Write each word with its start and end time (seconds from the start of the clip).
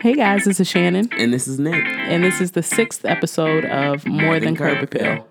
Hey 0.00 0.14
guys, 0.14 0.44
this 0.44 0.58
is 0.60 0.66
Shannon, 0.68 1.10
And 1.18 1.32
this 1.32 1.46
is 1.46 1.58
Nick. 1.58 1.84
and 1.84 2.24
this 2.24 2.40
is 2.40 2.52
the 2.52 2.62
sixth 2.62 3.04
episode 3.04 3.64
of 3.66 4.06
More 4.06 4.40
Than 4.40 4.56
Curb 4.56 4.82
Appeal. 4.82 5.26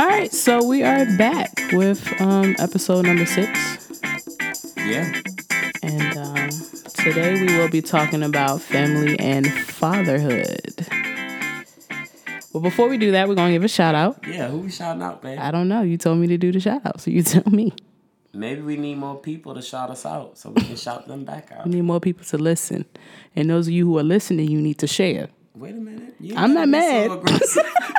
All 0.00 0.06
right, 0.06 0.32
so 0.32 0.64
we 0.64 0.84
are 0.84 1.04
back 1.16 1.50
with 1.72 2.08
um, 2.20 2.54
episode 2.60 3.04
number 3.06 3.26
six, 3.26 4.00
Yeah. 4.76 5.12
and 5.82 6.16
um, 6.18 6.48
today 6.94 7.34
we 7.44 7.58
will 7.58 7.68
be 7.68 7.82
talking 7.82 8.22
about 8.22 8.60
family 8.60 9.18
and 9.18 9.52
fatherhood. 9.52 10.67
But 12.58 12.70
before 12.70 12.88
we 12.88 12.98
do 12.98 13.12
that, 13.12 13.28
we're 13.28 13.34
gonna 13.34 13.52
give 13.52 13.64
a 13.64 13.68
shout 13.68 13.94
out. 13.94 14.18
Yeah, 14.26 14.48
who 14.48 14.58
we 14.58 14.70
shouting 14.70 15.02
out, 15.02 15.22
babe? 15.22 15.38
I 15.38 15.50
don't 15.50 15.68
know. 15.68 15.82
You 15.82 15.96
told 15.96 16.18
me 16.18 16.26
to 16.28 16.38
do 16.38 16.50
the 16.52 16.60
shout 16.60 16.82
out, 16.84 17.00
so 17.00 17.10
you 17.10 17.22
tell 17.34 17.44
me. 17.50 17.72
Maybe 18.34 18.60
we 18.60 18.76
need 18.76 18.96
more 18.96 19.16
people 19.16 19.54
to 19.54 19.62
shout 19.62 19.90
us 19.90 20.04
out 20.04 20.36
so 20.38 20.50
we 20.50 20.62
can 20.62 20.76
shout 20.76 21.08
them 21.08 21.24
back 21.24 21.50
out. 21.52 21.64
We 21.66 21.72
need 21.76 21.82
more 21.82 21.98
people 22.00 22.24
to 22.26 22.38
listen. 22.38 22.84
And 23.34 23.48
those 23.50 23.66
of 23.68 23.72
you 23.72 23.86
who 23.86 23.98
are 23.98 24.02
listening, 24.02 24.50
you 24.50 24.60
need 24.60 24.78
to 24.78 24.86
share. 24.86 25.28
Wait 25.54 25.74
a 25.74 25.78
minute. 25.78 26.14
I'm 26.36 26.54
gotta 26.54 26.66
not 26.66 27.24
be 27.24 27.38
so 27.46 27.62
mad. 27.62 27.72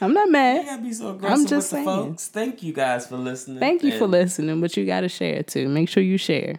I'm 0.00 0.12
not 0.14 0.26
You 0.26 0.32
mad. 0.32 0.66
gotta 0.66 0.82
be 0.82 0.92
so 0.92 1.10
aggressive 1.10 1.48
just 1.48 1.70
saying. 1.70 1.84
folks. 1.84 2.28
Thank 2.28 2.62
you 2.62 2.72
guys 2.72 3.06
for 3.06 3.16
listening. 3.16 3.58
Thank 3.58 3.82
you 3.82 3.98
for 3.98 4.06
listening, 4.06 4.60
but 4.60 4.76
you 4.76 4.86
got 4.86 5.00
to 5.00 5.08
share 5.08 5.42
too. 5.42 5.68
Make 5.68 5.88
sure 5.88 6.02
you 6.02 6.16
share 6.18 6.56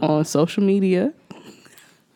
on 0.00 0.24
social 0.24 0.62
media. 0.62 1.12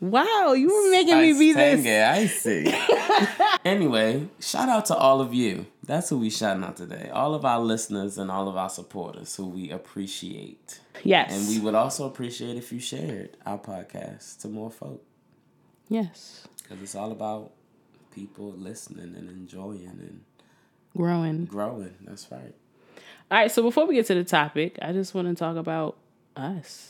Wow, 0.01 0.53
you 0.57 0.69
were 0.73 0.91
making 0.93 1.19
me 1.21 1.33
be 1.33 1.53
Spice 1.53 1.83
this. 1.83 2.09
I 2.09 2.27
see. 2.27 3.55
anyway, 3.65 4.29
shout 4.39 4.69
out 4.69 4.87
to 4.87 4.97
all 4.97 5.21
of 5.21 5.35
you. 5.35 5.67
That's 5.85 6.09
who 6.11 6.19
we 6.19 6.31
shouting 6.31 6.63
out 6.63 6.77
today. 6.77 7.11
All 7.13 7.35
of 7.35 7.45
our 7.45 7.59
listeners 7.61 8.17
and 8.19 8.31
all 8.31 8.49
of 8.49 8.57
our 8.57 8.71
supporters 8.71 9.35
who 9.35 9.49
we 9.49 9.71
appreciate. 9.71 10.79
Yes. 11.03 11.33
And 11.33 11.49
we 11.49 11.59
would 11.65 11.75
also 11.75 12.07
appreciate 12.07 12.57
if 12.57 12.73
you 12.73 12.79
shared 12.79 13.37
our 13.45 13.59
podcast 13.59 14.41
to 14.43 14.49
more 14.49 14.71
folk. 14.71 15.03
yes. 15.89 16.47
Because 16.63 16.83
it's 16.83 16.95
all 16.95 17.11
about 17.13 17.53
people 18.15 18.53
listening 18.53 19.15
and 19.17 19.29
enjoying 19.31 19.87
and 19.89 20.21
Growing. 20.97 21.47
growing. 21.47 21.95
That's 22.03 22.31
right. 22.31 22.55
All 23.31 23.39
right, 23.39 23.51
so 23.51 23.63
before 23.63 23.87
we 23.87 23.95
get 23.95 24.07
to 24.07 24.15
the 24.15 24.25
topic, 24.25 24.79
I 24.83 24.93
just 24.93 25.15
want 25.15 25.29
to 25.29 25.35
talk 25.35 25.57
about 25.57 25.97
us. 26.37 26.89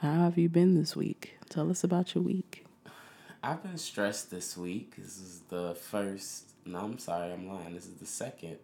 How 0.00 0.14
have 0.14 0.38
you 0.38 0.48
been 0.48 0.74
this 0.74 0.96
week? 0.96 1.36
Tell 1.52 1.70
us 1.70 1.84
about 1.84 2.14
your 2.14 2.24
week. 2.24 2.64
I've 3.42 3.62
been 3.62 3.76
stressed 3.76 4.30
this 4.30 4.56
week. 4.56 4.96
This 4.96 5.18
is 5.18 5.42
the 5.50 5.74
first. 5.74 6.44
No, 6.64 6.78
I'm 6.78 6.98
sorry, 6.98 7.30
I'm 7.30 7.46
lying. 7.46 7.74
This 7.74 7.84
is 7.84 7.96
the 7.96 8.06
second 8.06 8.56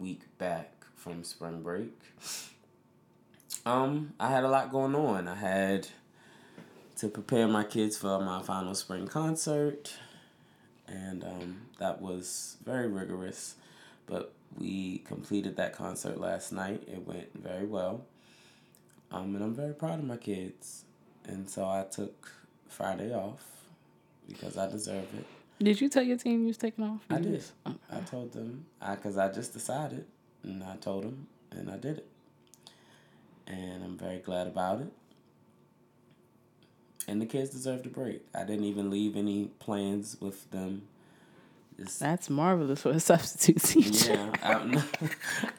week 0.00 0.22
back 0.36 0.84
from 0.96 1.22
spring 1.22 1.62
break. 1.62 1.94
Um, 3.64 4.14
I 4.18 4.30
had 4.32 4.42
a 4.42 4.48
lot 4.48 4.72
going 4.72 4.96
on. 4.96 5.28
I 5.28 5.36
had 5.36 5.86
to 6.96 7.06
prepare 7.06 7.46
my 7.46 7.62
kids 7.62 7.96
for 7.96 8.18
my 8.20 8.42
final 8.42 8.74
spring 8.74 9.06
concert, 9.06 9.94
and 10.88 11.22
um, 11.22 11.60
that 11.78 12.02
was 12.02 12.56
very 12.64 12.88
rigorous. 12.88 13.54
But 14.06 14.32
we 14.58 15.04
completed 15.06 15.56
that 15.58 15.72
concert 15.72 16.18
last 16.18 16.50
night. 16.50 16.82
It 16.88 17.06
went 17.06 17.28
very 17.32 17.66
well. 17.66 18.06
Um, 19.12 19.36
and 19.36 19.44
I'm 19.44 19.54
very 19.54 19.72
proud 19.72 20.00
of 20.00 20.04
my 20.04 20.16
kids. 20.16 20.82
And 21.28 21.48
so 21.48 21.64
I 21.64 21.84
took 21.90 22.30
Friday 22.68 23.14
off 23.14 23.44
because 24.26 24.56
I 24.56 24.68
deserve 24.68 25.06
it. 25.14 25.24
Did 25.62 25.80
you 25.80 25.88
tell 25.88 26.02
your 26.02 26.16
team 26.16 26.40
you 26.42 26.46
was 26.48 26.56
taking 26.56 26.84
off? 26.84 27.00
I 27.10 27.18
did. 27.18 27.44
oh. 27.66 27.74
I 27.90 28.00
told 28.00 28.32
them 28.32 28.64
I 28.80 28.94
because 28.94 29.16
I 29.18 29.30
just 29.30 29.52
decided, 29.52 30.06
and 30.42 30.62
I 30.64 30.76
told 30.76 31.04
them, 31.04 31.26
and 31.50 31.70
I 31.70 31.76
did 31.76 31.98
it. 31.98 32.06
And 33.46 33.82
I'm 33.84 33.96
very 33.96 34.18
glad 34.18 34.46
about 34.46 34.80
it. 34.80 34.92
And 37.06 37.20
the 37.22 37.26
kids 37.26 37.50
deserved 37.50 37.86
a 37.86 37.88
break. 37.88 38.22
I 38.34 38.44
didn't 38.44 38.64
even 38.64 38.90
leave 38.90 39.16
any 39.16 39.46
plans 39.58 40.16
with 40.20 40.50
them. 40.50 40.82
Just 41.78 42.00
That's 42.00 42.28
marvelous 42.28 42.82
for 42.82 42.90
a 42.90 43.00
substitute 43.00 43.62
teacher. 43.62 44.12
yeah, 44.12 44.32
I, 44.42 44.82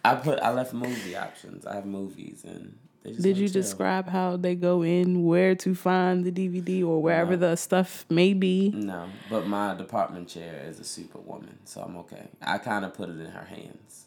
I 0.12 0.16
put 0.16 0.40
I 0.40 0.52
left 0.52 0.74
movie 0.74 1.16
options. 1.16 1.66
I 1.66 1.76
have 1.76 1.86
movies 1.86 2.44
and. 2.48 2.78
Did 3.04 3.38
you 3.38 3.48
chill. 3.48 3.62
describe 3.62 4.10
how 4.10 4.36
they 4.38 4.56
go 4.56 4.82
in, 4.84 5.24
where 5.24 5.56
to 5.56 5.74
find 5.74 6.26
the 6.26 6.32
DVD, 6.32 6.84
or 6.86 7.02
wherever 7.02 7.32
No. 7.32 7.50
the 7.50 7.56
stuff 7.56 8.06
may 8.10 8.34
be? 8.34 8.70
No, 8.72 9.10
but 9.30 9.48
my 9.48 9.74
department 9.74 10.28
chair 10.28 10.66
is 10.68 10.80
a 10.80 10.84
superwoman, 10.84 11.60
so 11.66 11.82
I'm 11.82 11.96
okay. 11.98 12.28
I 12.42 12.58
kind 12.58 12.84
of 12.84 12.94
put 12.94 13.10
it 13.10 13.20
in 13.20 13.32
her 13.32 13.46
hands. 13.46 14.06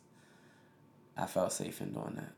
I 1.17 1.27
felt 1.27 1.53
safe 1.53 1.81
in 1.81 1.93
doing 1.93 2.17
that. 2.17 2.33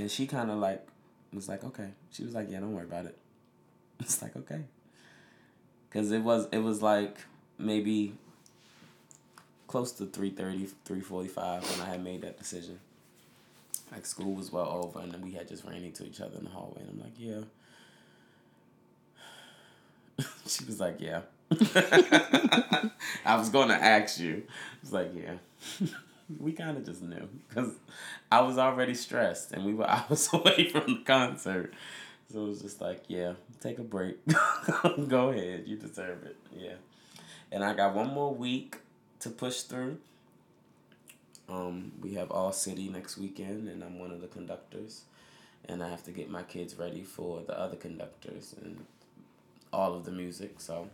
And 0.00 0.10
she 0.10 0.26
kind 0.26 0.50
of 0.50 0.58
like 0.58 0.86
was 1.32 1.48
like, 1.48 1.62
okay. 1.64 1.90
She 2.10 2.24
was 2.24 2.34
like, 2.34 2.50
yeah, 2.50 2.60
don't 2.60 2.74
worry 2.74 2.84
about 2.84 3.06
it. 3.06 3.16
It's 4.00 4.20
like, 4.20 4.36
okay. 4.36 4.62
Cuz 5.90 6.10
it 6.10 6.22
was 6.22 6.48
it 6.52 6.58
was 6.58 6.82
like 6.82 7.16
maybe 7.58 8.14
close 9.68 9.92
to 9.92 10.06
3:30, 10.06 10.72
3:45 10.84 11.70
when 11.70 11.80
I 11.80 11.90
had 11.92 12.02
made 12.04 12.22
that 12.22 12.38
decision. 12.38 12.78
Like 13.92 14.04
school 14.06 14.34
was 14.34 14.52
well 14.52 14.82
over 14.84 15.00
and 15.00 15.12
then 15.12 15.22
we 15.22 15.32
had 15.32 15.48
just 15.48 15.64
ran 15.64 15.82
into 15.84 16.04
each 16.04 16.20
other 16.20 16.36
in 16.38 16.44
the 16.44 16.50
hallway 16.50 16.82
and 16.82 16.90
I'm 16.90 17.00
like, 17.00 17.14
yeah. 17.18 17.40
she 20.46 20.64
was 20.64 20.80
like, 20.80 21.00
yeah. 21.00 21.20
I 23.24 23.36
was 23.36 23.48
going 23.48 23.68
to 23.68 23.74
ask 23.74 24.18
you. 24.18 24.42
I 24.48 24.78
was 24.82 24.92
like, 24.92 25.12
yeah. 25.14 25.86
we 26.40 26.52
kind 26.52 26.76
of 26.76 26.84
just 26.84 27.02
knew 27.02 27.28
because 27.48 27.72
I 28.30 28.40
was 28.40 28.58
already 28.58 28.94
stressed 28.94 29.52
and 29.52 29.64
we 29.64 29.74
were 29.74 29.88
hours 29.88 30.28
away 30.32 30.68
from 30.68 30.86
the 30.86 31.02
concert. 31.04 31.72
So 32.32 32.44
it 32.44 32.48
was 32.48 32.62
just 32.62 32.80
like, 32.80 33.04
yeah, 33.06 33.34
take 33.60 33.78
a 33.78 33.84
break. 33.84 34.16
Go 35.08 35.28
ahead. 35.28 35.64
You 35.66 35.76
deserve 35.76 36.24
it. 36.24 36.36
Yeah. 36.56 36.74
And 37.52 37.62
I 37.62 37.72
got 37.74 37.94
one 37.94 38.12
more 38.12 38.34
week 38.34 38.78
to 39.20 39.30
push 39.30 39.62
through. 39.62 39.98
Um, 41.48 41.92
we 42.02 42.14
have 42.14 42.30
All 42.30 42.52
City 42.52 42.88
next 42.88 43.16
weekend, 43.16 43.68
and 43.68 43.82
I'm 43.84 43.98
one 43.98 44.10
of 44.10 44.20
the 44.20 44.26
conductors. 44.26 45.02
And 45.68 45.82
I 45.82 45.88
have 45.88 46.04
to 46.04 46.10
get 46.12 46.30
my 46.30 46.42
kids 46.42 46.76
ready 46.76 47.02
for 47.02 47.42
the 47.46 47.58
other 47.58 47.76
conductors 47.76 48.54
and 48.62 48.84
all 49.72 49.94
of 49.94 50.04
the 50.04 50.12
music. 50.12 50.56
So 50.60 50.88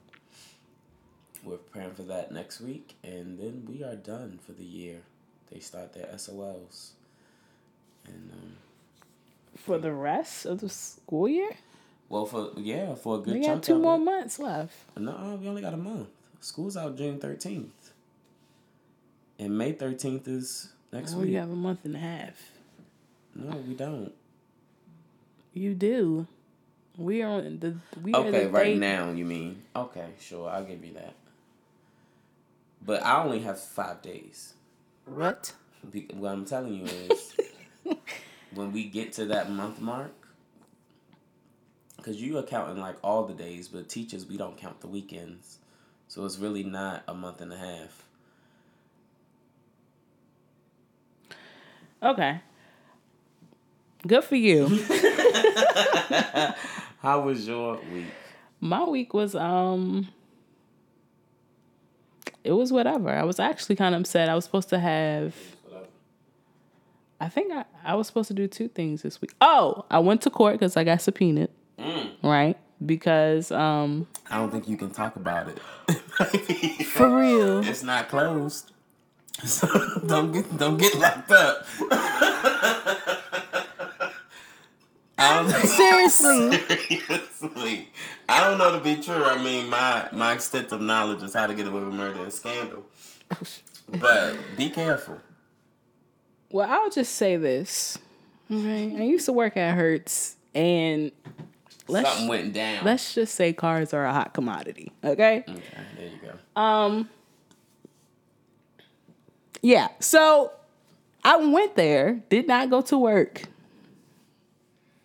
we're 1.44 1.56
preparing 1.58 1.94
for 1.94 2.02
that 2.04 2.32
next 2.32 2.60
week, 2.60 2.94
and 3.02 3.38
then 3.38 3.66
we 3.68 3.82
are 3.84 3.96
done 3.96 4.38
for 4.44 4.52
the 4.52 4.64
year. 4.64 4.98
They 5.52 5.60
start 5.60 5.92
their 5.92 6.06
SOLs, 6.16 6.92
and 8.06 8.30
um, 8.32 8.52
For 9.56 9.76
the 9.78 9.92
rest 9.92 10.46
of 10.46 10.60
the 10.60 10.70
school 10.70 11.28
year? 11.28 11.50
well, 12.08 12.24
for 12.24 12.52
yeah, 12.56 12.94
for 12.94 13.16
a 13.16 13.18
good 13.20 13.34
We 13.34 13.40
chunk 13.44 13.56
got 13.56 13.62
two 13.64 13.78
more 13.78 13.96
it. 13.96 14.00
months 14.04 14.38
left. 14.38 14.74
No, 14.98 15.38
we 15.40 15.48
only 15.48 15.60
got 15.60 15.74
a 15.74 15.78
month. 15.78 16.08
School's 16.40 16.76
out 16.78 16.96
June 16.96 17.18
thirteenth, 17.18 17.81
and 19.42 19.56
May 19.58 19.72
thirteenth 19.72 20.28
is 20.28 20.68
next 20.92 21.14
Oh, 21.14 21.18
week. 21.20 21.30
you 21.30 21.38
have 21.38 21.50
a 21.50 21.56
month 21.56 21.84
and 21.84 21.96
a 21.96 21.98
half. 21.98 22.50
No, 23.34 23.56
we 23.56 23.74
don't. 23.74 24.12
You 25.52 25.74
do. 25.74 26.26
We 26.96 27.22
are 27.22 27.30
on 27.30 27.58
the 27.58 27.76
we 28.02 28.14
Okay, 28.14 28.30
the 28.44 28.50
right 28.50 28.64
date- 28.64 28.78
now 28.78 29.10
you 29.10 29.24
mean? 29.24 29.62
Okay, 29.74 30.10
sure, 30.20 30.48
I'll 30.50 30.64
give 30.64 30.84
you 30.84 30.92
that. 30.94 31.14
But 32.84 33.02
I 33.02 33.22
only 33.24 33.40
have 33.40 33.58
five 33.58 34.02
days. 34.02 34.54
What? 35.06 35.54
Be- 35.90 36.08
What 36.14 36.32
I'm 36.32 36.44
telling 36.44 36.74
you 36.74 36.84
is, 36.84 37.34
when 38.54 38.72
we 38.72 38.84
get 38.84 39.12
to 39.14 39.24
that 39.26 39.50
month 39.50 39.80
mark, 39.80 40.12
because 41.96 42.20
you 42.20 42.36
are 42.38 42.42
counting 42.42 42.78
like 42.80 42.96
all 43.02 43.24
the 43.24 43.34
days, 43.34 43.68
but 43.68 43.88
teachers 43.88 44.26
we 44.26 44.36
don't 44.36 44.56
count 44.56 44.80
the 44.80 44.88
weekends, 44.88 45.58
so 46.08 46.24
it's 46.24 46.38
really 46.38 46.62
not 46.64 47.02
a 47.08 47.14
month 47.14 47.40
and 47.40 47.52
a 47.52 47.56
half. 47.56 48.04
Okay. 52.02 52.40
Good 54.06 54.24
for 54.24 54.34
you. 54.36 54.66
How 57.00 57.20
was 57.20 57.46
your 57.46 57.78
week? 57.92 58.06
My 58.60 58.84
week 58.84 59.14
was 59.14 59.34
um 59.34 60.08
it 62.44 62.52
was 62.52 62.72
whatever. 62.72 63.10
I 63.10 63.22
was 63.22 63.38
actually 63.38 63.76
kind 63.76 63.94
of 63.94 64.00
upset. 64.00 64.28
I 64.28 64.34
was 64.34 64.44
supposed 64.44 64.68
to 64.70 64.78
have 64.78 65.34
I 67.20 67.28
think 67.28 67.52
I, 67.52 67.64
I 67.84 67.94
was 67.94 68.08
supposed 68.08 68.28
to 68.28 68.34
do 68.34 68.48
two 68.48 68.66
things 68.66 69.02
this 69.02 69.20
week. 69.20 69.32
Oh, 69.40 69.84
I 69.88 70.00
went 70.00 70.22
to 70.22 70.30
court 70.30 70.54
because 70.54 70.76
I 70.76 70.82
got 70.82 71.00
subpoenaed. 71.00 71.50
Right? 72.22 72.58
Because 72.84 73.52
um 73.52 74.08
I 74.28 74.38
don't 74.38 74.50
think 74.50 74.68
you 74.68 74.76
can 74.76 74.90
talk 74.90 75.14
about 75.14 75.48
it. 75.48 75.60
for 76.86 77.08
real. 77.08 77.60
it's 77.64 77.84
not 77.84 78.08
closed. 78.08 78.72
So 79.44 79.66
don't 80.06 80.32
get 80.32 80.56
don't 80.58 80.76
get 80.78 80.94
locked 80.98 81.30
up. 81.32 81.66
Seriously. 85.66 86.58
Seriously. 86.58 87.88
I 88.28 88.44
don't 88.44 88.58
know 88.58 88.72
to 88.78 88.82
be 88.82 88.96
true. 89.02 89.24
I 89.24 89.42
mean, 89.42 89.68
my 89.68 90.08
my 90.12 90.32
extent 90.32 90.72
of 90.72 90.80
knowledge 90.80 91.22
is 91.22 91.34
how 91.34 91.46
to 91.46 91.54
get 91.54 91.66
away 91.66 91.82
with 91.82 91.94
murder 91.94 92.22
and 92.22 92.32
scandal. 92.32 92.84
But 93.88 94.36
be 94.56 94.70
careful. 94.70 95.18
Well, 96.50 96.68
I'll 96.70 96.90
just 96.90 97.14
say 97.14 97.36
this. 97.36 97.98
I 98.50 98.54
used 98.54 99.24
to 99.26 99.32
work 99.32 99.56
at 99.56 99.74
Hertz 99.74 100.36
and 100.54 101.10
let's 101.88 102.08
Something 102.10 102.28
went 102.28 102.52
down. 102.52 102.84
let's 102.84 103.14
just 103.14 103.34
say 103.34 103.52
cars 103.54 103.94
are 103.94 104.04
a 104.04 104.12
hot 104.12 104.34
commodity. 104.34 104.92
Okay. 105.02 105.42
okay, 105.48 105.62
there 105.96 106.06
you 106.06 106.18
go. 106.22 106.60
Um 106.60 107.08
Yeah. 109.62 109.88
So 110.00 110.52
I 111.24 111.36
went 111.36 111.76
there, 111.76 112.22
did 112.28 112.48
not 112.48 112.68
go 112.68 112.82
to 112.82 112.98
work 112.98 113.42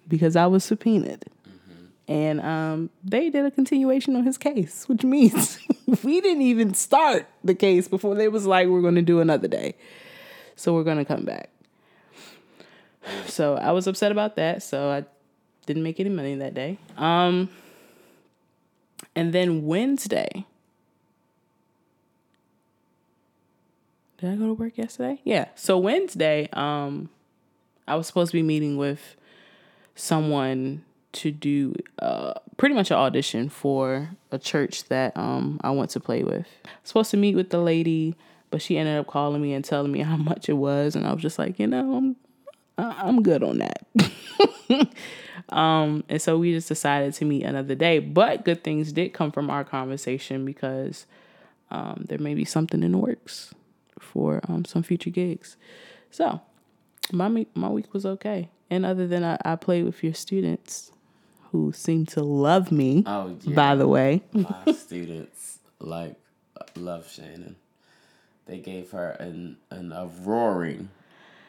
because 0.07 0.36
I 0.36 0.48
was 0.48 0.63
subpoenaed. 0.63 1.25
And 2.09 2.39
um, 2.39 2.89
they 3.04 3.30
did 3.30 3.45
a 3.45 3.51
continuation 3.51 4.15
on 4.15 4.24
his 4.24 4.38
case, 4.38 4.88
which 4.88 5.04
means 5.04 5.59
we 6.04 6.21
didn't 6.21 6.44
even 6.44 6.74
start 6.74 7.27
the 7.44 7.54
case 7.54 7.88
before 7.89 8.15
they 8.15 8.30
was 8.30 8.45
like, 8.45 8.68
we're 8.68 8.81
going 8.81 8.95
to 8.95 9.01
do 9.01 9.19
another 9.19 9.48
day. 9.50 9.75
So 10.56 10.74
we're 10.74 10.86
going 10.86 10.98
to 10.98 11.06
come 11.06 11.25
back. 11.25 11.50
So 13.27 13.56
I 13.56 13.71
was 13.71 13.88
upset 13.88 14.12
about 14.12 14.36
that. 14.36 14.63
So 14.63 14.89
I 14.89 15.06
didn't 15.65 15.83
make 15.83 15.98
any 16.00 16.09
money 16.09 16.36
that 16.36 16.54
day. 16.54 16.77
Um, 16.98 17.50
and 19.15 19.31
then 19.31 19.65
Wednesday, 19.65 20.45
did 24.18 24.31
I 24.31 24.36
go 24.36 24.48
to 24.48 24.54
work 24.54 24.78
yesterday? 24.78 25.22
Yeah. 25.24 25.46
So 25.56 25.78
Wednesday, 25.78 26.50
um, 26.54 27.10
I 27.88 27.96
was 27.96 28.08
supposed 28.08 28.31
to 28.31 28.38
be 28.38 28.44
meeting 28.44 28.78
with 28.78 29.16
someone 29.96 30.84
to 31.14 31.31
do 31.31 31.75
uh, 32.00 32.34
pretty 32.58 32.75
much 32.75 32.92
an 32.92 32.98
audition 32.98 33.50
for 33.50 34.10
a 34.31 34.40
church 34.40 34.86
that 34.86 35.16
um, 35.16 35.60
I 35.64 35.69
want 35.72 35.92
to 35.92 36.00
play 36.00 36.24
with. 36.24 36.48
Supposed 36.84 37.12
to 37.12 37.18
meet 37.18 37.36
with 37.36 37.50
the 37.50 37.60
lady, 37.60 38.16
but 38.50 38.62
she 38.62 38.78
ended 38.78 38.98
up 38.98 39.08
calling 39.08 39.42
me 39.42 39.54
and 39.54 39.64
telling 39.64 39.92
me 39.92 40.00
how 40.02 40.18
much 40.18 40.50
it 40.50 40.54
was, 40.54 40.96
and 40.96 41.06
I 41.06 41.14
was 41.14 41.22
just 41.22 41.40
like, 41.40 41.60
you 41.60 41.68
know, 41.68 41.96
I'm 41.96 42.16
I'm 42.80 43.24
good 43.24 43.42
on 43.42 43.58
that. 43.58 44.90
um, 45.50 46.04
and 46.10 46.22
so 46.22 46.38
we 46.38 46.52
just 46.54 46.68
decided 46.68 47.14
to 47.16 47.25
meet 47.25 47.44
another 47.44 47.74
day. 47.74 47.98
But 47.98 48.46
good 48.46 48.64
things 48.64 48.92
did 48.92 49.14
come 49.14 49.31
from 49.31 49.50
our 49.50 49.64
conversation 49.64 50.46
because 50.46 51.08
um, 51.72 52.06
there 52.08 52.19
may 52.19 52.36
be 52.36 52.46
something 52.46 52.84
in 52.84 52.92
the 52.92 53.00
works 53.00 53.56
for 54.18 54.42
um, 54.50 54.66
some 54.66 54.81
future 54.81 55.12
gigs. 55.12 55.58
So 56.10 56.42
my 57.12 57.30
me- 57.30 57.46
my 57.54 57.69
week 57.69 57.94
was 57.94 58.04
okay. 58.04 58.50
And 58.72 58.84
other 58.84 59.06
than 59.06 59.24
I, 59.24 59.38
I 59.46 59.56
played 59.56 59.86
with 59.86 60.04
your 60.04 60.16
students 60.16 60.92
who 61.52 61.72
seem 61.72 62.08
to 62.08 62.24
love 62.24 62.72
me, 62.72 63.04
Oh, 63.06 63.38
yeah. 63.44 63.56
by 63.56 63.75
the 63.75 63.88
way. 63.88 64.24
My 64.34 64.72
students 64.75 65.60
like 65.80 66.16
love 66.75 67.08
Shannon. 67.08 67.58
They 68.48 68.58
gave 68.58 68.90
her 68.92 69.12
an 69.19 69.58
an 69.69 69.92
a 69.92 70.08
roaring 70.24 70.90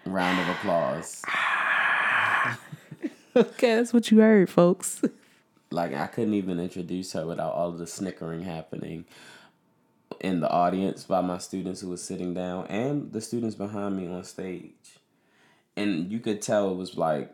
round 0.05 0.39
of 0.43 0.49
applause. 0.57 1.23
okay, 3.37 3.77
that's 3.77 3.95
what 3.95 4.11
you 4.11 4.19
heard, 4.19 4.51
folks. 4.51 5.01
Like 5.71 5.95
I 5.95 6.07
couldn't 6.07 6.35
even 6.35 6.61
introduce 6.61 7.13
her 7.13 7.27
without 7.27 7.55
all 7.55 7.71
of 7.71 7.79
the 7.79 7.87
snickering 7.87 8.43
happening 8.43 9.07
in 10.21 10.41
the 10.41 10.51
audience 10.51 11.05
by 11.05 11.21
my 11.21 11.39
students 11.39 11.81
who 11.81 11.89
was 11.89 12.03
sitting 12.03 12.35
down 12.35 12.67
and 12.67 13.13
the 13.13 13.21
students 13.21 13.55
behind 13.55 13.97
me 13.97 14.07
on 14.07 14.25
stage. 14.25 14.99
And 15.77 16.11
you 16.11 16.19
could 16.19 16.43
tell 16.43 16.71
it 16.71 16.77
was 16.77 16.97
like 16.97 17.33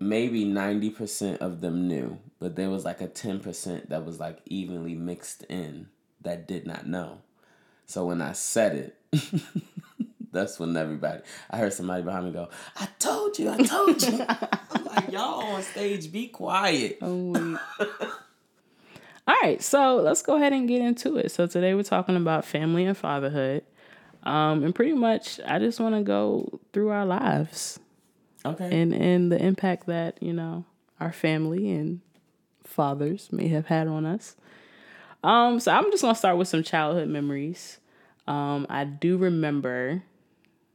maybe 0.00 0.44
90% 0.44 1.38
of 1.38 1.60
them 1.60 1.86
knew, 1.86 2.18
but 2.38 2.56
there 2.56 2.70
was 2.70 2.84
like 2.84 3.00
a 3.00 3.08
10% 3.08 3.88
that 3.88 4.04
was 4.04 4.18
like 4.18 4.38
evenly 4.46 4.94
mixed 4.94 5.44
in 5.44 5.88
that 6.22 6.48
did 6.48 6.66
not 6.66 6.86
know. 6.86 7.18
So 7.86 8.06
when 8.06 8.22
I 8.22 8.32
said 8.32 8.94
it, 9.12 9.42
that's 10.32 10.58
when 10.58 10.76
everybody, 10.76 11.22
I 11.50 11.58
heard 11.58 11.72
somebody 11.72 12.02
behind 12.02 12.26
me 12.26 12.32
go, 12.32 12.48
I 12.76 12.88
told 12.98 13.38
you, 13.38 13.50
I 13.50 13.58
told 13.58 14.02
you. 14.02 14.24
I'm 14.28 14.84
like, 14.84 15.12
y'all 15.12 15.42
on 15.44 15.62
stage, 15.62 16.10
be 16.10 16.28
quiet. 16.28 16.98
Oh, 17.02 17.58
wait. 17.78 17.88
All 19.26 19.36
right, 19.42 19.62
so 19.62 19.96
let's 19.96 20.22
go 20.22 20.36
ahead 20.36 20.52
and 20.52 20.66
get 20.66 20.80
into 20.82 21.16
it. 21.16 21.30
So 21.30 21.46
today 21.46 21.74
we're 21.74 21.82
talking 21.84 22.16
about 22.16 22.44
family 22.44 22.84
and 22.84 22.96
fatherhood. 22.96 23.62
Um, 24.24 24.62
and 24.64 24.74
pretty 24.74 24.92
much 24.92 25.40
I 25.46 25.58
just 25.58 25.80
want 25.80 25.94
to 25.94 26.02
go 26.02 26.60
through 26.72 26.90
our 26.90 27.04
lives 27.06 27.78
Okay. 28.44 28.80
and 28.82 28.92
and 28.94 29.30
the 29.32 29.40
impact 29.44 29.86
that, 29.86 30.20
you 30.22 30.32
know, 30.32 30.64
our 31.00 31.12
family 31.12 31.70
and 31.70 32.00
fathers 32.64 33.28
may 33.32 33.48
have 33.48 33.66
had 33.66 33.86
on 33.88 34.04
us. 34.06 34.36
Um, 35.24 35.60
so 35.60 35.72
I'm 35.72 35.90
just 35.92 36.02
going 36.02 36.14
to 36.14 36.18
start 36.18 36.36
with 36.36 36.48
some 36.48 36.62
childhood 36.64 37.08
memories. 37.08 37.78
Um, 38.26 38.66
I 38.68 38.84
do 38.84 39.16
remember 39.16 40.02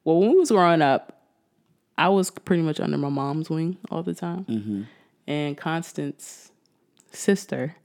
well, 0.05 0.19
when 0.21 0.29
we 0.31 0.38
was 0.38 0.51
growing 0.51 0.81
up, 0.81 1.21
I 1.97 2.07
was 2.09 2.29
pretty 2.31 2.63
much 2.63 2.79
under 2.79 2.97
my 2.97 3.09
mom's 3.09 3.49
wing 3.49 3.77
all 3.91 4.03
the 4.03 4.13
time. 4.13 4.88
And 5.25 5.57
Constance's 5.57 6.51
sister 7.11 7.75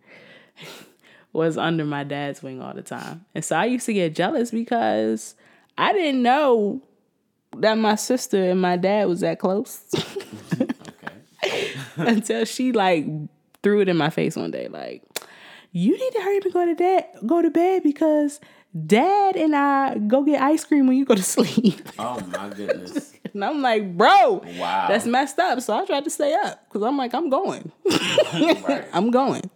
was 1.32 1.56
under 1.56 1.84
my 1.84 2.04
dad's 2.04 2.42
wing 2.42 2.60
all 2.60 2.74
the 2.74 2.82
time. 2.82 3.24
And 3.34 3.44
so 3.44 3.56
I 3.56 3.64
used 3.66 3.86
to 3.86 3.92
get 3.94 4.14
jealous 4.14 4.50
because 4.50 5.34
I 5.78 5.92
didn't 5.92 6.22
know 6.22 6.82
that 7.58 7.78
my 7.78 7.94
sister 7.94 8.50
and 8.50 8.60
my 8.60 8.76
dad 8.76 9.08
was 9.08 9.20
that 9.20 9.38
close 9.38 9.84
until 11.96 12.44
she 12.44 12.72
like 12.72 13.06
threw 13.62 13.80
it 13.80 13.88
in 13.88 13.96
my 13.96 14.10
face 14.10 14.36
one 14.36 14.50
day 14.50 14.68
like 14.68 15.02
you 15.72 15.92
need 15.96 16.10
to 16.12 16.20
hurry 16.22 16.38
up 16.38 16.44
and 16.44 16.52
go 16.52 16.64
to 16.66 16.74
dad 16.74 17.04
go 17.26 17.42
to 17.42 17.50
bed 17.50 17.82
because 17.82 18.40
dad 18.86 19.36
and 19.36 19.54
I 19.54 19.98
go 19.98 20.22
get 20.22 20.40
ice 20.42 20.64
cream 20.64 20.86
when 20.86 20.96
you 20.96 21.04
go 21.04 21.14
to 21.14 21.22
sleep. 21.36 21.80
Oh 21.98 22.20
my 22.32 22.48
goodness. 22.50 23.12
And 23.34 23.44
I'm 23.44 23.60
like, 23.62 23.96
bro, 23.96 24.42
Wow. 24.58 24.86
that's 24.88 25.06
messed 25.06 25.38
up. 25.38 25.60
So 25.60 25.74
I 25.74 25.84
tried 25.86 26.04
to 26.04 26.10
stay 26.10 26.34
up 26.34 26.66
because 26.68 26.82
I'm 26.82 26.96
like, 26.96 27.14
I'm 27.14 27.28
going. 27.30 27.70
right. 27.90 28.84
I'm 28.92 29.10
going. 29.10 29.50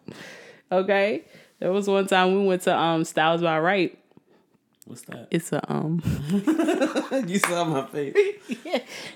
Okay. 0.70 1.24
There 1.58 1.72
was 1.72 1.88
one 1.88 2.06
time 2.06 2.34
we 2.34 2.46
went 2.46 2.62
to 2.62 2.76
um 2.76 3.04
Styles 3.04 3.42
by 3.42 3.58
Right. 3.60 3.98
What's 4.86 5.02
that? 5.02 5.28
It's 5.30 5.52
a 5.52 5.60
um 5.72 6.02
you 7.26 7.38
saw 7.38 7.64
my 7.64 7.86
face. 7.86 8.14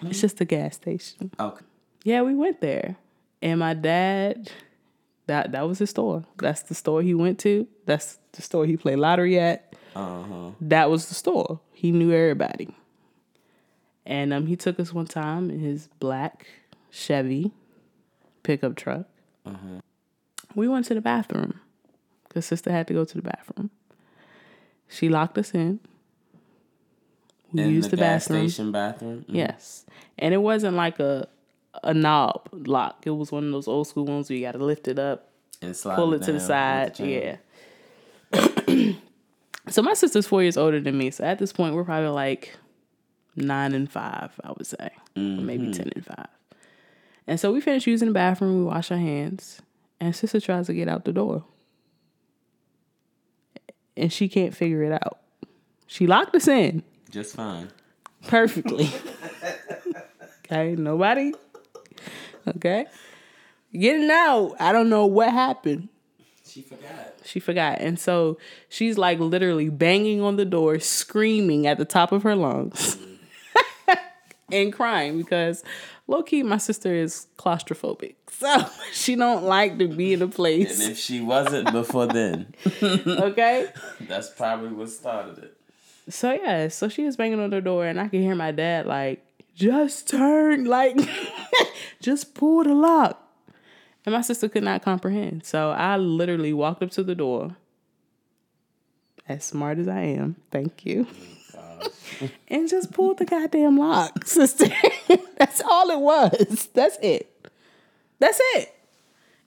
it's 0.02 0.20
just 0.20 0.41
a 0.41 0.44
gas 0.44 0.76
station. 0.76 1.31
Okay. 1.38 1.64
Yeah, 2.05 2.23
we 2.23 2.35
went 2.35 2.61
there. 2.61 2.97
And 3.43 3.61
my 3.61 3.75
dad 3.75 4.50
that 5.26 5.52
that 5.52 5.69
was 5.69 5.79
his 5.79 5.91
store. 5.91 6.25
That's 6.38 6.62
the 6.62 6.75
store 6.75 7.02
he 7.02 7.14
went 7.14 7.38
to. 7.41 7.67
That's 7.87 8.19
the 8.32 8.43
store 8.43 8.67
he 8.67 8.76
played 8.76 8.99
lottery 8.99 9.38
at. 9.38 9.75
Uh 9.94 10.23
huh. 10.23 10.50
That 10.61 10.90
was 10.90 11.09
the 11.09 11.14
store. 11.14 11.61
He 11.73 11.92
knew 11.92 12.12
everybody. 12.12 12.75
And 14.07 14.33
um 14.33 14.47
he 14.47 14.57
took 14.57 14.80
us 14.80 14.92
one 14.92 15.07
time 15.07 15.50
in 15.50 15.61
his 15.61 15.88
black 15.99 16.47
Chevy 16.90 17.52
pickup 18.42 18.76
truck. 18.76 19.07
We 20.54 20.69
went 20.69 20.87
to 20.87 20.95
the 20.95 21.00
bathroom 21.00 21.61
because 22.28 22.47
sister 22.47 22.71
had 22.73 22.87
to 22.88 22.95
go 22.95 23.04
to 23.04 23.14
the 23.14 23.23
bathroom. 23.23 23.71
She 24.88 25.09
locked 25.09 25.38
us 25.38 25.54
in. 25.54 25.80
We 27.52 27.62
In 27.62 27.71
used 27.71 27.90
the, 27.90 27.97
the, 27.97 28.02
bathroom. 28.02 28.49
station 28.49 28.73
bathroom. 28.73 29.25
Mm. 29.28 29.35
Yes. 29.35 29.85
And 30.19 30.33
it 30.35 30.38
wasn't 30.38 30.76
like 30.76 30.99
a 31.00 31.28
a 31.85 31.95
knob 31.95 32.49
lock. 32.52 33.04
It 33.07 33.11
was 33.11 33.30
one 33.30 33.45
of 33.45 33.52
those 33.52 33.69
old 33.69 33.87
school 33.87 34.04
ones 34.04 34.28
where 34.28 34.37
you 34.37 34.45
got 34.45 34.52
to 34.52 34.59
lift 34.64 34.88
it 34.88 34.99
up, 34.99 35.30
And 35.62 35.76
slide 35.76 35.95
pull 35.95 36.14
it 36.14 36.23
to 36.23 36.33
the 36.33 36.40
side. 36.40 36.97
the 36.97 37.07
yeah. 37.09 37.37
so 39.69 39.83
my 39.83 39.95
sister's 39.95 40.26
four 40.26 40.42
years 40.42 40.57
older 40.57 40.80
than 40.80 40.99
me. 40.99 41.11
So 41.11 41.25
at 41.25 41.38
this 41.38 41.52
point, 41.52 41.75
we're 41.75 41.85
probably 41.85 42.09
like 42.09 42.57
nine 43.37 43.73
and 43.73 43.90
five, 43.90 44.33
I 44.42 44.50
would 44.50 44.66
say, 44.66 44.90
or 45.16 45.21
maybe 45.23 45.73
ten 45.73 45.90
and 45.95 46.04
five. 46.04 46.26
And 47.26 47.38
so 47.38 47.52
we 47.52 47.61
finished 47.61 47.87
using 47.87 48.09
the 48.09 48.14
bathroom. 48.14 48.59
We 48.59 48.64
wash 48.64 48.90
our 48.90 48.99
hands, 48.99 49.62
and 50.00 50.14
sister 50.16 50.40
tries 50.40 50.66
to 50.66 50.75
get 50.75 50.88
out 50.88 51.04
the 51.04 51.12
door, 51.12 51.45
and 53.97 54.12
she 54.12 54.28
can't 54.28 54.54
figure 54.54 54.83
it 54.83 54.92
out. 54.92 55.19
She 55.87 56.07
locked 56.07 56.35
us 56.35 56.49
in 56.49 56.83
Just 57.11 57.35
fine. 57.37 57.69
perfectly. 58.26 58.90
okay, 60.45 60.75
nobody. 60.76 61.33
Okay, 62.57 62.87
getting 63.73 64.11
out. 64.11 64.54
I 64.59 64.73
don't 64.73 64.88
know 64.88 65.07
what 65.07 65.30
happened. 65.30 65.88
She 66.47 66.62
forgot. 66.62 67.14
She 67.25 67.38
forgot. 67.38 67.80
And 67.80 67.99
so 67.99 68.38
she's 68.69 68.99
like 68.99 69.21
literally 69.21 69.69
banging 69.69 70.21
on 70.21 70.37
the 70.37 70.45
door, 70.45 70.78
screaming 70.80 71.66
at 71.66 71.78
the 71.78 71.85
top 71.85 72.11
of 72.11 72.23
her 72.25 72.35
lungs 72.35 72.97
and 74.52 74.73
crying 74.73 75.16
because 75.19 75.62
low 76.11 76.23
key 76.23 76.43
my 76.43 76.59
sister 76.59 76.93
is 76.95 77.26
claustrophobic. 77.38 78.17
So 78.40 78.71
she 78.93 79.17
don't 79.17 79.45
like 79.45 79.79
to 79.79 79.87
be 79.87 80.14
in 80.14 80.23
a 80.23 80.29
place. 80.29 80.81
And 80.81 80.93
if 80.93 80.99
she 80.99 81.21
wasn't 81.21 81.73
before 81.73 82.07
then, 82.07 82.55
Okay? 82.83 83.69
that's 84.00 84.31
probably 84.31 84.71
what 84.71 84.88
started 84.88 85.38
it. 85.38 85.57
So 86.09 86.33
yeah, 86.33 86.69
so 86.69 86.88
she 86.88 87.05
was 87.05 87.17
banging 87.17 87.38
on 87.38 87.50
the 87.50 87.61
door 87.61 87.85
and 87.85 88.00
I 88.00 88.09
could 88.09 88.21
hear 88.21 88.35
my 88.35 88.50
dad 88.50 88.87
like 88.87 89.23
just 89.55 90.09
turn, 90.09 90.64
like, 90.64 90.97
just 92.00 92.35
pull 92.35 92.64
the 92.64 92.73
lock. 92.73 93.23
And 94.07 94.14
my 94.14 94.23
sister 94.23 94.49
could 94.49 94.62
not 94.64 94.83
comprehend. 94.83 95.45
So 95.45 95.71
I 95.71 95.99
literally 95.99 96.55
walked 96.55 96.83
up 96.83 96.90
to 96.93 97.02
the 97.02 97.14
door, 97.14 97.57
as 99.29 99.45
smart 99.45 99.79
as 99.79 99.87
I 99.87 100.00
am, 100.00 100.37
thank 100.50 100.87
you, 100.87 101.07
and 102.49 102.69
just 102.69 102.92
pulled 102.92 103.19
the 103.19 103.25
goddamn 103.25 103.78
lock, 103.78 104.25
sister. 104.26 104.66
That's 105.38 105.62
all 105.62 105.90
it 105.90 106.00
was. 106.00 106.69
That's 106.75 106.99
it. 107.02 107.49
That's 108.19 108.40
it. 108.54 108.75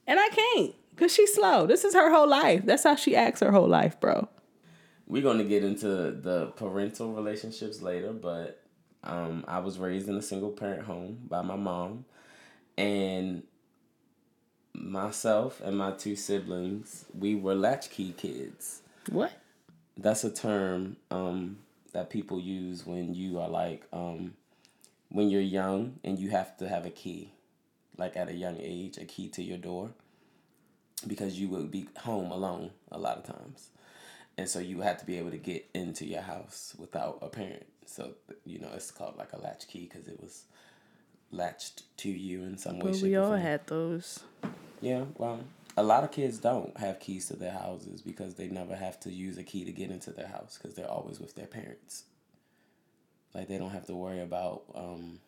And 0.07 0.19
I 0.19 0.29
can't 0.29 0.73
because 0.91 1.13
she's 1.13 1.33
slow. 1.33 1.65
This 1.67 1.83
is 1.83 1.93
her 1.93 2.11
whole 2.11 2.27
life. 2.27 2.65
That's 2.65 2.83
how 2.83 2.95
she 2.95 3.15
acts 3.15 3.39
her 3.39 3.51
whole 3.51 3.67
life, 3.67 3.99
bro. 3.99 4.27
We're 5.07 5.21
going 5.21 5.37
to 5.37 5.43
get 5.43 5.63
into 5.63 5.87
the 6.11 6.53
parental 6.55 7.13
relationships 7.13 7.81
later, 7.81 8.13
but 8.13 8.61
um, 9.03 9.43
I 9.47 9.59
was 9.59 9.77
raised 9.77 10.07
in 10.07 10.15
a 10.15 10.21
single 10.21 10.51
parent 10.51 10.83
home 10.83 11.19
by 11.27 11.41
my 11.41 11.55
mom. 11.55 12.05
And 12.77 13.43
myself 14.73 15.61
and 15.61 15.77
my 15.77 15.91
two 15.91 16.15
siblings, 16.15 17.05
we 17.17 17.35
were 17.35 17.53
latchkey 17.53 18.13
kids. 18.13 18.81
What? 19.09 19.31
That's 19.97 20.23
a 20.23 20.31
term 20.31 20.97
um, 21.11 21.59
that 21.93 22.09
people 22.09 22.39
use 22.39 22.85
when 22.85 23.13
you 23.13 23.39
are 23.39 23.49
like, 23.49 23.83
um, 23.93 24.33
when 25.09 25.29
you're 25.29 25.41
young 25.41 25.99
and 26.03 26.19
you 26.19 26.29
have 26.29 26.57
to 26.57 26.67
have 26.67 26.85
a 26.85 26.89
key, 26.89 27.31
like 27.97 28.17
at 28.17 28.29
a 28.29 28.33
young 28.33 28.57
age, 28.59 28.97
a 28.97 29.05
key 29.05 29.29
to 29.29 29.43
your 29.43 29.57
door, 29.57 29.91
because 31.07 31.39
you 31.39 31.47
would 31.49 31.71
be 31.71 31.87
home 31.99 32.31
alone 32.31 32.71
a 32.91 32.97
lot 32.97 33.17
of 33.17 33.23
times. 33.23 33.69
And 34.37 34.49
so 34.49 34.59
you 34.59 34.81
have 34.81 34.97
to 34.97 35.05
be 35.05 35.17
able 35.19 35.29
to 35.31 35.37
get 35.37 35.69
into 35.75 36.05
your 36.05 36.21
house 36.21 36.75
without 36.79 37.19
a 37.21 37.27
parent. 37.27 37.67
So, 37.85 38.13
you 38.45 38.59
know, 38.59 38.69
it's 38.73 38.89
called 38.89 39.15
like 39.17 39.33
a 39.33 39.37
latch 39.39 39.67
key 39.67 39.89
because 39.91 40.07
it 40.07 40.19
was 40.19 40.45
latched 41.31 41.83
to 41.97 42.09
you 42.09 42.41
in 42.43 42.57
some 42.57 42.79
way. 42.79 42.91
We 42.99 43.15
all 43.15 43.33
had 43.33 43.67
those. 43.67 44.21
Yeah, 44.81 45.03
well, 45.17 45.41
a 45.75 45.83
lot 45.83 46.03
of 46.03 46.11
kids 46.11 46.37
don't 46.37 46.77
have 46.77 46.99
keys 46.99 47.27
to 47.27 47.35
their 47.35 47.51
houses 47.51 48.01
because 48.01 48.35
they 48.35 48.47
never 48.47 48.75
have 48.75 48.99
to 49.01 49.11
use 49.11 49.37
a 49.37 49.43
key 49.43 49.65
to 49.65 49.71
get 49.71 49.89
into 49.89 50.11
their 50.11 50.27
house 50.27 50.57
because 50.61 50.75
they're 50.75 50.89
always 50.89 51.19
with 51.19 51.35
their 51.35 51.47
parents. 51.47 52.03
Like 53.33 53.47
they 53.47 53.57
don't 53.57 53.71
have 53.71 53.87
to 53.87 53.95
worry 53.95 54.21
about, 54.21 54.63
um, 54.75 55.19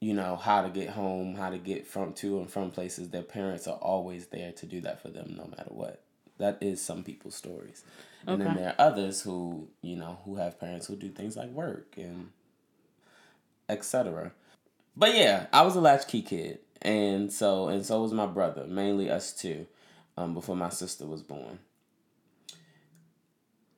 you 0.00 0.12
know, 0.12 0.36
how 0.36 0.62
to 0.62 0.68
get 0.68 0.90
home, 0.90 1.34
how 1.34 1.48
to 1.48 1.58
get 1.58 1.86
from 1.86 2.12
to 2.14 2.40
and 2.40 2.50
from 2.50 2.70
places. 2.70 3.08
Their 3.08 3.22
parents 3.22 3.66
are 3.66 3.78
always 3.78 4.26
there 4.26 4.52
to 4.52 4.66
do 4.66 4.82
that 4.82 5.00
for 5.00 5.08
them, 5.08 5.34
no 5.36 5.46
matter 5.46 5.70
what. 5.70 6.02
That 6.38 6.58
is 6.60 6.82
some 6.82 7.04
people's 7.04 7.36
stories, 7.36 7.84
and 8.26 8.42
okay. 8.42 8.44
then 8.44 8.56
there 8.56 8.68
are 8.70 8.86
others 8.86 9.22
who 9.22 9.68
you 9.80 9.96
know 9.96 10.18
who 10.24 10.36
have 10.36 10.58
parents 10.58 10.86
who 10.86 10.96
do 10.96 11.08
things 11.08 11.36
like 11.36 11.50
work 11.50 11.94
and 11.96 12.30
etc. 13.68 14.32
But 14.96 15.14
yeah, 15.14 15.46
I 15.52 15.62
was 15.62 15.76
a 15.76 15.80
latchkey 15.80 16.22
kid 16.22 16.58
and 16.82 17.32
so 17.32 17.68
and 17.68 17.86
so 17.86 18.02
was 18.02 18.12
my 18.12 18.26
brother, 18.26 18.66
mainly 18.66 19.10
us 19.10 19.32
two, 19.32 19.66
um, 20.16 20.34
before 20.34 20.56
my 20.56 20.68
sister 20.68 21.06
was 21.06 21.22
born. 21.22 21.58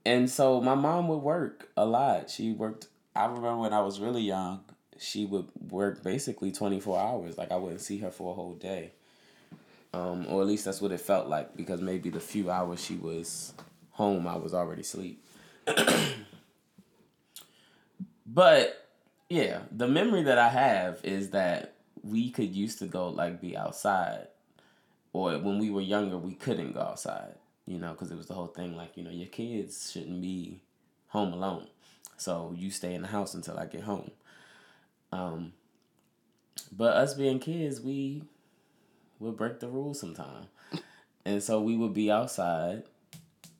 And 0.07 0.29
so 0.29 0.61
my 0.61 0.75
mom 0.75 1.09
would 1.09 1.19
work 1.19 1.69
a 1.77 1.85
lot. 1.85 2.31
She 2.31 2.53
worked. 2.53 2.89
I 3.15 3.27
remember 3.27 3.59
when 3.59 3.73
I 3.73 3.81
was 3.81 4.01
really 4.01 4.23
young, 4.23 4.65
she 4.99 5.25
would 5.25 5.47
work 5.71 6.03
basically 6.03 6.51
twenty 6.51 6.81
four 6.81 6.99
hours. 6.99 7.39
Like 7.39 7.53
I 7.53 7.57
wouldn't 7.57 7.83
see 7.83 7.99
her 7.99 8.11
for 8.11 8.33
a 8.33 8.35
whole 8.35 8.55
day. 8.55 8.93
Um, 9.93 10.27
or 10.29 10.41
at 10.41 10.49
least 10.49 10.65
that's 10.65 10.81
what 10.81 10.91
it 10.91 11.01
felt 11.01 11.29
like 11.29 11.57
because 11.57 11.81
maybe 11.81 12.11
the 12.11 12.19
few 12.19 12.51
hours 12.51 12.83
she 12.83 12.97
was 12.97 13.53
home, 13.91 14.27
I 14.27 14.37
was 14.37 14.53
already 14.53 14.81
asleep. 14.81 15.25
but 18.27 18.89
yeah, 19.29 19.61
the 19.71 19.87
memory 19.87 20.25
that 20.25 20.37
I 20.37 20.49
have 20.49 21.01
is 21.05 21.31
that 21.31 21.74
we 22.05 22.31
could 22.31 22.55
used 22.55 22.79
to 22.81 22.87
go 22.87 23.09
like 23.09 23.41
be 23.41 23.57
outside, 23.57 24.29
or 25.13 25.39
when 25.39 25.59
we 25.59 25.71
were 25.71 25.81
younger, 25.81 26.19
we 26.19 26.35
couldn't 26.35 26.73
go 26.73 26.81
outside. 26.81 27.35
You 27.67 27.79
know, 27.79 27.93
because 27.93 28.11
it 28.11 28.17
was 28.17 28.27
the 28.27 28.35
whole 28.35 28.49
thing 28.49 28.77
like 28.77 28.97
you 28.97 29.05
know 29.05 29.11
your 29.11 29.29
kids 29.29 29.91
shouldn't 29.91 30.21
be 30.21 30.61
home 31.09 31.33
alone, 31.33 31.69
so 32.17 32.55
you 32.57 32.71
stay 32.71 32.95
in 32.95 33.03
the 33.03 33.09
house 33.09 33.35
until 33.35 33.59
I 33.59 33.67
get 33.67 33.83
home. 33.83 34.11
Um, 35.13 35.53
but 36.71 36.97
us 36.97 37.15
being 37.15 37.39
kids, 37.39 37.81
we 37.81 38.25
would 39.19 39.37
break 39.37 39.61
the 39.61 39.69
rules 39.69 40.01
sometime. 40.01 40.49
And 41.25 41.43
so 41.43 41.61
we 41.61 41.77
would 41.77 41.95
be 41.95 42.11
outside, 42.11 42.83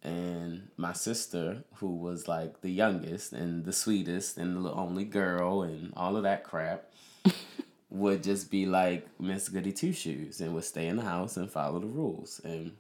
and 0.03 0.69
my 0.77 0.93
sister, 0.93 1.65
who 1.77 1.97
was 1.97 2.29
like 2.29 2.61
the 2.61 2.71
youngest 2.71 3.33
and 3.33 3.65
the 3.65 3.73
sweetest 3.73 4.37
and 4.37 4.63
the 4.65 4.73
only 4.73 5.05
girl 5.05 5.63
and 5.63 5.93
all 5.97 6.17
of 6.17 6.25
that 6.25 6.45
crap, 6.45 6.91
would 7.95 8.25
just 8.25 8.51
be 8.51 8.67
like 8.67 9.07
Miss 9.21 9.49
Goody 9.49 9.73
Two 9.73 9.93
Shoes 9.93 10.41
and 10.41 10.53
would 10.55 10.65
stay 10.65 10.89
in 10.89 10.97
the 10.97 11.03
house 11.03 11.37
and 11.37 11.51
follow 11.51 11.79
the 11.79 11.87
rules. 11.87 12.41
And 12.45 12.73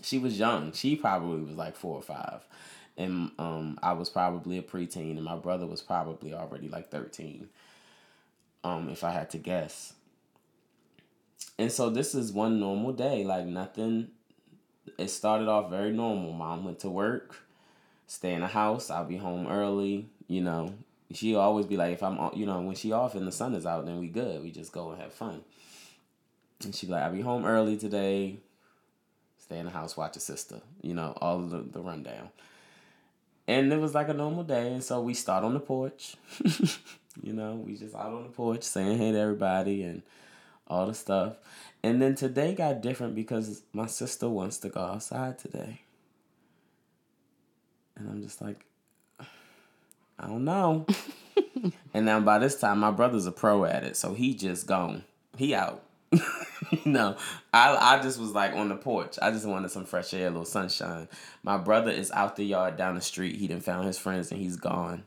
she 0.00 0.18
was 0.18 0.38
young. 0.38 0.72
She 0.72 0.96
probably 0.96 1.42
was 1.42 1.56
like 1.56 1.76
four 1.76 1.96
or 1.96 2.02
five. 2.02 2.46
And 2.96 3.30
um, 3.38 3.78
I 3.82 3.92
was 3.92 4.08
probably 4.08 4.58
a 4.58 4.62
preteen, 4.62 5.12
and 5.12 5.24
my 5.24 5.36
brother 5.36 5.66
was 5.66 5.82
probably 5.82 6.34
already 6.34 6.68
like 6.68 6.90
13, 6.90 7.48
um, 8.64 8.88
if 8.90 9.04
I 9.04 9.10
had 9.10 9.30
to 9.30 9.38
guess. 9.38 9.94
And 11.58 11.70
so 11.70 11.90
this 11.90 12.14
is 12.14 12.32
one 12.32 12.60
normal 12.60 12.92
day, 12.92 13.24
like 13.24 13.46
nothing. 13.46 14.08
It 14.98 15.08
started 15.08 15.48
off 15.48 15.70
very 15.70 15.92
normal. 15.92 16.32
Mom 16.32 16.64
went 16.64 16.80
to 16.80 16.90
work, 16.90 17.36
stay 18.06 18.32
in 18.32 18.40
the 18.40 18.48
house. 18.48 18.90
I'll 18.90 19.04
be 19.04 19.16
home 19.18 19.46
early, 19.46 20.08
you 20.28 20.40
know, 20.40 20.74
she 21.16 21.34
always 21.34 21.66
be 21.66 21.76
like, 21.76 21.92
if 21.92 22.02
I'm, 22.02 22.18
you 22.34 22.46
know, 22.46 22.60
when 22.60 22.76
she 22.76 22.92
off 22.92 23.14
and 23.14 23.26
the 23.26 23.32
sun 23.32 23.54
is 23.54 23.66
out, 23.66 23.86
then 23.86 23.98
we 23.98 24.08
good. 24.08 24.42
We 24.42 24.50
just 24.50 24.72
go 24.72 24.90
and 24.90 25.00
have 25.00 25.12
fun. 25.12 25.42
And 26.62 26.74
she 26.74 26.86
be 26.86 26.92
like, 26.92 27.02
I'll 27.02 27.12
be 27.12 27.20
home 27.20 27.44
early 27.44 27.76
today. 27.76 28.38
Stay 29.38 29.58
in 29.58 29.66
the 29.66 29.72
house, 29.72 29.96
watch 29.96 30.16
a 30.16 30.20
sister. 30.20 30.60
You 30.80 30.94
know, 30.94 31.16
all 31.20 31.40
the 31.40 31.58
the 31.58 31.80
rundown. 31.80 32.28
And 33.48 33.72
it 33.72 33.80
was 33.80 33.94
like 33.94 34.08
a 34.08 34.14
normal 34.14 34.44
day, 34.44 34.72
and 34.72 34.84
so 34.84 35.00
we 35.00 35.14
start 35.14 35.42
on 35.42 35.52
the 35.52 35.60
porch. 35.60 36.16
you 37.22 37.32
know, 37.32 37.56
we 37.56 37.76
just 37.76 37.94
out 37.94 38.12
on 38.12 38.22
the 38.22 38.28
porch 38.28 38.62
saying 38.62 38.98
hey 38.98 39.10
to 39.10 39.18
everybody 39.18 39.82
and 39.82 40.02
all 40.68 40.86
the 40.86 40.94
stuff. 40.94 41.36
And 41.82 42.00
then 42.00 42.14
today 42.14 42.54
got 42.54 42.80
different 42.80 43.14
because 43.14 43.62
my 43.72 43.86
sister 43.86 44.28
wants 44.28 44.58
to 44.58 44.68
go 44.68 44.80
outside 44.80 45.38
today. 45.38 45.80
And 47.96 48.08
I'm 48.08 48.22
just 48.22 48.40
like, 48.40 48.64
I 50.18 50.26
don't 50.26 50.44
know. 50.44 50.86
and 51.94 52.06
now 52.06 52.20
by 52.20 52.38
this 52.38 52.58
time, 52.58 52.78
my 52.78 52.90
brother's 52.90 53.26
a 53.26 53.32
pro 53.32 53.64
at 53.64 53.84
it, 53.84 53.96
so 53.96 54.14
he 54.14 54.34
just 54.34 54.66
gone. 54.66 55.04
He 55.36 55.54
out. 55.54 55.82
no, 56.84 57.16
I 57.54 57.76
I 57.76 58.02
just 58.02 58.20
was 58.20 58.32
like 58.32 58.52
on 58.52 58.68
the 58.68 58.76
porch. 58.76 59.18
I 59.20 59.30
just 59.30 59.46
wanted 59.46 59.70
some 59.70 59.86
fresh 59.86 60.12
air, 60.12 60.26
a 60.26 60.30
little 60.30 60.44
sunshine. 60.44 61.08
My 61.42 61.56
brother 61.56 61.90
is 61.90 62.10
out 62.12 62.36
the 62.36 62.44
yard 62.44 62.76
down 62.76 62.94
the 62.94 63.00
street. 63.00 63.36
He 63.36 63.48
didn't 63.48 63.64
found 63.64 63.86
his 63.86 63.98
friends 63.98 64.30
and 64.30 64.40
he's 64.40 64.56
gone. 64.56 65.04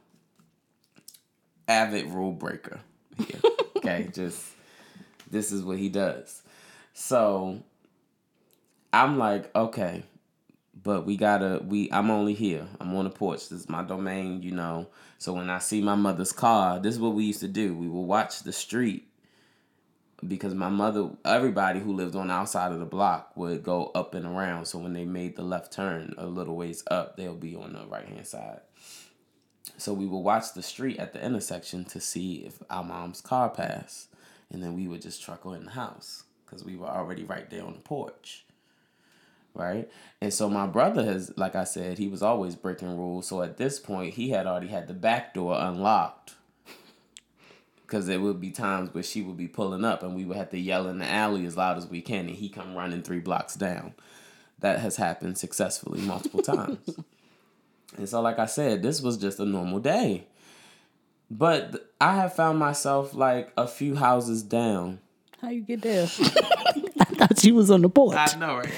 Avid 1.67 2.07
rule 2.07 2.31
breaker. 2.31 2.79
Yeah. 3.17 3.49
okay, 3.77 4.09
just 4.13 4.43
this 5.29 5.51
is 5.51 5.63
what 5.63 5.77
he 5.77 5.89
does. 5.89 6.41
So 6.93 7.61
I'm 8.91 9.17
like, 9.17 9.53
okay, 9.55 10.03
but 10.85 11.03
we 11.03 11.17
gotta 11.17 11.61
we 11.65 11.91
i'm 11.91 12.09
only 12.09 12.33
here. 12.35 12.65
I'm 12.79 12.95
on 12.95 13.03
the 13.03 13.09
porch. 13.09 13.49
This 13.49 13.61
is 13.61 13.69
my 13.69 13.83
domain 13.83 14.41
you 14.41 14.51
know. 14.51 14.87
So 15.17 15.33
when 15.33 15.49
i 15.49 15.59
see 15.59 15.81
my 15.81 15.95
mother's 15.95 16.31
car 16.31 16.79
this 16.79 16.93
is 16.93 17.01
what 17.01 17.15
we 17.15 17.25
used 17.25 17.41
to 17.41 17.49
do. 17.49 17.75
We 17.75 17.89
would 17.89 18.01
watch 18.01 18.43
the 18.43 18.53
street 18.53 19.07
because 20.25 20.53
my 20.53 20.69
mother 20.69 21.09
everybody 21.25 21.79
who 21.79 21.91
lived 21.91 22.15
on 22.15 22.27
the 22.27 22.33
outside 22.33 22.71
of 22.71 22.79
the 22.79 22.85
block 22.85 23.35
would 23.35 23.63
go 23.63 23.91
up 23.95 24.13
and 24.13 24.25
around. 24.25 24.67
So 24.67 24.77
when 24.77 24.93
they 24.93 25.05
made 25.05 25.35
the 25.35 25.41
left 25.41 25.73
turn 25.73 26.13
a 26.17 26.27
little 26.27 26.55
ways 26.55 26.83
up 26.89 27.17
they'll 27.17 27.33
be 27.33 27.55
on 27.55 27.73
the 27.73 27.85
right 27.87 28.07
hand 28.07 28.27
side. 28.27 28.61
So 29.77 29.91
we 29.91 30.05
would 30.05 30.19
watch 30.19 30.53
the 30.53 30.61
street 30.61 30.99
at 30.99 31.13
the 31.13 31.25
intersection 31.25 31.83
to 31.85 31.99
see 31.99 32.45
if 32.45 32.61
our 32.69 32.83
mom's 32.83 33.19
car 33.19 33.49
passed. 33.49 34.09
And 34.51 34.61
then 34.61 34.75
we 34.75 34.87
would 34.87 35.01
just 35.01 35.23
truckle 35.23 35.55
in 35.55 35.65
the 35.65 35.71
house 35.71 36.23
because 36.45 36.63
we 36.63 36.75
were 36.75 36.87
already 36.87 37.23
right 37.23 37.49
there 37.49 37.65
on 37.65 37.73
the 37.73 37.79
porch 37.79 38.45
right? 39.55 39.89
And 40.21 40.33
so 40.33 40.49
my 40.49 40.67
brother 40.67 41.03
has, 41.03 41.31
like 41.37 41.55
I 41.55 41.63
said, 41.63 41.97
he 41.97 42.07
was 42.07 42.21
always 42.21 42.55
breaking 42.55 42.95
rules. 42.97 43.27
So 43.27 43.41
at 43.41 43.57
this 43.57 43.79
point, 43.79 44.13
he 44.13 44.29
had 44.29 44.45
already 44.45 44.67
had 44.67 44.87
the 44.87 44.93
back 44.93 45.33
door 45.33 45.57
unlocked. 45.59 46.35
Because 47.81 48.07
there 48.07 48.19
would 48.19 48.41
be 48.41 48.49
times 48.49 48.93
where 48.93 49.03
she 49.03 49.21
would 49.21 49.37
be 49.37 49.47
pulling 49.47 49.85
up 49.85 50.01
and 50.01 50.15
we 50.15 50.25
would 50.25 50.37
have 50.37 50.49
to 50.49 50.59
yell 50.59 50.87
in 50.87 50.97
the 50.97 51.05
alley 51.05 51.45
as 51.45 51.55
loud 51.55 51.77
as 51.77 51.85
we 51.85 52.01
can 52.01 52.27
and 52.27 52.35
he 52.35 52.49
come 52.49 52.75
running 52.75 53.03
three 53.03 53.19
blocks 53.19 53.55
down. 53.55 53.93
That 54.59 54.79
has 54.79 54.95
happened 54.95 55.37
successfully 55.37 56.01
multiple 56.01 56.41
times. 56.43 56.97
and 57.95 58.09
so, 58.09 58.21
like 58.21 58.39
I 58.39 58.47
said, 58.47 58.81
this 58.81 59.01
was 59.01 59.17
just 59.17 59.39
a 59.39 59.45
normal 59.45 59.79
day. 59.79 60.25
But 61.29 61.91
I 62.01 62.15
have 62.15 62.33
found 62.33 62.57
myself 62.59 63.13
like 63.13 63.51
a 63.57 63.67
few 63.67 63.95
houses 63.95 64.41
down. 64.41 64.99
How 65.41 65.49
you 65.49 65.61
get 65.61 65.81
there? 65.81 66.03
I 66.19 67.05
thought 67.05 67.39
she 67.39 67.51
was 67.51 67.69
on 67.69 67.81
the 67.81 67.89
porch. 67.89 68.17
I 68.17 68.35
know, 68.37 68.57
right? 68.57 68.73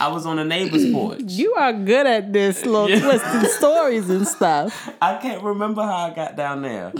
I 0.00 0.08
was 0.08 0.26
on 0.26 0.38
a 0.38 0.44
neighbor's 0.44 0.90
porch. 0.92 1.20
You 1.24 1.54
are 1.54 1.72
good 1.72 2.06
at 2.06 2.32
this 2.32 2.64
little 2.64 2.88
Yeah. 2.88 3.00
twisting 3.00 3.50
stories 3.50 4.08
and 4.10 4.26
stuff. 4.26 4.90
I 5.02 5.16
can't 5.16 5.42
remember 5.42 5.82
how 5.82 5.96
I 6.10 6.14
got 6.14 6.36
down 6.36 6.62
there. 6.62 6.92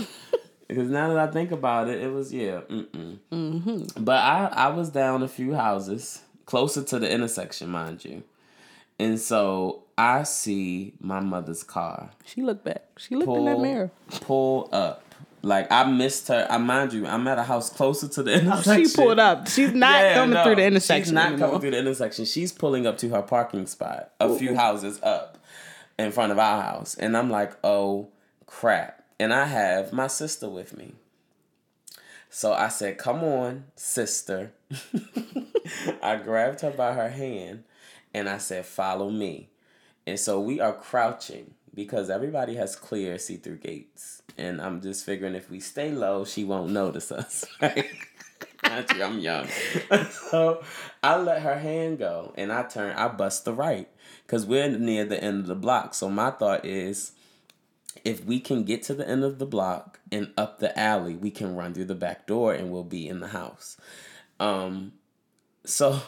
Because 0.66 0.90
now 0.90 1.08
that 1.14 1.18
I 1.28 1.30
think 1.32 1.50
about 1.50 1.88
it, 1.88 2.02
it 2.02 2.12
was 2.12 2.32
yeah. 2.32 2.60
Mm-mm. 2.68 3.18
Mm-hmm. 3.32 4.04
But 4.04 4.16
I 4.22 4.50
I 4.52 4.68
was 4.68 4.90
down 4.90 5.22
a 5.22 5.28
few 5.28 5.54
houses 5.54 6.22
closer 6.44 6.82
to 6.82 6.98
the 6.98 7.10
intersection, 7.10 7.70
mind 7.70 8.04
you, 8.04 8.22
and 8.98 9.18
so 9.18 9.84
I 9.96 10.24
see 10.24 10.92
my 11.00 11.20
mother's 11.20 11.62
car 11.62 12.10
She 12.26 12.42
looked 12.42 12.64
back. 12.64 12.84
She 12.98 13.14
looked 13.16 13.30
in 13.36 13.44
that 13.46 13.60
mirror. 13.60 13.90
pull 14.20 14.68
up. 14.72 15.02
Like 15.42 15.70
I 15.70 15.84
missed 15.90 16.28
her. 16.28 16.46
I 16.50 16.58
mind 16.58 16.92
you, 16.92 17.06
I'm 17.06 17.26
at 17.28 17.38
a 17.38 17.42
house 17.44 17.70
closer 17.70 18.08
to 18.08 18.22
the 18.22 18.32
intersection. 18.40 18.88
She 18.88 18.94
pulled 18.96 19.18
up. 19.18 19.48
She's 19.48 19.72
not 19.72 20.00
Yeah, 20.00 20.14
coming 20.14 20.34
no, 20.34 20.44
through 20.44 20.56
the 20.56 20.64
intersection. 20.64 21.04
She's 21.04 21.12
not 21.12 21.26
anymore. 21.28 21.48
coming 21.48 21.60
through 21.60 21.70
the 21.72 21.78
intersection. 21.78 22.24
She's 22.24 22.52
pulling 22.52 22.86
up 22.86 22.98
to 22.98 23.08
her 23.10 23.22
parking 23.22 23.66
spot, 23.66 24.10
a 24.20 24.34
few 24.36 24.54
houses 24.56 25.00
up 25.02 25.38
in 25.98 26.10
front 26.12 26.32
of 26.32 26.38
our 26.38 26.62
house. 26.62 26.94
And 26.96 27.16
I'm 27.16 27.30
like, 27.30 27.52
oh 27.62 28.08
crap. 28.46 29.04
And 29.20 29.32
I 29.32 29.46
have 29.46 29.92
my 29.92 30.06
sister 30.06 30.48
with 30.48 30.76
me. 30.76 30.94
So 32.30 32.52
I 32.52 32.68
said, 32.68 32.98
come 32.98 33.22
on, 33.24 33.64
sister. 33.74 34.52
I 36.02 36.16
grabbed 36.16 36.60
her 36.60 36.70
by 36.70 36.92
her 36.94 37.08
hand 37.10 37.64
and 38.14 38.28
I 38.28 38.38
said, 38.38 38.66
follow 38.66 39.10
me. 39.10 39.48
And 40.06 40.18
so 40.18 40.40
we 40.40 40.60
are 40.60 40.72
crouching 40.72 41.54
because 41.74 42.10
everybody 42.10 42.54
has 42.56 42.76
clear 42.76 43.18
see 43.18 43.36
through 43.36 43.58
gates. 43.58 44.22
And 44.38 44.60
I'm 44.60 44.80
just 44.80 45.04
figuring 45.04 45.34
if 45.34 45.50
we 45.50 45.60
stay 45.60 45.90
low, 45.90 46.24
she 46.24 46.44
won't 46.44 46.72
notice 46.72 47.12
us. 47.12 47.44
Right? 48.62 48.96
You, 48.96 49.04
I'm 49.04 49.18
young. 49.20 49.46
so 50.30 50.62
I 51.02 51.16
let 51.16 51.42
her 51.42 51.58
hand 51.58 51.98
go 51.98 52.32
and 52.36 52.52
I 52.52 52.64
turn, 52.64 52.94
I 52.96 53.08
bust 53.08 53.44
the 53.44 53.52
right 53.52 53.88
because 54.26 54.44
we're 54.46 54.68
near 54.68 55.04
the 55.04 55.22
end 55.22 55.40
of 55.40 55.46
the 55.46 55.54
block. 55.54 55.94
So 55.94 56.10
my 56.10 56.30
thought 56.30 56.64
is 56.64 57.12
if 58.04 58.24
we 58.24 58.40
can 58.40 58.64
get 58.64 58.82
to 58.84 58.94
the 58.94 59.08
end 59.08 59.24
of 59.24 59.38
the 59.38 59.46
block 59.46 60.00
and 60.10 60.32
up 60.36 60.58
the 60.58 60.76
alley, 60.78 61.14
we 61.14 61.30
can 61.30 61.56
run 61.56 61.72
through 61.72 61.86
the 61.86 61.94
back 61.94 62.26
door 62.26 62.52
and 62.52 62.70
we'll 62.70 62.84
be 62.84 63.08
in 63.08 63.20
the 63.20 63.28
house. 63.28 63.76
Um, 64.40 64.92
so. 65.64 66.00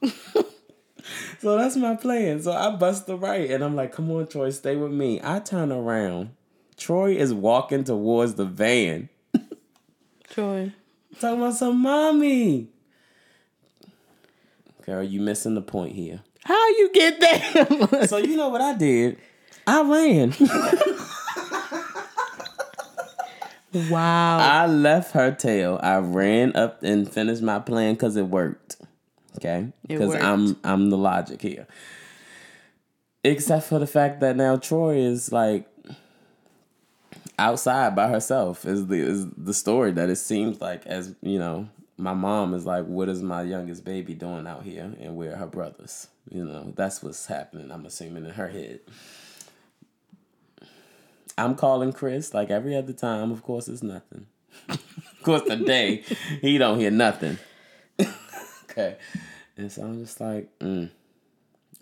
So 1.40 1.58
that's 1.58 1.76
my 1.76 1.94
plan. 1.96 2.40
So 2.42 2.52
I 2.52 2.70
bust 2.70 3.06
the 3.06 3.16
right 3.16 3.50
and 3.50 3.62
I'm 3.62 3.76
like, 3.76 3.92
come 3.92 4.10
on, 4.10 4.26
Troy, 4.26 4.48
stay 4.50 4.76
with 4.76 4.92
me. 4.92 5.20
I 5.22 5.40
turn 5.40 5.70
around. 5.70 6.30
Troy 6.76 7.14
is 7.14 7.34
walking 7.34 7.84
towards 7.84 8.34
the 8.34 8.46
van. 8.46 9.10
Troy. 10.30 10.72
Talking 11.20 11.40
about 11.40 11.54
some 11.54 11.80
mommy. 11.80 12.68
Girl, 14.84 15.02
you 15.02 15.20
missing 15.20 15.54
the 15.54 15.62
point 15.62 15.94
here. 15.94 16.20
How 16.44 16.68
you 16.70 16.90
get 16.92 17.20
there? 17.20 18.06
So 18.08 18.18
you 18.18 18.36
know 18.36 18.48
what 18.48 18.60
I 18.60 18.74
did? 18.74 19.18
I 19.66 19.82
ran. 19.82 20.34
wow. 23.90 24.38
I 24.38 24.66
left 24.66 25.12
her 25.12 25.32
tail. 25.32 25.80
I 25.82 25.96
ran 25.98 26.54
up 26.54 26.82
and 26.82 27.10
finished 27.10 27.42
my 27.42 27.60
plan 27.60 27.94
because 27.94 28.16
it 28.16 28.26
worked. 28.26 28.76
Okay, 29.36 29.72
because 29.86 30.14
I'm. 30.14 30.56
I'm 30.64 30.90
the 30.90 30.98
logic 30.98 31.42
here. 31.42 31.66
Except 33.24 33.64
for 33.64 33.78
the 33.78 33.86
fact 33.86 34.20
that 34.20 34.36
now 34.36 34.56
Troy 34.56 34.96
is 34.98 35.32
like 35.32 35.66
outside 37.38 37.96
by 37.96 38.08
herself. 38.08 38.64
Is 38.64 38.86
the 38.86 38.96
is 38.96 39.26
the 39.36 39.54
story 39.54 39.92
that 39.92 40.10
it 40.10 40.16
seems 40.16 40.60
like 40.60 40.86
as 40.86 41.14
you 41.22 41.38
know. 41.38 41.68
My 41.96 42.12
mom 42.12 42.54
is 42.54 42.66
like, 42.66 42.86
"What 42.86 43.08
is 43.08 43.22
my 43.22 43.42
youngest 43.42 43.84
baby 43.84 44.14
doing 44.14 44.48
out 44.48 44.64
here?" 44.64 44.92
And 45.00 45.16
where 45.16 45.34
are 45.34 45.36
her 45.36 45.46
brothers? 45.46 46.08
You 46.28 46.44
know, 46.44 46.72
that's 46.74 47.04
what's 47.04 47.26
happening. 47.26 47.70
I'm 47.70 47.86
assuming 47.86 48.24
in 48.24 48.32
her 48.32 48.48
head. 48.48 48.80
I'm 51.38 51.54
calling 51.54 51.92
Chris 51.92 52.34
like 52.34 52.50
every 52.50 52.76
other 52.76 52.92
time. 52.92 53.30
Of 53.30 53.42
course, 53.42 53.68
it's 53.68 53.82
nothing. 53.82 54.26
of 54.68 55.22
course, 55.22 55.42
today 55.42 56.02
he 56.40 56.58
don't 56.58 56.78
hear 56.78 56.90
nothing. 56.90 57.38
Okay, 58.76 58.96
and 59.56 59.70
so 59.70 59.82
I'm 59.82 60.04
just 60.04 60.20
like, 60.20 60.50
mm, 60.58 60.90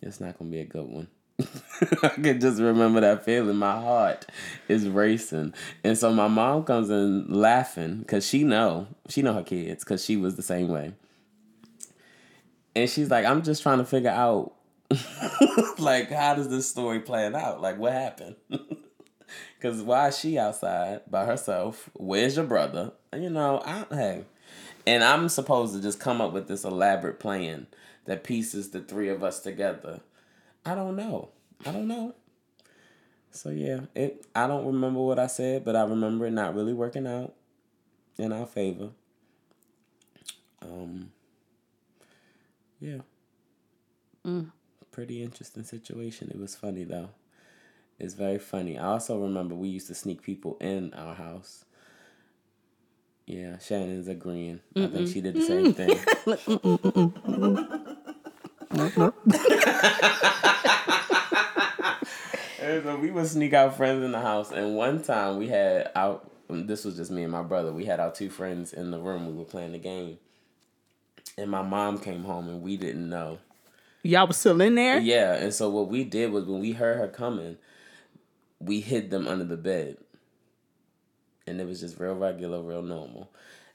it's 0.02 0.20
not 0.20 0.38
gonna 0.38 0.50
be 0.50 0.61
a 0.61 0.64
good 0.64 0.87
one. 0.87 1.08
I 2.02 2.08
can 2.08 2.40
just 2.40 2.60
remember 2.60 3.00
that 3.00 3.25
feeling. 3.25 3.56
My 3.56 3.80
heart 3.80 4.26
is 4.69 4.88
racing, 4.88 5.54
and 5.82 5.97
so 5.97 6.12
my 6.12 6.28
mom 6.28 6.64
comes 6.64 6.90
in 6.90 7.32
laughing 7.32 7.99
because 7.99 8.26
she 8.26 8.45
know 8.45 8.88
she 9.08 9.23
know 9.23 9.32
her 9.32 9.43
kids 9.43 9.84
because 9.84 10.04
she 10.04 10.17
was 10.17 10.36
the 10.36 10.43
same 10.43 10.69
way. 10.69 10.93
And 12.75 12.88
she's 12.88 13.10
like, 13.10 13.26
I'm 13.26 13.43
just 13.43 13.62
trying 13.62 13.78
to 13.78 13.84
figure 13.84 14.10
out, 14.10 14.54
like, 15.78 16.10
how 16.10 16.34
does 16.34 16.49
this 16.49 16.67
story 16.67 17.00
plan 17.00 17.34
out? 17.34 17.60
Like, 17.60 17.78
what 17.78 17.93
happened? 17.93 18.36
Cause 19.60 19.80
why 19.80 20.08
is 20.08 20.19
she 20.19 20.38
outside 20.38 21.02
by 21.08 21.25
herself? 21.25 21.88
Where's 21.95 22.36
your 22.36 22.45
brother? 22.47 22.93
You 23.14 23.30
know, 23.30 23.62
I 23.64 23.86
hey, 23.95 24.25
and 24.86 25.04
I'm 25.04 25.28
supposed 25.28 25.75
to 25.75 25.82
just 25.82 26.00
come 26.00 26.21
up 26.21 26.32
with 26.32 26.49
this 26.49 26.64
elaborate 26.64 27.21
plan 27.21 27.66
that 28.04 28.25
pieces 28.25 28.71
the 28.71 28.80
three 28.80 29.08
of 29.08 29.23
us 29.23 29.40
together. 29.40 30.00
I 30.64 30.75
don't 30.75 30.97
know. 30.97 31.30
I 31.64 31.73
don't 31.73 31.88
know. 31.88 32.14
So 33.30 33.50
yeah, 33.50 33.82
it. 33.95 34.26
I 34.34 34.47
don't 34.47 34.66
remember 34.66 35.00
what 35.00 35.18
I 35.18 35.26
said, 35.26 35.64
but 35.64 35.76
I 35.76 35.82
remember 35.82 36.26
it 36.26 36.32
not 36.32 36.54
really 36.54 36.75
working 36.75 37.06
out 37.06 37.34
in 38.18 38.32
our 38.32 38.47
favor. 38.47 38.90
Um. 40.60 41.12
Yeah. 42.80 42.99
Pretty 44.92 45.23
interesting 45.23 45.64
situation. 45.64 46.30
It 46.30 46.38
was 46.38 46.54
funny 46.54 46.84
though. 46.84 47.10
It's 47.99 48.14
very 48.14 48.38
funny. 48.38 48.78
I 48.78 48.86
also 48.86 49.18
remember 49.18 49.54
we 49.54 49.68
used 49.68 49.86
to 49.86 49.95
sneak 49.95 50.23
people 50.23 50.58
in 50.60 50.92
our 50.92 51.14
house. 51.14 51.64
Yeah, 53.26 53.58
Shannon's 53.58 54.08
agreeing. 54.08 54.61
I 54.76 54.87
think 54.87 55.08
she 55.08 55.21
did 55.21 55.35
the 55.35 55.43
same 55.43 55.73
thing. 55.73 55.99
And 62.61 62.82
so 62.85 62.97
we 62.97 63.11
would 63.11 63.26
sneak 63.26 63.52
out 63.54 63.76
friends 63.76 64.04
in 64.04 64.13
the 64.13 64.21
house, 64.21 64.50
and 64.52 64.76
one 64.76 65.02
time 65.02 65.37
we 65.39 65.49
had 65.49 65.91
our. 65.95 66.21
This 66.49 66.85
was 66.85 66.97
just 66.97 67.11
me 67.11 67.23
and 67.23 67.32
my 67.32 67.43
brother. 67.43 67.73
We 67.73 67.87
had 67.87 67.99
our 68.00 68.13
two 68.13 68.28
friends 68.28 68.73
in 68.73 68.91
the 68.91 68.99
room. 68.99 69.26
We 69.26 69.32
were 69.32 69.45
playing 69.45 69.73
the 69.73 69.78
game, 69.78 70.19
and 71.39 71.50
my 71.50 71.63
mom 71.63 71.99
came 71.99 72.25
home, 72.25 72.49
and 72.49 72.63
we 72.63 72.76
didn't 72.76 73.08
know. 73.08 73.39
Y'all 74.02 74.26
was 74.26 74.37
still 74.37 74.61
in 74.61 74.75
there? 74.75 74.99
Yeah, 74.99 75.35
and 75.35 75.54
so 75.54 75.71
what 75.71 75.89
we 75.89 76.02
did 76.04 76.32
was 76.32 76.45
when 76.45 76.61
we 76.61 76.73
heard 76.73 76.99
her 76.99 77.08
coming, 77.08 77.56
we 78.58 78.80
hid 78.80 79.11
them 79.11 79.28
under 79.28 79.45
the 79.45 79.56
bed. 79.56 79.97
And 81.47 81.61
it 81.61 81.67
was 81.67 81.81
just 81.81 81.99
real 81.99 82.15
regular, 82.15 82.61
real 82.63 82.83
normal. 82.83 83.31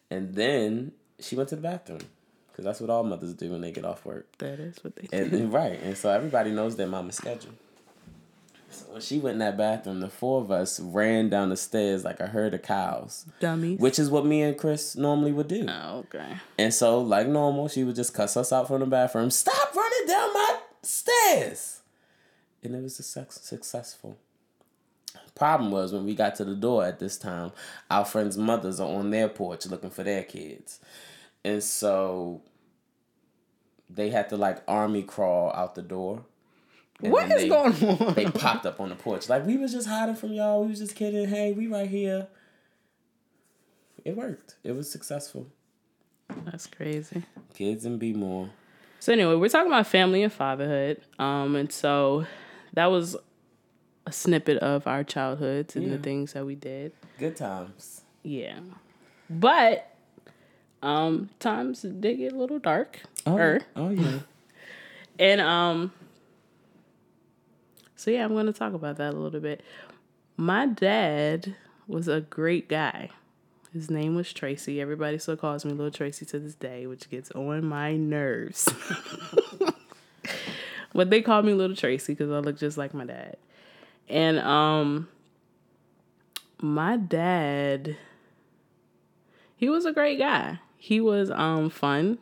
And 0.10 0.36
then 0.36 0.94
she 1.20 1.36
went 1.36 1.50
to 1.50 1.56
the 1.56 1.62
bathroom 1.62 2.00
because 2.52 2.64
that's 2.66 2.80
what 2.80 2.90
all 2.90 3.04
mothers 3.04 3.34
do 3.34 3.52
when 3.52 3.62
they 3.62 3.72
get 3.72 3.86
off 3.86 4.06
work. 4.06 4.26
That 4.38 4.60
is 4.60 4.78
what 4.84 4.96
they 4.96 5.08
And, 5.12 5.32
do. 5.32 5.38
and 5.38 5.54
right, 5.62 5.80
and 5.82 5.98
so 5.98 6.10
everybody 6.10 6.52
knows 6.52 6.76
their 6.76 6.88
mama's 6.88 7.16
schedule. 7.16 7.52
So 8.70 8.86
when 8.92 9.02
she 9.02 9.18
went 9.20 9.34
in 9.36 9.40
that 9.40 9.58
bathroom, 9.58 10.02
the 10.02 10.10
four 10.10 10.42
of 10.42 10.52
us 10.52 10.80
ran 10.80 11.30
down 11.30 11.50
the 11.50 11.58
stairs 11.58 12.04
like 12.04 12.20
a 12.20 12.28
herd 12.28 12.54
of 12.54 12.62
cows, 12.64 13.26
Dummies. 13.40 13.80
which 13.80 13.98
is 13.98 14.10
what 14.10 14.26
me 14.26 14.42
and 14.44 14.58
Chris 14.58 14.96
normally 14.96 15.32
would 15.32 15.48
do. 15.48 15.66
Oh, 15.68 16.00
okay. 16.00 16.38
And 16.58 16.74
so, 16.74 17.00
like 17.00 17.28
normal, 17.28 17.70
she 17.70 17.84
would 17.84 17.96
just 17.96 18.14
cuss 18.14 18.36
us 18.38 18.52
out 18.54 18.68
from 18.68 18.82
the 18.82 18.86
bathroom. 18.86 19.32
Stop 19.32 19.74
running 19.76 20.08
down 20.08 20.34
my 20.34 20.60
stairs. 20.84 21.82
And 22.64 22.76
it 22.76 22.84
was 22.84 23.00
a 23.00 23.04
suc- 23.04 23.32
successful. 23.32 24.18
Problem 25.38 25.69
was 25.71 25.93
when 25.93 26.04
we 26.06 26.15
got 26.15 26.36
to 26.36 26.45
the 26.45 26.56
door 26.56 26.84
at 26.84 26.97
this 27.00 27.17
time, 27.17 27.52
our 27.91 28.04
friends' 28.06 28.38
mothers 28.38 28.80
are 28.80 28.89
on 28.89 29.12
their 29.12 29.30
porch 29.30 29.65
looking 29.67 29.91
for 29.91 30.04
their 30.04 30.23
kids. 30.23 30.80
And 31.45 31.63
so 31.63 32.41
they 33.89 34.10
had 34.10 34.30
to 34.30 34.38
like 34.38 34.63
army 34.67 35.04
crawl 35.04 35.52
out 35.54 35.76
the 35.76 35.82
door. 35.84 36.23
And 37.04 37.12
What 37.13 37.32
is 37.32 37.43
they- 37.43 37.50
going 37.50 37.73
on? 38.02 38.13
They 38.15 38.26
popped 38.32 38.65
up 38.65 38.80
on 38.82 38.89
the 38.89 38.95
porch. 38.95 39.30
Like 39.30 39.45
we 39.45 39.58
was 39.58 39.71
just 39.71 39.88
hiding 39.88 40.15
from 40.15 40.34
y'all. 40.34 40.63
We 40.63 40.69
was 40.69 40.80
just 40.80 40.95
kidding. 40.95 41.28
Hey, 41.28 41.54
we 41.54 41.67
right 41.67 41.88
here. 41.89 42.28
It 44.04 44.15
worked. 44.17 44.56
It 44.63 44.71
was 44.71 44.89
successful. 44.91 45.47
That's 46.45 46.65
crazy. 46.67 47.23
Kids 47.54 47.86
and 47.86 48.00
be 48.00 48.13
more. 48.13 48.50
So 49.00 49.13
anyway, 49.13 49.36
we're 49.36 49.50
talking 49.50 49.71
about 49.71 49.86
family 49.88 50.23
and 50.23 50.34
fatherhood. 50.34 51.02
Um, 51.19 51.56
and 51.56 51.71
so 51.71 52.26
that 52.73 52.88
was 52.88 53.15
a 54.08 54.12
snippet 54.12 54.58
of 54.60 54.88
our 54.88 55.04
childhoods 55.04 55.76
and 55.76 55.91
the 55.91 55.98
things 55.98 56.32
that 56.32 56.46
we 56.46 56.56
did. 56.56 56.93
Good 57.20 57.36
times. 57.36 58.04
Yeah. 58.24 58.60
But 59.30 59.93
um 60.82 61.30
times 61.39 61.82
did 61.82 62.15
get 62.17 62.32
a 62.32 62.38
little 62.38 62.60
dark. 62.60 63.02
er. 63.28 63.62
oh 63.76 63.89
yeah. 63.89 64.20
And 65.20 65.41
um 65.41 65.91
so 67.98 68.12
yeah, 68.12 68.24
I'm 68.24 68.34
gonna 68.34 68.54
talk 68.54 68.74
about 68.74 68.96
that 68.98 69.13
a 69.13 69.17
little 69.17 69.41
bit. 69.41 69.62
My 70.38 70.67
dad 70.67 71.56
was 71.86 72.08
a 72.08 72.22
great 72.22 72.70
guy. 72.70 73.10
His 73.74 73.89
name 73.89 74.15
was 74.15 74.32
Tracy. 74.32 74.80
Everybody 74.80 75.17
still 75.17 75.36
calls 75.36 75.65
me 75.65 75.72
Little 75.72 75.91
Tracy 75.91 76.26
to 76.28 76.39
this 76.39 76.56
day, 76.56 76.88
which 76.88 77.10
gets 77.10 77.30
on 77.32 77.65
my 77.65 77.98
nerves. 77.98 78.70
but 80.93 81.10
they 81.10 81.22
call 81.22 81.41
me 81.41 81.54
Little 81.54 81.76
Tracy 81.76 82.13
because 82.13 82.32
I 82.32 82.39
look 82.39 82.58
just 82.58 82.78
like 82.78 82.93
my 82.93 83.04
dad. 83.04 83.36
And 84.10 84.39
um 84.39 85.08
my 86.60 86.98
dad 86.98 87.98
he 89.58 89.70
was 89.70 89.86
a 89.86 89.91
great 89.91 90.20
guy. 90.20 90.60
He 90.78 91.02
was 91.02 91.32
um 91.32 91.70
fun. 91.70 92.20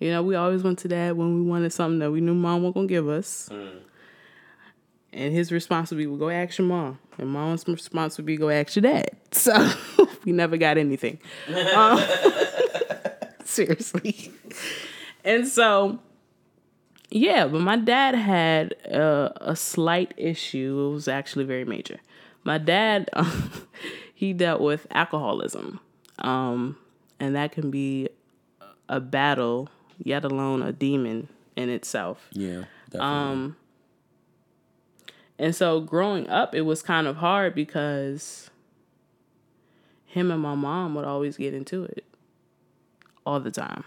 You 0.00 0.10
know, 0.10 0.22
we 0.22 0.34
always 0.34 0.64
went 0.64 0.80
to 0.80 0.88
dad 0.88 1.16
when 1.16 1.34
we 1.34 1.42
wanted 1.42 1.72
something 1.72 2.00
that 2.00 2.10
we 2.10 2.20
knew 2.20 2.34
mom 2.34 2.64
was 2.64 2.74
gonna 2.74 2.86
give 2.86 3.08
us. 3.08 3.48
Mm. 3.52 3.80
And 5.12 5.32
his 5.34 5.52
response 5.52 5.90
would 5.90 5.98
be 5.98 6.06
go 6.06 6.30
ask 6.30 6.58
your 6.58 6.66
mom. 6.66 6.98
And 7.18 7.28
mom's 7.28 7.68
response 7.68 8.16
would 8.16 8.26
be 8.26 8.36
go 8.36 8.48
ask 8.48 8.74
your 8.74 8.82
dad. 8.82 9.10
So 9.32 9.70
we 10.24 10.32
never 10.32 10.56
got 10.56 10.78
anything. 10.78 11.18
Um, 11.74 12.02
seriously. 13.44 14.32
And 15.24 15.46
so, 15.46 16.00
yeah, 17.12 17.46
but 17.46 17.60
my 17.60 17.76
dad 17.76 18.14
had 18.14 18.72
a, 18.84 19.32
a 19.36 19.56
slight 19.56 20.14
issue. 20.16 20.88
It 20.88 20.94
was 20.94 21.08
actually 21.08 21.44
very 21.44 21.64
major. 21.64 22.00
My 22.42 22.58
dad, 22.58 23.10
um, 23.12 23.66
he 24.14 24.32
dealt 24.32 24.60
with 24.60 24.86
alcoholism. 24.90 25.78
Um, 26.18 26.76
and 27.20 27.36
that 27.36 27.52
can 27.52 27.70
be 27.70 28.08
a 28.88 28.98
battle, 28.98 29.68
yet 29.98 30.24
alone 30.24 30.62
a 30.62 30.72
demon 30.72 31.28
in 31.54 31.68
itself. 31.68 32.28
Yeah, 32.32 32.64
definitely. 32.88 32.98
Um, 33.00 33.56
and 35.38 35.54
so 35.54 35.80
growing 35.80 36.28
up, 36.30 36.54
it 36.54 36.62
was 36.62 36.82
kind 36.82 37.06
of 37.06 37.16
hard 37.16 37.54
because 37.54 38.50
him 40.06 40.30
and 40.30 40.40
my 40.40 40.54
mom 40.54 40.94
would 40.94 41.04
always 41.04 41.36
get 41.36 41.52
into 41.52 41.84
it 41.84 42.06
all 43.26 43.40
the 43.40 43.50
time. 43.50 43.84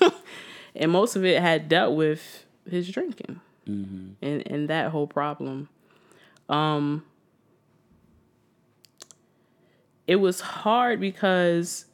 and 0.74 0.90
most 0.90 1.16
of 1.16 1.24
it 1.24 1.42
had 1.42 1.68
dealt 1.68 1.96
with 1.96 2.45
his 2.70 2.88
drinking 2.88 3.40
mm-hmm. 3.68 4.12
and, 4.22 4.46
and 4.46 4.68
that 4.68 4.90
whole 4.90 5.06
problem. 5.06 5.68
Um, 6.48 7.04
it 10.06 10.16
was 10.16 10.40
hard 10.40 11.00
because 11.00 11.86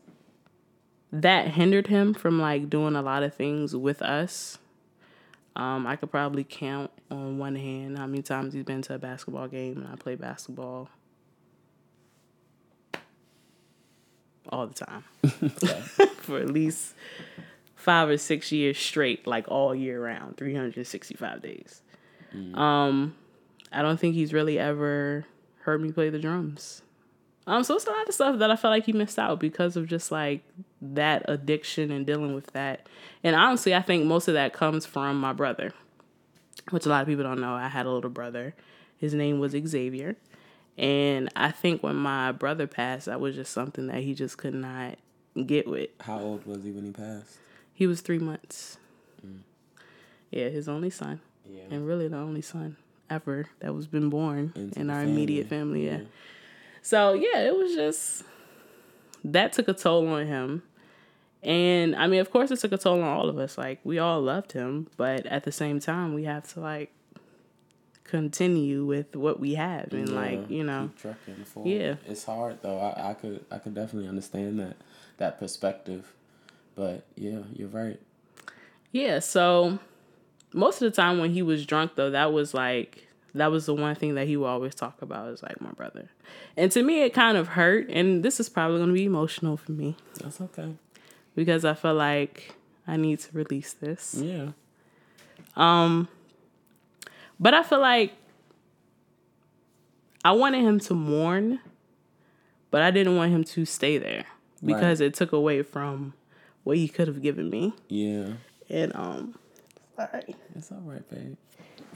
that 1.11 1.49
hindered 1.49 1.87
him 1.87 2.15
from 2.15 2.41
like 2.41 2.69
doing 2.71 2.95
a 2.95 3.03
lot 3.03 3.23
of 3.23 3.35
things 3.35 3.75
with 3.75 4.03
us 4.03 4.59
um, 5.55 5.87
I 5.87 5.97
could 5.97 6.11
probably 6.11 6.45
count 6.45 6.91
on 7.11 7.39
one 7.39 7.57
hand 7.57 7.99
how 7.99 8.07
many 8.07 8.23
times 8.23 8.55
he's 8.55 8.65
been 8.65 8.83
to 8.83 8.95
a 8.95 8.99
basketball 8.99 9.49
game 9.49 9.79
and 9.79 9.89
I 9.89 9.97
play 9.97 10.15
basketball 10.15 10.89
all 14.49 14.67
the 14.67 14.75
time 14.75 15.05
for 16.17 16.39
at 16.39 16.51
least 16.51 16.95
five 17.83 18.09
or 18.09 18.17
six 18.17 18.53
years 18.53 18.79
straight, 18.79 19.27
like 19.27 19.45
all 19.49 19.75
year 19.75 20.03
round, 20.03 20.37
365 20.37 21.43
days. 21.43 21.83
Mm. 22.35 22.57
Um, 22.57 23.17
I 23.73 23.83
don't 23.83 23.99
think 23.99 24.15
he's 24.15 24.33
really 24.33 24.57
ever 24.57 25.27
heard 25.63 25.83
me 25.83 25.91
play 25.91 26.09
the 26.09 26.21
drums. 26.21 26.83
Um, 27.45 27.65
so 27.65 27.75
it's 27.75 27.87
a 27.87 27.91
lot 27.91 28.09
of 28.09 28.15
stuff 28.15 28.39
that 28.39 28.53
I 28.53 28.57
felt 28.57 28.71
like 28.71 28.87
he 28.87 28.93
missed 28.93 29.19
out 29.19 29.41
because 29.41 29.77
of 29.77 29.89
just 29.89 30.13
like 30.13 30.45
that 30.81 31.25
addiction 31.27 31.91
and 31.91 32.07
dealing 32.07 32.35
with 32.35 32.47
that. 32.53 32.89
And 33.25 33.35
honestly, 33.35 33.75
I 33.75 33.83
think 33.83 34.05
most 34.05 34.29
of 34.29 34.35
that 34.35 34.53
comes 34.53 34.87
from 34.87 35.21
my 35.21 35.33
brother, 35.33 35.73
which 36.71 36.87
a 36.87 36.89
lot 36.89 37.03
of 37.03 37.09
people 37.09 37.25
don't 37.25 37.41
know. 37.41 37.55
I 37.55 37.67
had 37.67 37.87
a 37.87 37.91
little 37.91 38.11
brother. 38.11 38.55
His 38.97 39.13
name 39.13 39.41
was 39.41 39.53
Xavier. 39.53 40.15
And 40.79 41.31
I 41.35 41.51
think 41.51 41.83
when 41.83 41.97
my 41.97 42.31
brother 42.31 42.69
passed, 42.69 43.07
that 43.07 43.21
was 43.21 43.35
just 43.35 43.53
something 43.53 43.89
that 43.89 44.05
he 44.05 44.15
just 44.15 44.39
could 44.39 44.55
not 44.55 44.99
get 45.45 45.67
with. 45.67 45.91
How 46.01 46.21
old 46.21 46.47
was 46.47 46.63
he 46.63 46.71
when 46.71 46.85
he 46.85 46.93
passed? 46.93 47.39
He 47.83 47.89
was 47.89 48.01
three 48.01 48.21
months. 48.21 48.79
Mm. 49.27 49.41
Yeah, 50.31 50.51
his 50.51 50.69
only 50.69 50.89
son. 50.89 51.21
Yeah. 51.51 51.63
And 51.69 51.85
really 51.85 52.07
the 52.07 52.17
only 52.17 52.41
son 52.41 52.77
ever 53.11 53.47
that 53.59 53.75
was 53.75 53.89
been 53.89 54.09
born 54.09 54.53
Into 54.55 54.79
in 54.79 54.89
our 54.89 55.01
family. 55.01 55.13
immediate 55.13 55.49
family. 55.49 55.87
yeah. 55.87 55.97
yeah. 55.97 56.05
So 56.81 57.15
yeah, 57.15 57.41
it 57.41 57.57
was 57.57 57.75
just 57.75 58.23
that 59.25 59.53
took 59.53 59.67
a 59.67 59.73
toll 59.75 60.07
on 60.07 60.29
him. 60.29 60.63
And 61.43 61.97
I 61.97 62.07
mean, 62.07 62.21
of 62.21 62.31
course, 62.31 62.53
it 62.53 62.61
took 62.61 62.71
a 62.71 62.79
toll 62.79 63.03
on 63.03 63.09
all 63.09 63.29
of 63.29 63.37
us. 63.37 63.59
Like, 63.59 63.81
we 63.83 63.99
all 63.99 64.21
loved 64.21 64.53
him, 64.53 64.87
but 64.97 65.27
at 65.27 65.43
the 65.43 65.51
same 65.51 65.81
time, 65.81 66.15
we 66.15 66.23
have 66.23 66.47
to, 66.53 66.61
like, 66.61 66.93
continue 68.05 68.85
with 68.85 69.17
what 69.17 69.41
we 69.41 69.55
have 69.57 69.93
and, 69.93 70.09
yeah, 70.09 70.15
like, 70.15 70.51
you 70.51 70.63
know. 70.63 70.91
Yeah. 71.65 71.97
It's 72.07 72.23
hard, 72.23 72.59
though. 72.63 72.79
I, 72.79 73.11
I 73.11 73.15
could 73.15 73.45
I 73.51 73.59
could 73.59 73.75
definitely 73.75 74.09
understand 74.09 74.61
that, 74.61 74.77
that 75.19 75.41
perspective. 75.41 76.13
But, 76.75 77.05
yeah, 77.17 77.41
you're 77.55 77.69
right. 77.69 78.01
Yeah, 78.91 79.19
so 79.19 79.79
most 80.53 80.83
of 80.83 80.91
the 80.91 80.97
time 80.97 81.19
when 81.19 81.33
he 81.33 81.43
was 81.43 81.67
drunk, 81.67 81.93
though, 81.95 82.11
that 82.11 82.33
was, 82.33 82.55
like, 82.55 83.09
that 83.35 83.51
was 83.51 83.67
the 83.67 83.75
one 83.75 83.95
thing 83.95 84.15
that 84.15 84.27
he 84.27 84.37
would 84.37 84.47
always 84.47 84.75
talk 84.75 85.01
about 85.01 85.29
is 85.29 85.43
like 85.43 85.61
my 85.61 85.71
brother. 85.71 86.11
And 86.57 86.71
to 86.73 86.83
me 86.83 87.03
it 87.03 87.15
kind 87.15 87.37
of 87.37 87.49
hurt 87.49 87.89
and 87.89 88.23
this 88.23 88.39
is 88.39 88.49
probably 88.49 88.79
going 88.79 88.89
to 88.89 88.95
be 88.95 89.05
emotional 89.05 89.57
for 89.57 89.73
me. 89.73 89.97
That's 90.21 90.41
okay. 90.41 90.75
Because 91.35 91.65
I 91.65 91.75
feel 91.75 91.95
like 91.95 92.55
I 92.87 92.97
need 92.97 93.21
to 93.21 93.29
release 93.33 93.73
this. 93.73 94.15
Yeah. 94.19 94.51
Um 95.57 96.09
but 97.41 97.55
I 97.55 97.63
feel 97.63 97.81
like 97.81 98.13
I 100.25 100.33
wanted 100.33 100.63
him 100.63 100.79
to 100.81 100.95
mourn, 100.95 101.61
but 102.71 102.83
I 102.83 102.91
didn't 102.91 103.17
want 103.17 103.33
him 103.33 103.45
to 103.45 103.65
stay 103.65 103.99
there 103.99 104.27
because 104.65 105.01
right. 105.01 105.07
it 105.07 105.15
took 105.15 105.33
away 105.33 105.63
from 105.63 106.15
what 106.65 106.77
he 106.77 106.89
could 106.89 107.09
have 107.09 107.23
given 107.23 107.51
me. 107.51 107.73
Yeah. 107.89 108.35
And 108.69 108.95
um 108.95 109.39
sorry. 109.97 110.37
It's 110.55 110.71
all 110.73 110.81
right, 110.83 111.09
babe. 111.11 111.37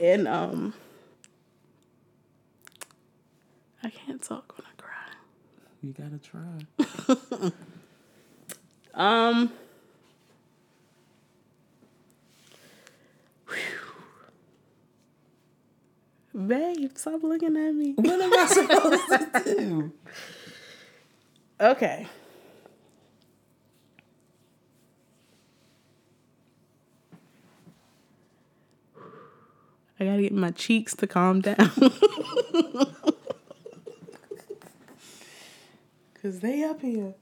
And 0.00 0.26
um 0.28 0.74
I 3.82 3.90
can't 3.90 4.22
talk 4.22 4.54
when 4.56 4.66
I 4.66 4.74
cry. 4.80 4.92
You 5.82 5.92
gotta 5.92 6.18
try. 6.18 7.52
um. 8.94 9.52
Babe, 16.34 16.90
stop 16.96 17.22
looking 17.22 17.56
at 17.56 17.72
me. 17.74 17.94
What 17.96 18.20
am 18.20 18.32
I 18.32 18.46
supposed 18.46 19.08
to 19.44 19.54
do? 19.56 19.92
Okay. 21.58 22.06
I 29.98 30.04
gotta 30.04 30.22
get 30.22 30.32
my 30.32 30.50
cheeks 30.50 30.94
to 30.96 31.06
calm 31.06 31.40
down. 31.40 31.56
Cause 36.22 36.40
they 36.40 36.64
up 36.64 36.80
here. 36.82 37.14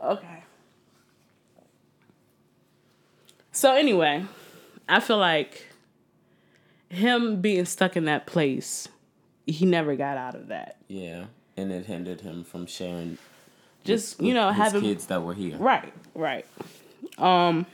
Okay. 0.00 0.42
So 3.52 3.74
anyway, 3.74 4.24
I 4.88 5.00
feel 5.00 5.18
like 5.18 5.66
him 6.88 7.40
being 7.40 7.64
stuck 7.64 7.96
in 7.96 8.04
that 8.04 8.26
place, 8.26 8.88
he 9.46 9.64
never 9.66 9.96
got 9.96 10.16
out 10.16 10.34
of 10.34 10.48
that. 10.48 10.76
Yeah, 10.88 11.26
and 11.56 11.72
it 11.72 11.86
hindered 11.86 12.20
him 12.20 12.44
from 12.44 12.66
sharing. 12.66 13.18
Just 13.84 14.18
with, 14.18 14.28
you 14.28 14.34
know, 14.34 14.50
having 14.50 14.82
kids 14.82 15.06
that 15.06 15.22
were 15.22 15.34
here. 15.34 15.56
Right, 15.56 15.92
right. 16.14 16.46
Um. 17.18 17.66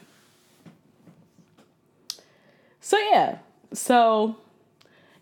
So 2.88 2.96
yeah, 2.96 3.36
so, 3.74 4.36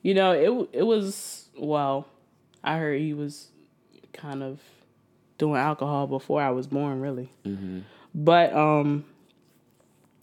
you 0.00 0.14
know, 0.14 0.30
it 0.30 0.68
it 0.78 0.82
was 0.84 1.48
well. 1.58 2.06
I 2.62 2.78
heard 2.78 3.00
he 3.00 3.12
was 3.12 3.48
kind 4.12 4.44
of 4.44 4.60
doing 5.36 5.56
alcohol 5.56 6.06
before 6.06 6.40
I 6.40 6.50
was 6.50 6.68
born, 6.68 7.00
really. 7.00 7.32
Mm-hmm. 7.44 7.80
But 8.14 8.52
um, 8.52 9.04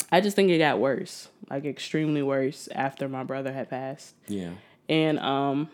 I 0.10 0.22
just 0.22 0.38
think 0.38 0.52
it 0.52 0.58
got 0.60 0.80
worse, 0.80 1.28
like 1.50 1.66
extremely 1.66 2.22
worse 2.22 2.70
after 2.74 3.10
my 3.10 3.26
brother 3.26 3.52
had 3.52 3.70
passed. 3.70 4.16
Yeah. 4.30 4.52
And 4.88 5.20
um, 5.20 5.68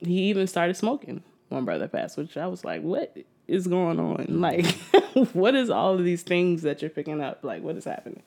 he 0.00 0.30
even 0.30 0.48
started 0.48 0.76
smoking 0.76 1.22
when 1.48 1.64
brother 1.64 1.86
passed, 1.86 2.16
which 2.16 2.36
I 2.36 2.48
was 2.48 2.64
like, 2.64 2.82
what 2.82 3.16
is 3.46 3.68
going 3.68 4.00
on? 4.00 4.26
Mm-hmm. 4.26 4.40
Like, 4.40 4.66
what 5.32 5.54
is 5.54 5.70
all 5.70 5.94
of 5.94 6.02
these 6.02 6.24
things 6.24 6.62
that 6.62 6.82
you're 6.82 6.90
picking 6.90 7.20
up? 7.20 7.44
Like, 7.44 7.62
what 7.62 7.76
is 7.76 7.84
happening? 7.84 8.24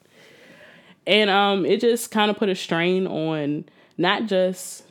And 1.06 1.30
um, 1.30 1.66
it 1.66 1.82
just 1.82 2.12
kind 2.12 2.32
of 2.32 2.38
put 2.38 2.50
a 2.50 2.56
strain 2.56 3.08
on 3.08 3.66
not 3.98 4.26
just 4.26 4.84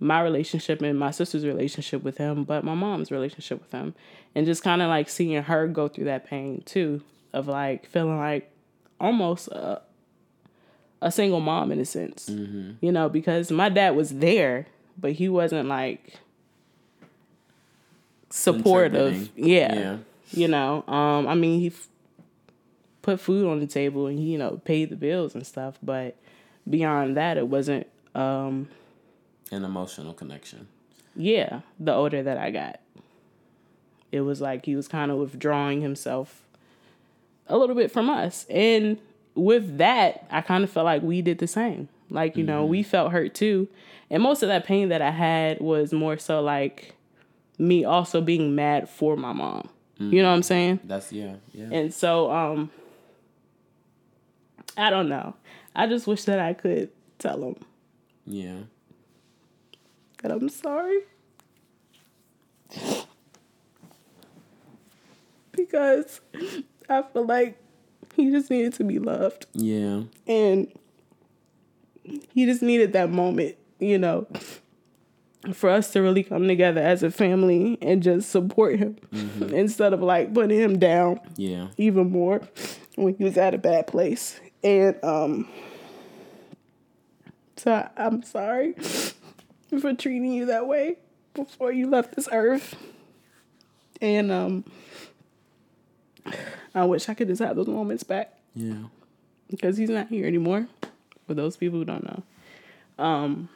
my 0.00 0.20
relationship 0.20 0.82
and 0.82 0.98
my 0.98 1.10
sister's 1.10 1.44
relationship 1.46 2.02
with 2.02 2.18
him, 2.18 2.44
but 2.44 2.64
my 2.64 2.74
mom's 2.74 3.10
relationship 3.10 3.60
with 3.60 3.72
him. 3.72 3.94
And 4.34 4.46
just 4.46 4.62
kind 4.62 4.82
of 4.82 4.88
like 4.88 5.08
seeing 5.08 5.42
her 5.42 5.66
go 5.66 5.88
through 5.88 6.04
that 6.04 6.26
pain 6.26 6.62
too, 6.64 7.02
of 7.32 7.48
like 7.48 7.86
feeling 7.86 8.18
like 8.18 8.50
almost 9.00 9.48
a, 9.48 9.80
a 11.00 11.10
single 11.10 11.40
mom 11.40 11.72
in 11.72 11.80
a 11.80 11.84
sense, 11.84 12.28
mm-hmm. 12.28 12.72
you 12.80 12.92
know, 12.92 13.08
because 13.08 13.50
my 13.50 13.68
dad 13.68 13.96
was 13.96 14.10
there, 14.18 14.66
but 14.96 15.12
he 15.12 15.28
wasn't 15.28 15.68
like 15.68 16.14
supportive. 18.30 19.30
Yeah. 19.36 19.74
Yeah. 19.74 19.96
You 20.30 20.48
know, 20.48 20.84
um, 20.86 21.26
I 21.26 21.34
mean, 21.34 21.60
he 21.60 21.72
put 23.08 23.20
food 23.20 23.46
on 23.46 23.58
the 23.58 23.66
table 23.66 24.06
and 24.06 24.22
you 24.22 24.36
know, 24.36 24.60
paid 24.64 24.90
the 24.90 24.96
bills 24.96 25.34
and 25.34 25.46
stuff. 25.46 25.78
But 25.82 26.14
beyond 26.68 27.16
that, 27.16 27.38
it 27.38 27.48
wasn't. 27.48 27.86
Um, 28.14 28.68
An 29.50 29.64
emotional 29.64 30.12
connection. 30.12 30.68
yeah, 31.16 31.60
the 31.80 31.94
older 31.94 32.22
that 32.22 32.36
I 32.36 32.50
got, 32.50 32.80
it 34.12 34.20
was 34.20 34.40
like 34.42 34.66
he 34.66 34.76
was 34.76 34.88
kind 34.88 35.10
of 35.10 35.16
withdrawing 35.18 35.80
himself 35.80 36.42
a 37.46 37.56
little 37.56 37.74
bit 37.74 37.90
from 37.90 38.10
us. 38.10 38.44
And 38.50 38.98
with 39.34 39.78
that, 39.78 40.26
I 40.30 40.42
kind 40.42 40.62
of 40.64 40.70
felt 40.70 40.84
like 40.84 41.02
we 41.02 41.22
did 41.22 41.38
the 41.38 41.46
same. 41.46 41.88
Like, 42.10 42.36
you 42.36 42.44
know, 42.44 42.64
we 42.64 42.82
felt 42.82 43.12
hurt 43.12 43.34
too. 43.34 43.68
And 44.10 44.22
most 44.22 44.42
of 44.42 44.48
that 44.48 44.64
pain 44.66 44.88
that 44.90 45.00
I 45.00 45.10
had 45.10 45.60
was 45.60 45.92
more 45.92 46.18
so 46.18 46.42
like 46.42 46.94
me 47.58 47.84
also 47.84 48.20
being 48.20 48.54
mad 48.54 48.88
for 48.88 49.16
my 49.16 49.32
mom. 49.32 49.68
You 50.00 50.22
know 50.22 50.28
what 50.28 50.36
I'm 50.36 50.42
saying? 50.44 50.80
That's 50.84 51.10
yeah, 51.12 51.34
yeah. 51.52 51.68
And 51.72 51.92
so, 51.92 52.30
um, 52.30 52.70
I 54.78 54.90
don't 54.90 55.08
know. 55.08 55.34
I 55.74 55.86
just 55.88 56.06
wish 56.06 56.24
that 56.24 56.38
I 56.38 56.54
could 56.54 56.90
tell 57.18 57.42
him 57.42 57.56
yeah. 58.24 58.58
that 60.22 60.30
I'm 60.30 60.48
sorry. 60.48 61.00
Because 65.52 66.20
I 66.88 67.02
feel 67.02 67.26
like 67.26 67.58
he 68.14 68.30
just 68.30 68.50
needed 68.50 68.74
to 68.74 68.84
be 68.84 69.00
loved. 69.00 69.46
Yeah. 69.52 70.02
And 70.28 70.72
he 72.32 72.46
just 72.46 72.62
needed 72.62 72.92
that 72.92 73.10
moment, 73.10 73.56
you 73.80 73.98
know, 73.98 74.28
for 75.52 75.70
us 75.70 75.90
to 75.92 76.00
really 76.00 76.22
come 76.22 76.46
together 76.46 76.80
as 76.80 77.02
a 77.02 77.10
family 77.10 77.78
and 77.82 78.02
just 78.02 78.30
support 78.30 78.78
him 78.78 78.96
mm-hmm. 79.12 79.54
instead 79.54 79.92
of 79.92 80.02
like 80.02 80.32
putting 80.32 80.58
him 80.58 80.78
down 80.78 81.20
Yeah. 81.36 81.68
even 81.76 82.10
more 82.10 82.42
when 82.94 83.14
he 83.16 83.24
was 83.24 83.36
at 83.36 83.54
a 83.54 83.58
bad 83.58 83.88
place. 83.88 84.40
And 84.62 85.02
um 85.04 85.48
so 87.56 87.72
I- 87.72 87.90
I'm 87.96 88.22
sorry 88.22 88.72
for 89.80 89.94
treating 89.94 90.32
you 90.32 90.46
that 90.46 90.66
way 90.66 90.96
before 91.34 91.72
you 91.72 91.88
left 91.88 92.14
this 92.16 92.28
earth. 92.32 92.76
And 94.00 94.30
um 94.30 94.64
I 96.74 96.84
wish 96.84 97.08
I 97.08 97.14
could 97.14 97.28
just 97.28 97.42
have 97.42 97.56
those 97.56 97.66
moments 97.66 98.02
back 98.04 98.38
Yeah. 98.54 98.84
because 99.50 99.76
he's 99.76 99.90
not 99.90 100.08
here 100.08 100.26
anymore. 100.26 100.68
For 101.26 101.34
those 101.34 101.56
people 101.56 101.78
who 101.78 101.84
don't 101.84 102.04
know, 102.04 102.22
um, 103.04 103.48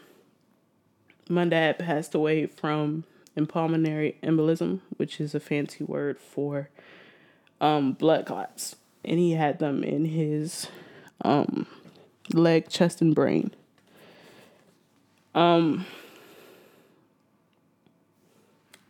my 1.29 1.45
dad 1.47 1.79
passed 1.79 2.15
away 2.15 2.47
from 2.47 3.05
pulmonary 3.49 4.19
embolism, 4.23 4.81
which 4.99 5.21
is 5.21 5.35
a 5.35 5.41
fancy 5.41 5.83
word 5.85 6.19
for 6.19 6.69
um, 7.61 7.93
blood 7.93 8.27
clots, 8.27 8.77
and 9.05 9.19
he 9.19 9.33
had 9.33 9.59
them 9.59 9.83
in 9.85 10.05
his 10.07 10.67
um, 11.23 11.67
leg, 12.33 12.69
chest, 12.69 13.01
and 13.01 13.15
brain. 13.15 13.53
Um. 15.35 15.87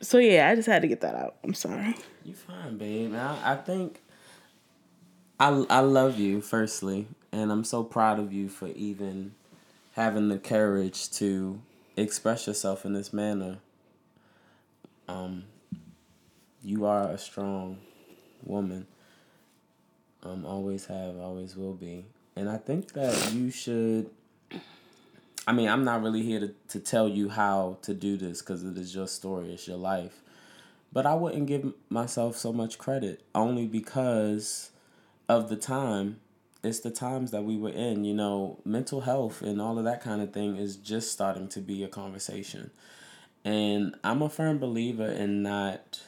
So 0.01 0.19
yeah, 0.19 0.49
I 0.49 0.57
just 0.57 0.67
had 0.67 0.83
to 0.83 0.89
get 0.89 1.01
that 1.03 1.15
out. 1.15 1.37
I'm 1.45 1.55
sorry. 1.55 1.95
You 2.25 2.35
fine, 2.35 2.77
babe. 2.77 3.15
I, 3.15 3.53
I 3.53 3.57
think 3.57 4.01
I 5.39 5.65
I 5.71 5.81
love 5.81 6.19
you 6.19 6.41
firstly, 6.41 7.07
and 7.31 7.53
I'm 7.53 7.65
so 7.65 7.85
proud 7.85 8.19
of 8.19 8.33
you 8.33 8.49
for 8.49 8.69
even 8.69 9.35
having 9.93 10.29
the 10.29 10.39
courage 10.39 11.11
to 11.13 11.61
express 11.97 12.47
yourself 12.47 12.85
in 12.85 12.95
this 12.95 13.13
manner. 13.13 13.59
Um, 15.09 15.45
you 16.63 16.87
are 16.87 17.09
a 17.09 17.19
strong 17.19 17.79
woman. 18.45 18.87
Um, 20.23 20.47
always 20.47 20.87
have, 20.87 21.19
always 21.19 21.57
will 21.57 21.75
be, 21.75 22.07
and 22.37 22.49
I 22.49 22.57
think 22.57 22.93
that 22.93 23.33
you 23.33 23.51
should. 23.51 24.11
I 25.47 25.53
mean, 25.53 25.69
I'm 25.69 25.85
not 25.85 26.03
really 26.03 26.23
here 26.23 26.41
to, 26.41 26.55
to 26.69 26.79
tell 26.79 27.09
you 27.09 27.29
how 27.29 27.79
to 27.83 27.95
do 27.95 28.17
this 28.17 28.41
because 28.41 28.63
it 28.63 28.79
is 28.79 28.95
your 28.95 29.09
story, 29.09 29.53
it's 29.53 29.67
your 29.67 29.77
life. 29.77 30.21
But 30.93 31.07
I 31.07 31.15
wouldn't 31.15 31.47
give 31.47 31.73
myself 31.89 32.37
so 32.37 32.53
much 32.53 32.79
credit 32.79 33.23
only 33.35 33.67
because 33.67 34.71
of 35.29 35.49
the 35.49 35.57
time. 35.57 36.21
It's 36.63 36.81
the 36.81 36.91
times 36.91 37.33
that 37.33 37.43
we 37.43 37.57
were 37.57 37.71
in. 37.71 38.05
You 38.05 38.15
know, 38.15 38.61
mental 38.65 39.01
health 39.01 39.43
and 39.43 39.61
all 39.61 39.79
of 39.79 39.85
that 39.85 40.01
kind 40.01 40.23
of 40.23 40.33
thing 40.33 40.57
is 40.57 40.77
just 40.77 41.11
starting 41.11 41.49
to 41.49 41.61
be 41.61 41.83
a 41.83 41.89
conversation. 41.89 42.71
And 43.45 43.97
I'm 44.05 44.23
a 44.23 44.29
firm 44.29 44.59
believer 44.59 45.11
in 45.11 45.43
not 45.43 46.03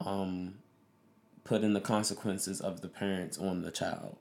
um, 0.00 0.56
putting 1.44 1.72
the 1.72 1.80
consequences 1.80 2.60
of 2.60 2.82
the 2.82 2.88
parents 2.88 3.38
on 3.38 3.62
the 3.62 3.70
child. 3.70 4.16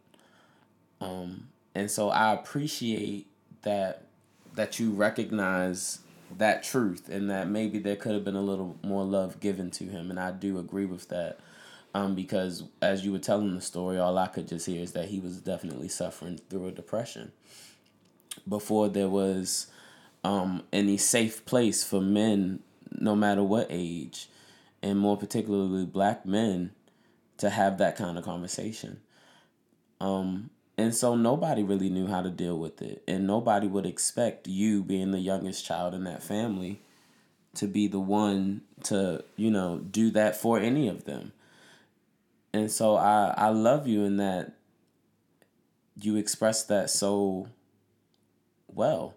Um, 1.03 1.49
and 1.75 1.89
so 1.89 2.09
I 2.09 2.33
appreciate 2.33 3.27
that 3.63 4.03
that 4.55 4.79
you 4.79 4.91
recognize 4.91 5.99
that 6.37 6.63
truth 6.63 7.09
and 7.09 7.29
that 7.29 7.47
maybe 7.47 7.79
there 7.79 7.95
could 7.95 8.13
have 8.13 8.23
been 8.23 8.35
a 8.35 8.41
little 8.41 8.77
more 8.83 9.03
love 9.03 9.39
given 9.39 9.71
to 9.71 9.85
him 9.85 10.09
and 10.09 10.19
I 10.19 10.31
do 10.31 10.59
agree 10.59 10.85
with 10.85 11.09
that. 11.09 11.39
Um, 11.95 12.15
because 12.15 12.63
as 12.81 13.05
you 13.05 13.11
were 13.11 13.19
telling 13.19 13.53
the 13.53 13.61
story 13.61 13.99
all 13.99 14.17
I 14.17 14.25
could 14.27 14.47
just 14.47 14.65
hear 14.65 14.81
is 14.81 14.93
that 14.93 15.09
he 15.09 15.19
was 15.19 15.37
definitely 15.37 15.89
suffering 15.89 16.39
through 16.49 16.67
a 16.67 16.71
depression 16.71 17.31
before 18.47 18.89
there 18.89 19.09
was 19.09 19.67
um, 20.23 20.63
any 20.73 20.97
safe 20.97 21.45
place 21.45 21.83
for 21.83 22.01
men 22.01 22.61
no 22.91 23.15
matter 23.15 23.43
what 23.43 23.67
age 23.69 24.27
and 24.81 24.99
more 24.99 25.17
particularly 25.17 25.85
black 25.85 26.25
men 26.25 26.71
to 27.37 27.49
have 27.49 27.77
that 27.77 27.95
kind 27.95 28.17
of 28.17 28.23
conversation. 28.23 28.99
Um, 29.99 30.49
and 30.77 30.95
so 30.95 31.15
nobody 31.15 31.61
really 31.61 31.89
knew 31.89 32.07
how 32.07 32.21
to 32.21 32.29
deal 32.29 32.57
with 32.57 32.81
it. 32.81 33.03
And 33.07 33.27
nobody 33.27 33.67
would 33.67 33.85
expect 33.85 34.47
you, 34.47 34.83
being 34.83 35.11
the 35.11 35.19
youngest 35.19 35.65
child 35.65 35.93
in 35.93 36.03
that 36.05 36.23
family, 36.23 36.81
to 37.55 37.67
be 37.67 37.87
the 37.87 37.99
one 37.99 38.61
to, 38.85 39.23
you 39.35 39.51
know, 39.51 39.77
do 39.77 40.09
that 40.11 40.35
for 40.35 40.59
any 40.59 40.87
of 40.87 41.05
them. 41.05 41.31
And 42.53 42.71
so 42.71 42.95
I, 42.95 43.33
I 43.37 43.49
love 43.49 43.87
you 43.87 44.03
in 44.03 44.17
that 44.17 44.53
you 45.99 46.15
express 46.15 46.63
that 46.63 46.89
so 46.89 47.47
well. 48.67 49.13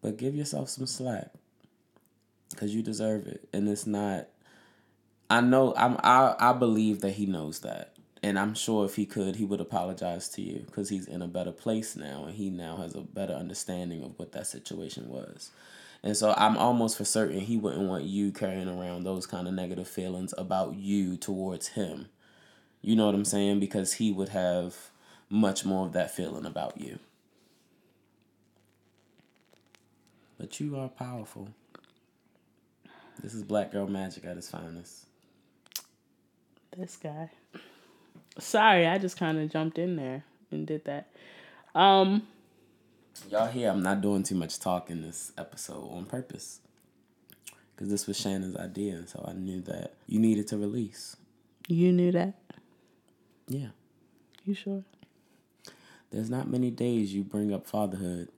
But 0.00 0.16
give 0.16 0.34
yourself 0.34 0.68
some 0.68 0.86
slack. 0.86 1.30
Cause 2.56 2.74
you 2.74 2.82
deserve 2.82 3.26
it. 3.26 3.48
And 3.52 3.68
it's 3.68 3.86
not 3.86 4.26
I 5.30 5.40
know 5.40 5.72
I'm 5.78 5.96
I, 6.02 6.34
I 6.38 6.52
believe 6.52 7.00
that 7.00 7.12
he 7.12 7.24
knows 7.24 7.60
that 7.60 7.91
and 8.22 8.38
I'm 8.38 8.54
sure 8.54 8.84
if 8.84 8.94
he 8.94 9.04
could, 9.04 9.36
he 9.36 9.44
would 9.44 9.60
apologize 9.60 10.28
to 10.30 10.42
you 10.42 10.62
because 10.66 10.88
he's 10.88 11.08
in 11.08 11.22
a 11.22 11.26
better 11.26 11.50
place 11.50 11.96
now 11.96 12.24
and 12.24 12.34
he 12.36 12.50
now 12.50 12.76
has 12.76 12.94
a 12.94 13.00
better 13.00 13.32
understanding 13.32 14.04
of 14.04 14.16
what 14.18 14.32
that 14.32 14.46
situation 14.46 15.08
was. 15.08 15.50
And 16.04 16.16
so 16.16 16.34
I'm 16.36 16.56
almost 16.56 16.96
for 16.96 17.04
certain 17.04 17.40
he 17.40 17.56
wouldn't 17.56 17.88
want 17.88 18.04
you 18.04 18.30
carrying 18.30 18.68
around 18.68 19.02
those 19.02 19.26
kind 19.26 19.48
of 19.48 19.54
negative 19.54 19.88
feelings 19.88 20.32
about 20.38 20.76
you 20.76 21.16
towards 21.16 21.68
him. 21.68 22.08
You 22.80 22.94
know 22.96 23.06
what 23.06 23.14
I'm 23.14 23.24
saying? 23.24 23.60
Because 23.60 23.94
he 23.94 24.12
would 24.12 24.30
have 24.30 24.90
much 25.28 25.64
more 25.64 25.86
of 25.86 25.92
that 25.92 26.14
feeling 26.14 26.46
about 26.46 26.80
you. 26.80 26.98
But 30.38 30.60
you 30.60 30.76
are 30.76 30.88
powerful. 30.88 31.48
This 33.20 33.34
is 33.34 33.42
Black 33.42 33.70
Girl 33.70 33.86
Magic 33.86 34.24
at 34.24 34.36
its 34.36 34.50
finest. 34.50 35.06
This 36.76 36.96
guy. 36.96 37.30
Sorry, 38.38 38.86
I 38.86 38.98
just 38.98 39.16
kind 39.16 39.38
of 39.38 39.50
jumped 39.50 39.78
in 39.78 39.96
there 39.96 40.24
and 40.50 40.66
did 40.66 40.84
that. 40.86 41.08
Um, 41.74 42.26
Y'all 43.30 43.46
hear 43.46 43.70
I'm 43.70 43.82
not 43.82 44.00
doing 44.00 44.22
too 44.22 44.34
much 44.34 44.58
talking 44.58 45.02
this 45.02 45.32
episode 45.36 45.88
on 45.90 46.06
purpose. 46.06 46.60
Because 47.74 47.90
this 47.90 48.06
was 48.06 48.16
Shannon's 48.18 48.56
idea, 48.56 48.94
and 48.94 49.08
so 49.08 49.24
I 49.26 49.32
knew 49.32 49.60
that 49.62 49.94
you 50.06 50.18
needed 50.18 50.46
to 50.48 50.58
release. 50.58 51.16
you 51.68 51.92
knew 51.92 52.12
that. 52.12 52.34
Yeah. 53.48 53.68
You 54.44 54.54
sure? 54.54 54.84
There's 56.10 56.30
not 56.30 56.48
many 56.50 56.70
days 56.70 57.14
you 57.14 57.22
bring 57.24 57.52
up 57.52 57.66
fatherhood. 57.66 58.28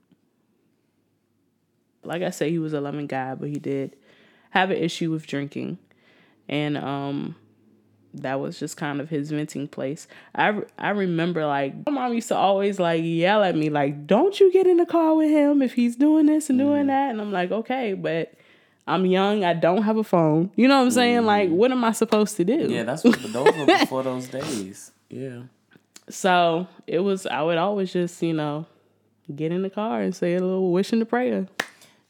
Like 2.03 2.21
I 2.21 2.29
said, 2.29 2.49
he 2.49 2.59
was 2.59 2.73
a 2.73 2.81
loving 2.81 3.07
guy, 3.07 3.35
but 3.35 3.49
he 3.49 3.55
did 3.59 3.95
have 4.51 4.71
an 4.71 4.77
issue 4.77 5.11
with 5.11 5.25
drinking, 5.27 5.77
and 6.47 6.77
um, 6.77 7.35
that 8.21 8.39
was 8.39 8.59
just 8.59 8.77
kind 8.77 9.01
of 9.01 9.09
his 9.09 9.31
venting 9.31 9.67
place. 9.67 10.07
I 10.33 10.61
I 10.77 10.89
remember 10.89 11.45
like 11.45 11.73
my 11.85 11.91
mom 11.91 12.13
used 12.13 12.27
to 12.29 12.35
always 12.35 12.79
like 12.79 13.01
yell 13.03 13.43
at 13.43 13.55
me 13.55 13.69
like, 13.69 14.07
"Don't 14.07 14.39
you 14.39 14.51
get 14.51 14.67
in 14.67 14.77
the 14.77 14.85
car 14.85 15.15
with 15.15 15.29
him 15.29 15.61
if 15.61 15.73
he's 15.73 15.95
doing 15.95 16.25
this 16.25 16.49
and 16.49 16.59
doing 16.59 16.81
mm-hmm. 16.81 16.87
that." 16.87 17.11
And 17.11 17.21
I'm 17.21 17.31
like, 17.31 17.51
"Okay, 17.51 17.93
but." 17.93 18.33
I'm 18.87 19.07
young. 19.07 19.43
I 19.43 19.53
don't 19.53 19.81
have 19.81 19.97
a 19.97 20.03
phone. 20.03 20.51
You 20.55 20.67
know 20.67 20.77
what 20.77 20.83
I'm 20.83 20.91
saying? 20.91 21.17
Mm-hmm. 21.17 21.25
Like, 21.25 21.49
what 21.49 21.71
am 21.71 21.83
I 21.83 21.91
supposed 21.91 22.37
to 22.37 22.45
do? 22.45 22.67
Yeah, 22.69 22.83
that's 22.83 23.03
what 23.03 23.19
those 23.33 23.57
were 23.57 23.65
before 23.65 24.03
those 24.03 24.27
days. 24.27 24.91
Yeah. 25.09 25.41
So 26.07 26.67
it 26.85 26.99
was. 26.99 27.25
I 27.25 27.41
would 27.41 27.57
always 27.57 27.91
just, 27.91 28.21
you 28.21 28.33
know, 28.33 28.67
get 29.35 29.51
in 29.51 29.63
the 29.63 29.71
car 29.71 30.01
and 30.01 30.15
say 30.15 30.35
a 30.35 30.39
little 30.39 30.71
wish 30.71 30.93
and 30.93 31.01
a 31.01 31.05
prayer. 31.07 31.47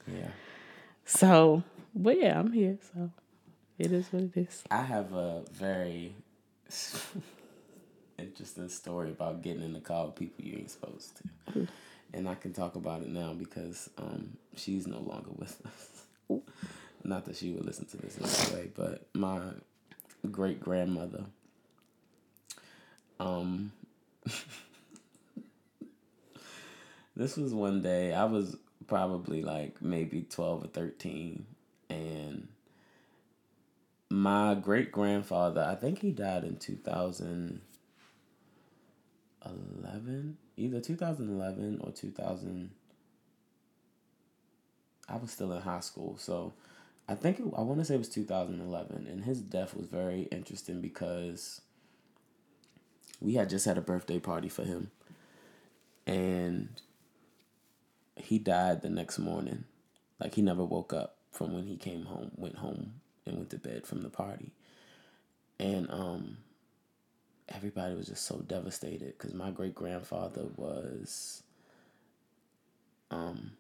Yeah. 0.06 0.28
So 1.06 1.64
but 1.96 2.20
yeah, 2.20 2.38
I'm 2.38 2.52
here, 2.52 2.78
so 2.94 3.10
it 3.78 3.92
is 3.92 4.08
what 4.12 4.24
it 4.24 4.38
is. 4.38 4.64
I 4.72 4.82
have 4.82 5.14
a 5.14 5.44
very 5.52 6.16
interesting 8.18 8.70
story 8.70 9.10
about 9.10 9.42
getting 9.42 9.64
in 9.64 9.74
the 9.74 9.80
car 9.80 10.06
with 10.08 10.16
people 10.16 10.46
you 10.46 10.58
ain't 10.58 10.72
supposed 10.72 11.18
to. 11.18 11.68
And 12.14 12.30
I 12.30 12.36
can 12.36 12.54
talk 12.54 12.76
about 12.76 13.02
it 13.02 13.10
now 13.10 13.34
because 13.34 13.90
um, 13.98 14.38
she's 14.56 14.88
no 14.88 15.00
longer 15.00 15.32
with 15.36 15.62
us. 15.66 16.42
Not 17.04 17.26
that 17.26 17.36
she 17.36 17.52
would 17.52 17.66
listen 17.66 17.86
to 17.88 17.98
this 17.98 18.18
anyway, 18.50 18.70
but 18.76 19.06
my 19.14 19.40
great 20.32 20.60
grandmother. 20.60 21.26
Um, 23.20 23.72
this 27.16 27.38
was 27.38 27.54
one 27.54 27.82
day 27.82 28.14
I 28.14 28.26
was 28.26 28.58
probably 28.88 29.42
like 29.42 29.82
maybe 29.82 30.22
twelve 30.22 30.64
or 30.64 30.68
thirteen, 30.68 31.46
and 31.90 32.48
my 34.16 34.56
great 34.56 34.94
grandfather, 34.94 35.62
I 35.62 35.76
think 35.76 36.00
he 36.00 36.12
died 36.12 36.46
in 36.46 36.56
two 36.56 36.78
thousand 36.78 37.60
eleven, 39.46 40.38
either 40.56 40.80
two 40.80 40.96
thousand 40.96 41.30
eleven 41.30 41.82
or 41.82 41.92
two 41.92 42.12
thousand. 42.12 42.72
I 45.10 45.18
was 45.18 45.32
still 45.32 45.52
in 45.52 45.62
high 45.62 45.82
school, 45.82 46.16
so 46.18 46.54
I 47.10 47.16
think 47.16 47.42
it, 47.42 47.46
I 47.58 47.62
want 47.62 47.80
to 47.80 47.86
say 47.86 47.96
it 47.96 48.00
was 48.00 48.10
2011, 48.10 49.06
and 49.06 49.24
his 49.24 49.42
death 49.42 49.76
was 49.76 49.86
very 49.86 50.22
interesting 50.32 50.82
because 50.82 51.62
we 53.20 53.34
had 53.36 53.50
just 53.50 53.66
had 53.66 53.78
a 53.78 53.82
birthday 53.82 54.18
party 54.18 54.48
for 54.48 54.64
him, 54.64 54.92
and 56.08 56.70
he 58.16 58.40
died 58.40 58.82
the 58.82 58.90
next 58.90 59.20
morning. 59.20 59.66
Like 60.22 60.36
he 60.36 60.42
never 60.42 60.64
woke 60.64 60.94
up 60.94 61.18
from 61.32 61.54
when 61.54 61.68
he 61.68 61.76
came 61.76 62.06
home, 62.06 62.32
went 62.38 62.56
home, 62.56 63.02
and 63.26 63.38
went 63.38 63.50
to 63.52 63.58
bed 63.58 63.86
from 63.86 64.02
the 64.02 64.10
party, 64.10 64.52
and 65.60 65.90
um. 65.90 66.38
Everybody 67.48 67.94
was 67.94 68.08
just 68.08 68.26
so 68.26 68.38
devastated 68.38 69.14
because 69.16 69.36
my 69.36 69.52
great 69.52 69.76
grandfather 69.76 70.46
was 70.56 71.44
um 73.12 73.52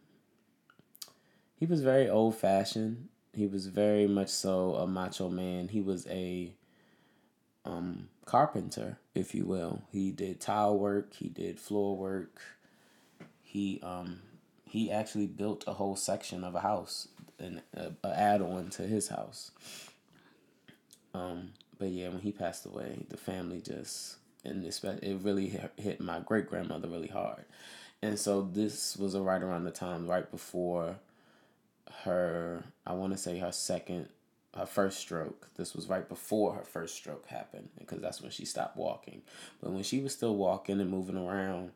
he 1.59 1.67
was 1.67 1.81
very 1.81 2.09
old 2.09 2.35
fashioned 2.35 3.09
he 3.35 3.47
was 3.47 3.67
very 3.67 4.07
much 4.07 4.29
so 4.29 4.75
a 4.75 4.87
macho 4.87 5.29
man. 5.29 5.67
He 5.67 5.81
was 5.81 6.07
a 6.07 6.53
um, 7.65 8.07
carpenter, 8.25 8.97
if 9.13 9.35
you 9.35 9.45
will. 9.45 9.81
He 9.91 10.11
did 10.11 10.39
tile 10.39 10.77
work. 10.77 11.13
He 11.15 11.27
did 11.27 11.59
floor 11.59 11.97
work. 11.97 12.41
He 13.43 13.81
um, 13.83 14.21
he 14.63 14.89
actually 14.89 15.27
built 15.27 15.65
a 15.67 15.73
whole 15.73 15.97
section 15.97 16.43
of 16.43 16.55
a 16.55 16.61
house, 16.61 17.09
an 17.39 17.61
a, 17.73 17.91
a 18.03 18.19
add 18.19 18.41
on 18.41 18.69
to 18.71 18.83
his 18.83 19.07
house. 19.09 19.51
Um, 21.13 21.51
but 21.77 21.89
yeah, 21.89 22.09
when 22.09 22.21
he 22.21 22.31
passed 22.31 22.65
away, 22.65 23.05
the 23.09 23.17
family 23.17 23.61
just 23.61 24.17
and 24.43 24.63
it 24.63 25.19
really 25.23 25.59
hit, 25.77 25.99
my 25.99 26.19
great 26.19 26.47
grandmother 26.47 26.87
really 26.87 27.07
hard, 27.07 27.45
and 28.01 28.19
so 28.19 28.41
this 28.41 28.95
was 28.97 29.17
right 29.17 29.41
around 29.41 29.63
the 29.63 29.71
time 29.71 30.07
right 30.07 30.29
before 30.29 30.97
her, 32.03 32.63
I 32.85 32.93
want 32.93 33.13
to 33.13 33.17
say 33.17 33.39
her 33.39 33.51
second, 33.51 34.09
her 34.55 34.65
first 34.65 34.99
stroke. 34.99 35.47
This 35.55 35.75
was 35.75 35.87
right 35.87 36.07
before 36.07 36.53
her 36.53 36.63
first 36.63 36.95
stroke 36.95 37.27
happened 37.27 37.69
because 37.79 38.01
that's 38.01 38.21
when 38.21 38.31
she 38.31 38.45
stopped 38.45 38.77
walking. 38.77 39.21
But 39.61 39.71
when 39.71 39.83
she 39.83 39.99
was 40.01 40.13
still 40.13 40.35
walking 40.35 40.79
and 40.79 40.89
moving 40.89 41.17
around, 41.17 41.71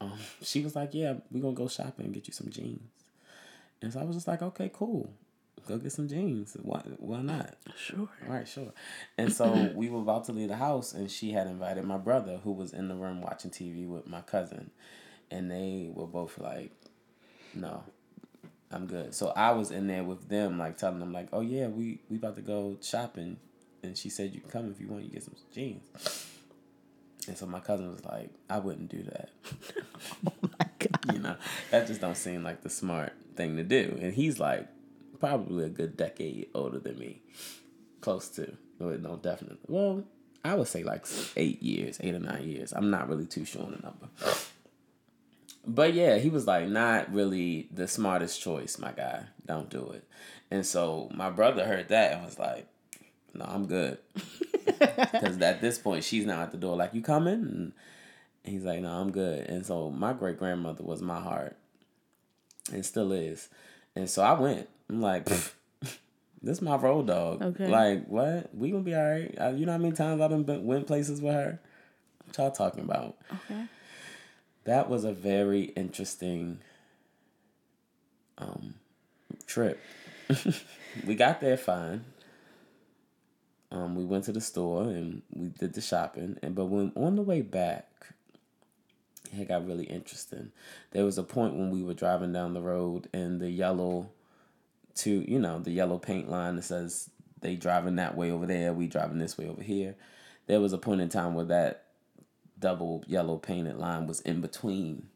um, 0.00 0.18
she 0.42 0.62
was 0.62 0.74
like, 0.74 0.94
"Yeah, 0.94 1.14
we're 1.30 1.42
gonna 1.42 1.54
go 1.54 1.68
shopping 1.68 2.06
and 2.06 2.14
get 2.14 2.26
you 2.26 2.34
some 2.34 2.50
jeans." 2.50 3.01
And 3.82 3.92
so 3.92 4.00
I 4.00 4.04
was 4.04 4.16
just 4.16 4.28
like, 4.28 4.42
"Okay, 4.42 4.70
cool." 4.72 5.10
Go 5.68 5.78
get 5.78 5.92
some 5.92 6.08
jeans. 6.08 6.56
Why? 6.60 6.82
Why 6.98 7.22
not? 7.22 7.54
Sure. 7.76 8.08
All 8.26 8.34
right, 8.34 8.48
sure. 8.48 8.72
And 9.16 9.32
so 9.32 9.70
we 9.74 9.90
were 9.90 10.00
about 10.00 10.24
to 10.24 10.32
leave 10.32 10.48
the 10.48 10.56
house, 10.56 10.92
and 10.92 11.10
she 11.10 11.32
had 11.32 11.46
invited 11.46 11.84
my 11.84 11.98
brother, 11.98 12.40
who 12.42 12.52
was 12.52 12.72
in 12.72 12.88
the 12.88 12.94
room 12.94 13.20
watching 13.20 13.50
TV 13.50 13.86
with 13.86 14.06
my 14.06 14.22
cousin, 14.22 14.70
and 15.30 15.50
they 15.50 15.90
were 15.92 16.06
both 16.06 16.38
like, 16.38 16.72
"No, 17.54 17.84
I'm 18.72 18.86
good. 18.86 19.14
So 19.14 19.32
I 19.36 19.52
was 19.52 19.70
in 19.70 19.86
there 19.86 20.02
with 20.02 20.28
them, 20.28 20.58
like 20.58 20.78
telling 20.78 20.98
them, 20.98 21.12
like, 21.12 21.28
oh 21.32 21.42
yeah, 21.42 21.68
we 21.68 22.00
we 22.08 22.16
about 22.16 22.36
to 22.36 22.42
go 22.42 22.78
shopping, 22.80 23.36
and 23.82 23.96
she 23.96 24.08
said 24.08 24.34
you 24.34 24.40
can 24.40 24.50
come 24.50 24.70
if 24.70 24.80
you 24.80 24.88
want. 24.88 25.04
You 25.04 25.10
get 25.10 25.24
some 25.24 25.36
jeans. 25.52 26.28
And 27.28 27.38
so 27.38 27.46
my 27.46 27.60
cousin 27.60 27.88
was 27.88 28.04
like, 28.04 28.30
I 28.50 28.58
wouldn't 28.58 28.88
do 28.88 29.04
that. 29.04 29.30
oh 30.26 30.32
my 30.42 30.66
god. 30.80 31.12
You 31.14 31.20
know, 31.20 31.36
that 31.70 31.86
just 31.86 32.00
don't 32.00 32.16
seem 32.16 32.42
like 32.42 32.62
the 32.62 32.70
smart 32.70 33.12
thing 33.36 33.56
to 33.56 33.64
do. 33.64 33.98
And 34.00 34.14
he's 34.14 34.38
like, 34.38 34.68
probably 35.20 35.64
a 35.64 35.68
good 35.68 35.96
decade 35.96 36.48
older 36.54 36.78
than 36.78 36.98
me, 36.98 37.22
close 38.00 38.28
to. 38.30 38.56
No, 38.80 39.16
definitely. 39.16 39.58
Well, 39.68 40.04
I 40.44 40.54
would 40.54 40.66
say 40.66 40.82
like 40.82 41.06
eight 41.36 41.62
years, 41.62 41.98
eight 42.00 42.14
or 42.14 42.18
nine 42.18 42.48
years. 42.48 42.72
I'm 42.72 42.90
not 42.90 43.08
really 43.08 43.26
too 43.26 43.44
sure 43.44 43.62
on 43.62 43.72
the 43.72 43.78
number. 43.78 44.08
But 45.64 45.94
yeah, 45.94 46.18
he 46.18 46.28
was 46.28 46.46
like 46.46 46.66
not 46.66 47.12
really 47.12 47.68
the 47.72 47.86
smartest 47.86 48.40
choice, 48.40 48.78
my 48.78 48.90
guy. 48.90 49.26
Don't 49.46 49.70
do 49.70 49.90
it. 49.90 50.04
And 50.50 50.66
so 50.66 51.08
my 51.14 51.30
brother 51.30 51.64
heard 51.64 51.88
that 51.88 52.12
and 52.12 52.24
was 52.24 52.38
like, 52.38 52.66
"No, 53.34 53.44
I'm 53.44 53.66
good." 53.66 53.98
Because 55.12 55.38
at 55.40 55.60
this 55.60 55.78
point, 55.78 56.02
she's 56.02 56.26
now 56.26 56.42
at 56.42 56.50
the 56.50 56.56
door, 56.58 56.76
like, 56.76 56.94
"You 56.94 57.02
coming?" 57.02 57.32
And 57.34 57.72
he's 58.44 58.64
like, 58.64 58.80
"No, 58.80 58.90
I'm 58.90 59.12
good." 59.12 59.48
And 59.48 59.64
so 59.64 59.90
my 59.90 60.12
great 60.12 60.38
grandmother 60.38 60.82
was 60.82 61.00
my 61.02 61.20
heart, 61.20 61.56
and 62.72 62.84
still 62.84 63.12
is. 63.12 63.48
And 63.94 64.08
so 64.08 64.22
I 64.22 64.32
went. 64.32 64.68
I'm 64.88 65.00
like, 65.00 65.24
"This 66.42 66.58
is 66.58 66.62
my 66.62 66.76
road 66.76 67.06
dog." 67.06 67.42
Okay. 67.42 67.68
Like 67.68 68.06
what? 68.06 68.54
We 68.54 68.70
gonna 68.70 68.82
be 68.82 68.94
all 68.94 69.02
right. 69.02 69.54
You 69.56 69.66
know 69.66 69.72
how 69.72 69.78
many 69.78 69.94
times 69.94 70.20
I've 70.20 70.46
been 70.46 70.66
went 70.66 70.86
places 70.86 71.20
with 71.20 71.34
her? 71.34 71.60
What 72.26 72.38
y'all 72.38 72.50
talking 72.50 72.84
about? 72.84 73.16
Okay 73.32 73.66
that 74.64 74.88
was 74.88 75.04
a 75.04 75.12
very 75.12 75.62
interesting 75.62 76.60
um, 78.38 78.74
trip. 79.46 79.80
we 81.06 81.14
got 81.14 81.40
there 81.40 81.56
fine. 81.56 82.04
Um, 83.70 83.96
we 83.96 84.04
went 84.04 84.24
to 84.24 84.32
the 84.32 84.40
store 84.40 84.82
and 84.82 85.22
we 85.32 85.48
did 85.48 85.72
the 85.74 85.80
shopping, 85.80 86.38
and 86.42 86.54
but 86.54 86.66
when 86.66 86.92
on 86.94 87.16
the 87.16 87.22
way 87.22 87.40
back, 87.40 87.88
it 89.32 89.48
got 89.48 89.66
really 89.66 89.84
interesting. 89.84 90.52
There 90.90 91.04
was 91.04 91.18
a 91.18 91.22
point 91.22 91.54
when 91.54 91.70
we 91.70 91.82
were 91.82 91.94
driving 91.94 92.32
down 92.32 92.54
the 92.54 92.60
road 92.60 93.08
and 93.12 93.40
the 93.40 93.50
yellow, 93.50 94.10
to 94.96 95.24
you 95.26 95.38
know 95.38 95.58
the 95.58 95.70
yellow 95.70 95.98
paint 95.98 96.30
line 96.30 96.56
that 96.56 96.62
says 96.62 97.08
they 97.40 97.56
driving 97.56 97.96
that 97.96 98.16
way 98.16 98.30
over 98.30 98.46
there, 98.46 98.72
we 98.72 98.86
driving 98.86 99.18
this 99.18 99.38
way 99.38 99.48
over 99.48 99.62
here. 99.62 99.94
There 100.46 100.60
was 100.60 100.72
a 100.72 100.78
point 100.78 101.00
in 101.00 101.08
time 101.08 101.34
where 101.34 101.46
that 101.46 101.86
double 102.58 103.04
yellow 103.06 103.36
painted 103.36 103.76
line 103.76 104.06
was 104.06 104.20
in 104.20 104.40
between 104.40 105.08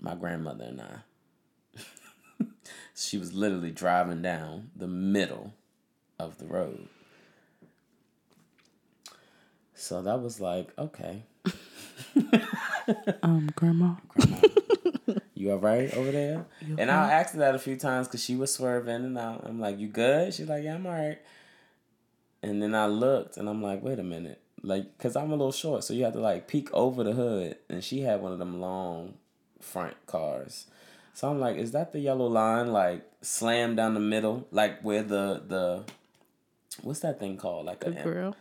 my 0.00 0.14
grandmother 0.14 0.64
and 0.64 0.80
I. 0.80 2.44
she 2.94 3.18
was 3.18 3.32
literally 3.32 3.70
driving 3.70 4.22
down 4.22 4.70
the 4.76 4.86
middle 4.86 5.52
of 6.18 6.38
the 6.38 6.46
road. 6.46 6.88
So 9.74 10.02
that 10.02 10.22
was 10.22 10.40
like, 10.40 10.70
okay. 10.78 11.22
um, 13.22 13.50
grandma. 13.54 13.94
grandma. 14.08 14.38
You 15.34 15.52
all 15.52 15.58
right 15.58 15.92
over 15.94 16.10
there? 16.10 16.46
You 16.66 16.76
and 16.78 16.90
I 16.90 17.12
asked 17.12 17.34
her 17.34 17.40
that 17.40 17.54
a 17.54 17.58
few 17.58 17.76
times 17.76 18.08
because 18.08 18.24
she 18.24 18.36
was 18.36 18.52
swerving 18.52 19.04
and 19.04 19.18
I, 19.18 19.38
I'm 19.44 19.60
like, 19.60 19.78
you 19.78 19.88
good? 19.88 20.34
She's 20.34 20.48
like, 20.48 20.64
yeah, 20.64 20.74
I'm 20.74 20.86
all 20.86 20.92
right. 20.92 21.18
And 22.42 22.62
then 22.62 22.74
I 22.74 22.86
looked 22.86 23.36
and 23.36 23.48
I'm 23.48 23.62
like, 23.62 23.82
wait 23.82 23.98
a 23.98 24.02
minute 24.02 24.40
like 24.62 24.96
because 24.96 25.16
i'm 25.16 25.30
a 25.30 25.36
little 25.36 25.52
short 25.52 25.84
so 25.84 25.94
you 25.94 26.04
have 26.04 26.12
to 26.12 26.20
like 26.20 26.48
peek 26.48 26.72
over 26.72 27.04
the 27.04 27.12
hood 27.12 27.56
and 27.68 27.82
she 27.82 28.00
had 28.00 28.20
one 28.20 28.32
of 28.32 28.38
them 28.38 28.60
long 28.60 29.14
front 29.60 29.94
cars 30.06 30.66
so 31.14 31.30
i'm 31.30 31.38
like 31.38 31.56
is 31.56 31.72
that 31.72 31.92
the 31.92 32.00
yellow 32.00 32.26
line 32.26 32.72
like 32.72 33.02
slammed 33.22 33.76
down 33.76 33.94
the 33.94 34.00
middle 34.00 34.46
like 34.50 34.80
where 34.82 35.02
the 35.02 35.42
the 35.46 35.84
what's 36.82 37.00
that 37.00 37.18
thing 37.18 37.36
called 37.36 37.66
like 37.66 37.80
the 37.80 37.98
a 37.98 38.02
grill 38.02 38.36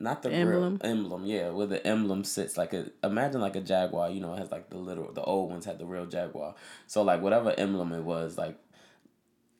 not 0.00 0.22
the, 0.22 0.30
emblem 0.30 0.76
grill, 0.78 0.90
emblem 0.90 1.26
yeah 1.26 1.50
where 1.50 1.66
the 1.66 1.86
emblem 1.86 2.24
sits 2.24 2.56
like 2.56 2.72
a 2.72 2.86
imagine 3.04 3.40
like 3.40 3.56
a 3.56 3.60
jaguar 3.60 4.10
you 4.10 4.20
know 4.20 4.32
it 4.34 4.38
has 4.38 4.50
like 4.50 4.70
the 4.70 4.78
little 4.78 5.12
the 5.12 5.22
old 5.22 5.50
ones 5.50 5.64
had 5.64 5.78
the 5.78 5.86
real 5.86 6.06
jaguar 6.06 6.54
so 6.86 7.02
like 7.02 7.20
whatever 7.20 7.54
emblem 7.58 7.92
it 7.92 8.02
was 8.02 8.38
like 8.38 8.56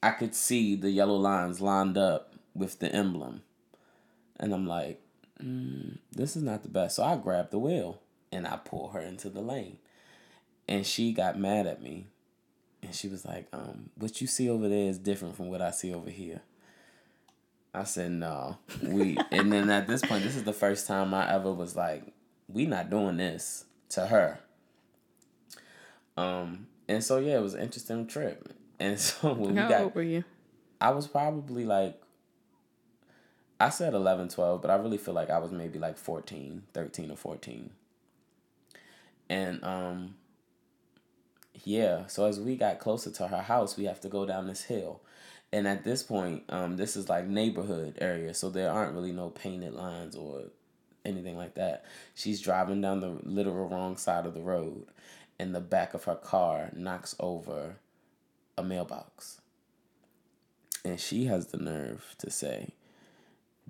i 0.03 0.11
could 0.11 0.35
see 0.35 0.75
the 0.75 0.90
yellow 0.90 1.17
lines 1.17 1.60
lined 1.60 1.98
up 1.98 2.33
with 2.54 2.79
the 2.79 2.90
emblem 2.92 3.42
and 4.38 4.54
i'm 4.54 4.67
like 4.67 5.00
mm, 5.42 5.98
this 6.12 6.37
is 6.37 6.42
not 6.42 6.62
the 6.62 6.69
best. 6.69 6.96
So 6.96 7.04
I 7.04 7.17
grabbed 7.17 7.50
the 7.50 7.58
wheel 7.58 8.00
and 8.33 8.46
I 8.46 8.56
pulled 8.56 8.92
her 8.92 9.00
into 9.00 9.29
the 9.29 9.40
lane. 9.40 9.79
And 10.69 10.87
she 10.87 11.12
got 11.12 11.38
mad 11.38 11.67
at 11.67 11.83
me. 11.83 12.06
And 12.83 12.94
she 12.94 13.08
was 13.08 13.25
like, 13.25 13.48
um, 13.52 13.90
what 13.96 14.21
you 14.21 14.27
see 14.27 14.48
over 14.48 14.69
there 14.69 14.88
is 14.88 14.98
different 14.98 15.37
from 15.37 15.48
what 15.48 15.60
I 15.60 15.71
see 15.71 15.92
over 15.92 16.10
here. 16.10 16.42
I 17.73 17.85
said, 17.85 18.12
no. 18.12 18.58
We 18.83 19.16
and 19.31 19.52
then 19.52 19.71
at 19.71 19.87
this 19.87 20.02
point, 20.02 20.25
this 20.25 20.37
is 20.37 20.44
the 20.44 20.52
first 20.52 20.87
time 20.87 21.14
I 21.14 21.33
ever 21.33 21.52
was 21.52 21.77
like, 21.77 22.02
we 22.48 22.66
not 22.66 22.90
doing 22.90 23.16
this 23.16 23.64
to 23.90 24.06
her. 24.06 24.40
Um, 26.16 26.66
and 26.88 27.02
so 27.02 27.18
yeah, 27.18 27.37
it 27.37 27.42
was 27.42 27.54
an 27.54 27.60
interesting 27.60 28.06
trip. 28.06 28.52
And 28.79 28.98
so 29.00 29.33
when 29.33 29.56
How 29.56 29.64
we 29.64 29.68
got 29.68 29.81
old 29.83 29.94
were 29.94 30.02
you? 30.02 30.25
I 30.81 30.90
was 30.90 31.06
probably 31.06 31.64
like 31.64 32.00
I 33.60 33.68
said 33.68 33.92
11, 33.92 34.29
12, 34.29 34.62
but 34.62 34.71
I 34.71 34.77
really 34.77 34.96
feel 34.96 35.12
like 35.12 35.29
I 35.29 35.38
was 35.38 35.52
maybe 35.52 35.79
like 35.79 35.98
14, 35.98 36.62
13 36.73 37.10
or 37.10 37.16
14. 37.16 37.71
And 39.29 39.62
um 39.62 40.14
yeah, 41.64 42.06
so 42.06 42.25
as 42.25 42.40
we 42.40 42.56
got 42.56 42.79
closer 42.79 43.10
to 43.10 43.29
her 43.29 43.42
house, 43.42 43.77
we 43.77 43.85
have 43.85 44.00
to 44.00 44.08
go 44.08 44.25
down 44.25 44.46
this 44.46 44.64
hill. 44.64 45.02
And 45.53 45.67
at 45.67 45.85
this 45.85 46.03
point, 46.03 46.44
um 46.48 46.77
this 46.77 46.96
is 46.96 47.09
like 47.09 47.27
neighborhood 47.27 47.98
area, 48.01 48.35
so 48.35 48.51
there 48.51 48.71
aren't 48.71 48.94
really 48.94 49.13
no 49.13 49.31
painted 49.31 49.75
lines 49.75 50.15
or 50.17 50.44
anything 51.05 51.37
like 51.37 51.55
that. 51.55 51.85
She's 52.15 52.40
driving 52.40 52.81
down 52.81 53.01
the 53.01 53.17
literal 53.23 53.69
wrong 53.69 53.96
side 53.96 54.27
of 54.27 54.35
the 54.35 54.40
road 54.40 54.87
and 55.38 55.55
the 55.55 55.61
back 55.61 55.94
of 55.94 56.05
her 56.05 56.17
car 56.17 56.71
knocks 56.75 57.17
over 57.19 57.77
a 58.59 58.63
mailbox. 58.63 59.40
And 60.85 61.01
she 61.01 61.27
has 61.27 61.46
the 61.46 61.59
nerve 61.59 62.15
to 62.19 62.31
say, 62.31 62.71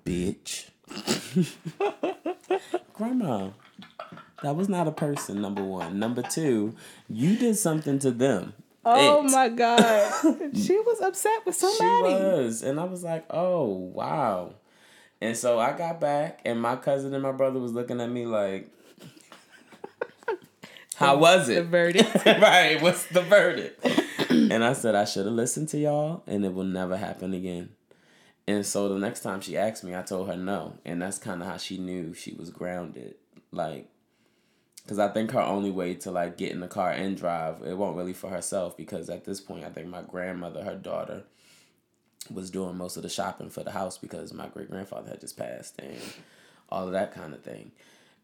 bitch. 0.03 0.69
Grandma, 2.93 3.51
that 4.43 4.55
was 4.55 4.67
not 4.67 4.87
a 4.87 4.91
person, 4.91 5.41
number 5.41 5.63
one. 5.63 5.97
Number 5.97 6.21
two, 6.21 6.75
you 7.09 7.37
did 7.37 7.57
something 7.57 7.99
to 7.99 8.11
them. 8.11 8.53
Oh 8.83 9.25
it. 9.25 9.31
my 9.31 9.49
God. 9.49 10.11
she 10.55 10.77
was 10.79 11.01
upset 11.01 11.45
with 11.45 11.55
somebody. 11.55 12.09
She 12.09 12.21
was. 12.23 12.63
And 12.63 12.79
I 12.79 12.85
was 12.85 13.03
like, 13.03 13.25
oh, 13.29 13.65
wow. 13.65 14.55
And 15.21 15.37
so 15.37 15.59
I 15.59 15.77
got 15.77 16.01
back, 16.01 16.41
and 16.45 16.59
my 16.59 16.75
cousin 16.75 17.13
and 17.13 17.21
my 17.21 17.31
brother 17.31 17.59
was 17.59 17.73
looking 17.73 18.01
at 18.01 18.09
me 18.09 18.25
like, 18.25 18.71
how 20.95 21.17
was 21.17 21.47
it? 21.47 21.55
The 21.55 21.63
verdict. 21.63 22.25
right. 22.25 22.81
What's 22.81 23.05
the 23.05 23.21
verdict? 23.21 23.85
and 24.29 24.63
I 24.63 24.73
said, 24.73 24.95
I 24.95 25.05
should 25.05 25.25
have 25.25 25.35
listened 25.35 25.69
to 25.69 25.77
y'all, 25.77 26.23
and 26.25 26.43
it 26.43 26.53
will 26.53 26.63
never 26.63 26.97
happen 26.97 27.35
again. 27.35 27.69
And 28.47 28.65
so 28.65 28.89
the 28.89 28.97
next 28.97 29.21
time 29.21 29.41
she 29.41 29.55
asked 29.55 29.83
me, 29.83 29.95
I 29.95 30.01
told 30.01 30.27
her 30.27 30.35
no. 30.35 30.79
And 30.83 31.01
that's 31.01 31.19
kind 31.19 31.41
of 31.41 31.47
how 31.47 31.57
she 31.57 31.77
knew 31.77 32.15
she 32.15 32.33
was 32.33 32.49
grounded. 32.49 33.15
Like, 33.51 33.90
because 34.83 34.99
I 34.99 35.09
think 35.09 35.31
her 35.31 35.41
only 35.41 35.71
way 35.71 35.93
to 35.95 36.11
like 36.11 36.37
get 36.37 36.51
in 36.51 36.59
the 36.59 36.67
car 36.67 36.91
and 36.91 37.15
drive, 37.15 37.61
it 37.65 37.77
won't 37.77 37.97
really 37.97 38.13
for 38.13 38.29
herself. 38.29 38.75
Because 38.77 39.09
at 39.09 39.25
this 39.25 39.39
point, 39.39 39.65
I 39.65 39.69
think 39.69 39.87
my 39.87 40.01
grandmother, 40.01 40.63
her 40.63 40.75
daughter, 40.75 41.23
was 42.31 42.49
doing 42.49 42.77
most 42.77 42.97
of 42.97 43.03
the 43.03 43.09
shopping 43.09 43.49
for 43.49 43.63
the 43.63 43.71
house 43.71 43.97
because 43.97 44.33
my 44.33 44.47
great 44.47 44.69
grandfather 44.69 45.09
had 45.09 45.21
just 45.21 45.37
passed 45.37 45.79
and 45.79 45.97
all 46.69 46.85
of 46.85 46.93
that 46.93 47.13
kind 47.13 47.33
of 47.33 47.41
thing. 47.41 47.71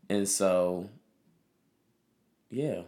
And 0.09 0.27
so, 0.27 0.89
yeah, 2.49 2.81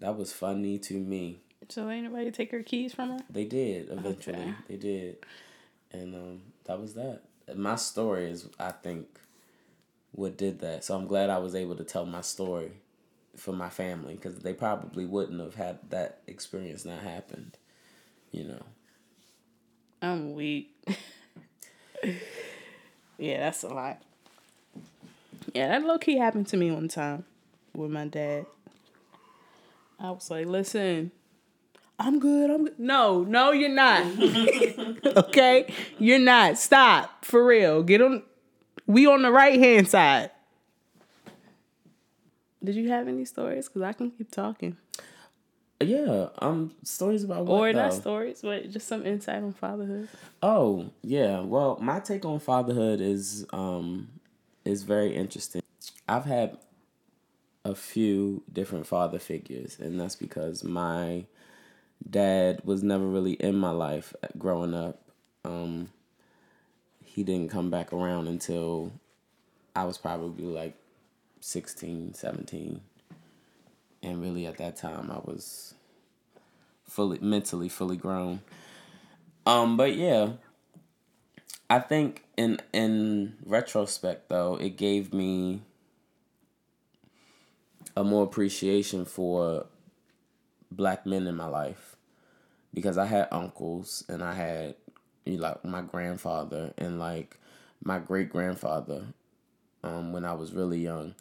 that 0.00 0.16
was 0.16 0.32
funny 0.32 0.78
to 0.78 0.94
me. 0.94 1.40
So 1.68 1.88
anybody 1.88 2.30
take 2.30 2.50
her 2.52 2.62
keys 2.62 2.94
from 2.94 3.10
her? 3.10 3.18
They 3.28 3.44
did 3.44 3.90
eventually. 3.90 4.36
Okay. 4.36 4.54
They 4.68 4.76
did 4.76 5.16
and 5.92 6.14
um, 6.14 6.42
that 6.64 6.80
was 6.80 6.94
that. 6.94 7.22
My 7.54 7.76
story 7.76 8.30
is, 8.30 8.48
I 8.58 8.70
think, 8.70 9.08
what 10.12 10.36
did 10.36 10.60
that. 10.60 10.84
So 10.84 10.96
I'm 10.96 11.06
glad 11.06 11.30
I 11.30 11.38
was 11.38 11.54
able 11.54 11.76
to 11.76 11.84
tell 11.84 12.06
my 12.06 12.20
story 12.20 12.72
for 13.36 13.52
my 13.52 13.68
family 13.68 14.14
because 14.14 14.38
they 14.38 14.52
probably 14.52 15.06
wouldn't 15.06 15.40
have 15.40 15.54
had 15.54 15.78
that 15.90 16.20
experience 16.26 16.84
not 16.84 17.00
happened. 17.00 17.56
You 18.32 18.44
know. 18.44 18.62
I'm 20.02 20.34
weak. 20.34 20.74
yeah, 23.18 23.38
that's 23.38 23.62
a 23.62 23.68
lot. 23.68 24.02
Yeah, 25.54 25.68
that 25.68 25.82
low 25.82 25.98
key 25.98 26.16
happened 26.16 26.46
to 26.48 26.56
me 26.56 26.70
one 26.70 26.88
time 26.88 27.24
with 27.74 27.90
my 27.90 28.06
dad. 28.06 28.46
I 29.98 30.10
was 30.10 30.30
like, 30.30 30.46
listen, 30.46 31.12
I'm 31.98 32.18
good. 32.18 32.50
I'm 32.50 32.64
good. 32.64 32.78
No, 32.78 33.24
no, 33.24 33.52
you're 33.52 33.68
not. 33.68 34.06
okay? 35.16 35.72
You're 35.98 36.18
not. 36.18 36.56
Stop. 36.56 37.24
For 37.24 37.44
real. 37.44 37.82
Get 37.82 38.00
on 38.00 38.22
we 38.90 39.06
on 39.06 39.22
the 39.22 39.30
right 39.30 39.58
hand 39.58 39.88
side. 39.88 40.30
Did 42.62 42.74
you 42.74 42.88
have 42.90 43.08
any 43.08 43.24
stories? 43.24 43.68
Because 43.68 43.82
I 43.82 43.92
can 43.92 44.10
keep 44.10 44.30
talking. 44.30 44.76
Yeah, 45.82 46.28
um, 46.40 46.74
stories 46.82 47.24
about 47.24 47.46
what? 47.46 47.58
Or 47.58 47.72
not 47.72 47.94
stories, 47.94 48.42
but 48.42 48.68
just 48.70 48.86
some 48.86 49.06
insight 49.06 49.42
on 49.42 49.54
fatherhood. 49.54 50.08
Oh 50.42 50.90
yeah, 51.02 51.40
well, 51.40 51.78
my 51.80 52.00
take 52.00 52.26
on 52.26 52.38
fatherhood 52.38 53.00
is 53.00 53.46
um, 53.52 54.08
is 54.66 54.82
very 54.82 55.14
interesting. 55.16 55.62
I've 56.06 56.26
had 56.26 56.58
a 57.64 57.74
few 57.74 58.42
different 58.52 58.86
father 58.86 59.18
figures, 59.18 59.78
and 59.80 59.98
that's 59.98 60.16
because 60.16 60.62
my 60.62 61.24
dad 62.08 62.60
was 62.64 62.82
never 62.82 63.06
really 63.06 63.32
in 63.34 63.54
my 63.54 63.70
life 63.70 64.14
growing 64.36 64.74
up. 64.74 65.00
Um, 65.46 65.88
he 67.12 67.24
didn't 67.24 67.50
come 67.50 67.70
back 67.70 67.92
around 67.92 68.28
until 68.28 68.92
I 69.74 69.84
was 69.84 69.98
probably 69.98 70.44
like 70.44 70.76
16, 71.40 72.14
17. 72.14 72.80
And 74.02 74.22
really 74.22 74.46
at 74.46 74.58
that 74.58 74.76
time 74.76 75.10
I 75.10 75.18
was 75.18 75.74
fully 76.84 77.18
mentally 77.20 77.68
fully 77.68 77.96
grown. 77.96 78.42
Um 79.44 79.76
but 79.76 79.96
yeah, 79.96 80.32
I 81.68 81.80
think 81.80 82.24
in 82.36 82.60
in 82.72 83.36
retrospect 83.44 84.28
though, 84.28 84.54
it 84.54 84.76
gave 84.76 85.12
me 85.12 85.62
a 87.96 88.04
more 88.04 88.22
appreciation 88.22 89.04
for 89.04 89.66
black 90.70 91.06
men 91.06 91.26
in 91.26 91.34
my 91.34 91.46
life 91.46 91.96
because 92.72 92.96
I 92.96 93.06
had 93.06 93.26
uncles 93.32 94.04
and 94.08 94.22
I 94.22 94.34
had 94.34 94.76
like 95.36 95.64
my 95.64 95.82
grandfather 95.82 96.72
and 96.78 96.98
like 96.98 97.38
my 97.82 97.98
great 97.98 98.30
grandfather 98.30 99.04
um, 99.82 100.12
when 100.12 100.24
I 100.24 100.34
was 100.34 100.52
really 100.52 100.80
young 100.80 101.14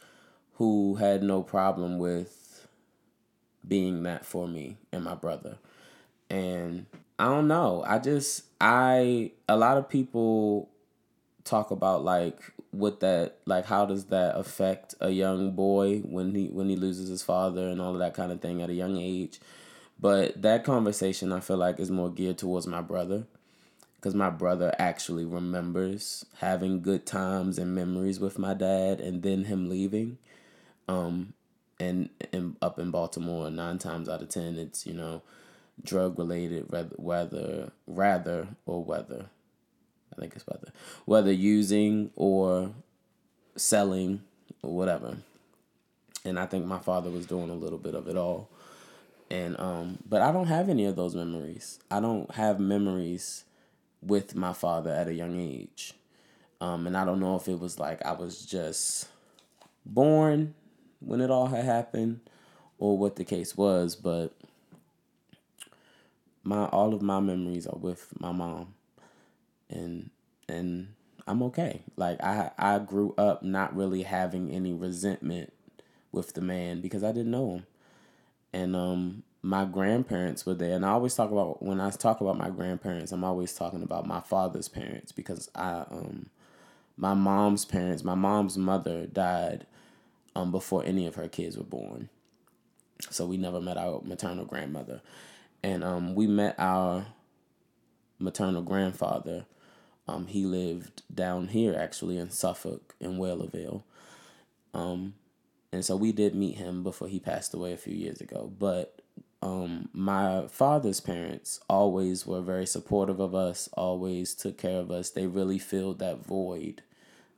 who 0.56 0.96
had 0.96 1.24
no 1.24 1.42
problem 1.42 1.98
with 1.98 2.68
being 3.66 4.04
that 4.04 4.26
for 4.26 4.48
me 4.48 4.78
and 4.92 5.04
my 5.04 5.16
brother. 5.16 5.58
And 6.30 6.86
I 7.18 7.26
don't 7.26 7.48
know. 7.48 7.84
I 7.88 8.00
just 8.00 8.44
I 8.60 9.32
a 9.48 9.56
lot 9.56 9.78
of 9.78 9.90
people 9.90 10.70
talk 11.44 11.72
about 11.72 12.04
like 12.04 12.40
what 12.72 13.00
that 13.00 13.38
like 13.46 13.66
how 13.66 13.86
does 13.86 14.06
that 14.06 14.38
affect 14.38 14.94
a 15.00 15.10
young 15.10 15.52
boy 15.52 16.00
when 16.00 16.36
he 16.36 16.48
when 16.48 16.70
he 16.70 16.76
loses 16.76 17.10
his 17.10 17.24
father 17.24 17.70
and 17.70 17.82
all 17.82 17.94
of 17.94 18.00
that 18.00 18.14
kind 18.14 18.32
of 18.32 18.40
thing 18.40 18.62
at 18.62 18.70
a 18.70 18.74
young 18.74 18.98
age 18.98 19.40
but 20.00 20.40
that 20.40 20.64
conversation 20.64 21.32
I 21.32 21.40
feel 21.40 21.58
like 21.58 21.80
is 21.80 21.90
more 21.90 22.12
geared 22.12 22.38
towards 22.38 22.68
my 22.68 22.82
brother 22.82 23.26
because 24.00 24.16
my 24.16 24.30
brother 24.30 24.74
actually 24.80 25.26
remembers 25.26 26.26
having 26.38 26.82
good 26.82 27.06
times 27.06 27.58
and 27.58 27.76
memories 27.76 28.20
with 28.20 28.40
my 28.40 28.54
dad 28.54 29.02
and 29.02 29.24
then 29.24 29.44
him 29.46 29.70
leaving. 29.70 30.18
Um 30.88 31.34
and, 31.82 32.10
and 32.34 32.58
up 32.62 32.78
in 32.78 32.92
baltimore 32.92 33.50
nine 33.50 33.78
times 33.78 34.10
out 34.10 34.22
of 34.22 34.28
ten 34.28 34.58
it's 34.58 34.86
you 34.86 34.94
know 34.94 35.22
drug 35.82 36.20
related 36.20 36.70
whether 36.98 37.72
rather 37.88 38.50
or 38.66 38.84
whether 38.84 39.28
i 40.12 40.20
think 40.20 40.36
it's 40.36 40.46
whether 40.46 40.74
whether 41.06 41.32
using 41.32 42.12
or 42.18 42.72
selling 43.56 44.22
or 44.62 44.76
whatever. 44.76 45.18
And 46.26 46.38
i 46.38 46.46
think 46.46 46.66
my 46.66 46.80
father 46.80 47.10
was 47.10 47.26
doing 47.26 47.50
a 47.50 47.56
little 47.56 47.78
bit 47.78 47.96
of 47.96 48.08
it 48.08 48.18
all. 48.18 48.50
And 49.32 49.60
um 49.60 50.00
but 50.08 50.22
i 50.22 50.32
don't 50.32 50.48
have 50.48 50.70
any 50.70 50.86
of 50.86 50.96
those 50.96 51.16
memories. 51.16 51.80
I 51.90 52.00
don't 52.00 52.30
have 52.36 52.60
memories 52.60 53.46
with 54.02 54.36
my 54.36 54.54
father 54.54 54.92
at 54.92 55.08
a 55.08 55.14
young 55.14 55.40
age. 55.40 55.94
Um 56.62 56.88
and 56.88 56.98
i 56.98 57.06
don't 57.06 57.20
know 57.22 57.36
if 57.38 57.48
it 57.48 57.60
was 57.60 57.80
like 57.80 58.06
i 58.06 58.12
was 58.12 58.46
just 58.46 59.08
born 59.86 60.54
when 61.00 61.22
it 61.22 61.32
all 61.32 61.48
had 61.48 61.64
happened 61.64 62.20
or 62.78 62.98
what 62.98 63.16
the 63.16 63.24
case 63.24 63.56
was 63.56 63.96
but 63.96 64.34
my 66.44 66.66
all 66.66 66.94
of 66.94 67.02
my 67.02 67.20
memories 67.20 67.68
are 67.68 67.78
with 67.78 68.08
my 68.20 68.32
mom. 68.32 68.74
And 69.70 70.10
and 70.48 70.94
I'm 71.28 71.44
okay. 71.44 71.82
Like 71.96 72.22
I 72.24 72.52
I 72.58 72.80
grew 72.80 73.14
up 73.18 73.44
not 73.44 73.76
really 73.76 74.04
having 74.04 74.50
any 74.50 74.74
resentment 74.74 75.54
with 76.12 76.34
the 76.34 76.42
man 76.42 76.82
because 76.82 77.04
I 77.04 77.12
didn't 77.12 77.32
know 77.32 77.52
him. 77.52 77.66
And 78.52 78.76
um 78.76 79.24
my 79.42 79.66
grandparents 79.66 80.46
were 80.46 80.54
there. 80.54 80.76
And 80.76 80.86
I 80.86 80.90
always 80.90 81.16
talk 81.16 81.32
about 81.32 81.64
when 81.64 81.80
I 81.80 81.90
talk 81.92 82.22
about 82.22 82.38
my 82.38 82.50
grandparents 82.50 83.12
I'm 83.12 83.24
always 83.24 83.54
talking 83.54 83.84
about 83.84 84.06
my 84.06 84.22
father's 84.22 84.68
parents 84.68 85.12
because 85.12 85.50
I 85.56 85.86
um 85.90 86.28
my 86.98 87.14
mom's 87.14 87.66
parents 87.66 88.04
my 88.04 88.16
mom's 88.16 88.58
mother 88.58 89.06
died 89.06 89.66
um 90.36 90.52
before 90.52 90.84
any 90.86 91.08
of 91.08 91.16
her 91.16 91.28
kids 91.30 91.58
were 91.58 91.64
born. 91.64 92.10
So 93.10 93.26
we 93.26 93.38
never 93.38 93.62
met 93.62 93.78
our 93.78 94.02
maternal 94.04 94.46
grandmother. 94.46 95.02
And 95.64 95.84
um 95.84 96.16
we 96.16 96.28
met 96.28 96.56
our 96.58 97.06
maternal 98.20 98.62
grandfather. 98.62 99.46
Um 100.06 100.28
he 100.28 100.44
lived 100.44 101.04
down 101.14 101.48
here 101.48 101.76
actually 101.80 102.18
in 102.18 102.30
Suffolk 102.30 102.94
in 103.00 103.18
Whaleyville 103.18 103.84
um 104.74 105.14
and 105.72 105.86
so 105.86 105.96
we 105.96 106.12
did 106.12 106.36
meet 106.36 106.58
him 106.58 106.84
before 106.84 107.08
he 107.08 107.20
passed 107.20 107.54
away 107.54 107.74
a 107.74 107.78
few 107.78 107.94
years 107.94 108.22
ago. 108.22 108.52
But 108.58 108.99
um, 109.42 109.90
my 109.94 110.48
father's 110.48 111.00
parents 111.00 111.60
always 111.70 112.26
were 112.26 112.42
very 112.42 112.66
supportive 112.66 113.20
of 113.20 113.34
us, 113.34 113.70
always 113.74 114.36
took 114.36 114.58
care 114.58 114.80
of 114.80 114.92
us. 114.92 115.10
They 115.10 115.28
really 115.28 115.60
filled 115.60 116.00
that 116.00 116.26
void 116.26 116.82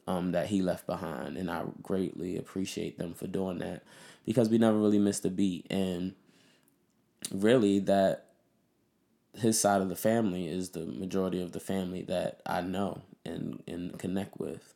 um, 0.08 0.32
that 0.32 0.47
he 0.47 0.62
left 0.62 0.88
behind. 0.88 1.38
And 1.38 1.52
I 1.52 1.64
greatly 1.84 2.38
appreciate 2.38 2.97
them 2.97 3.14
for 3.14 3.28
doing 3.28 3.60
that 3.60 3.84
because 4.26 4.49
we 4.49 4.58
never 4.58 4.78
really 4.78 4.97
missed 4.99 5.26
a 5.26 5.30
beat. 5.30 5.68
And 5.70 6.16
really, 7.32 7.78
that 7.80 8.26
his 9.38 9.60
side 9.60 9.82
of 9.82 9.89
the 9.89 9.95
family 9.95 10.47
is 10.47 10.70
the 10.70 10.86
majority 10.86 11.41
of 11.41 11.52
the 11.52 11.60
family 11.60 12.02
that 12.04 12.41
I 12.47 12.62
know 12.62 13.02
and, 13.24 13.62
and 13.68 13.97
connect 13.99 14.39
with. 14.39 14.74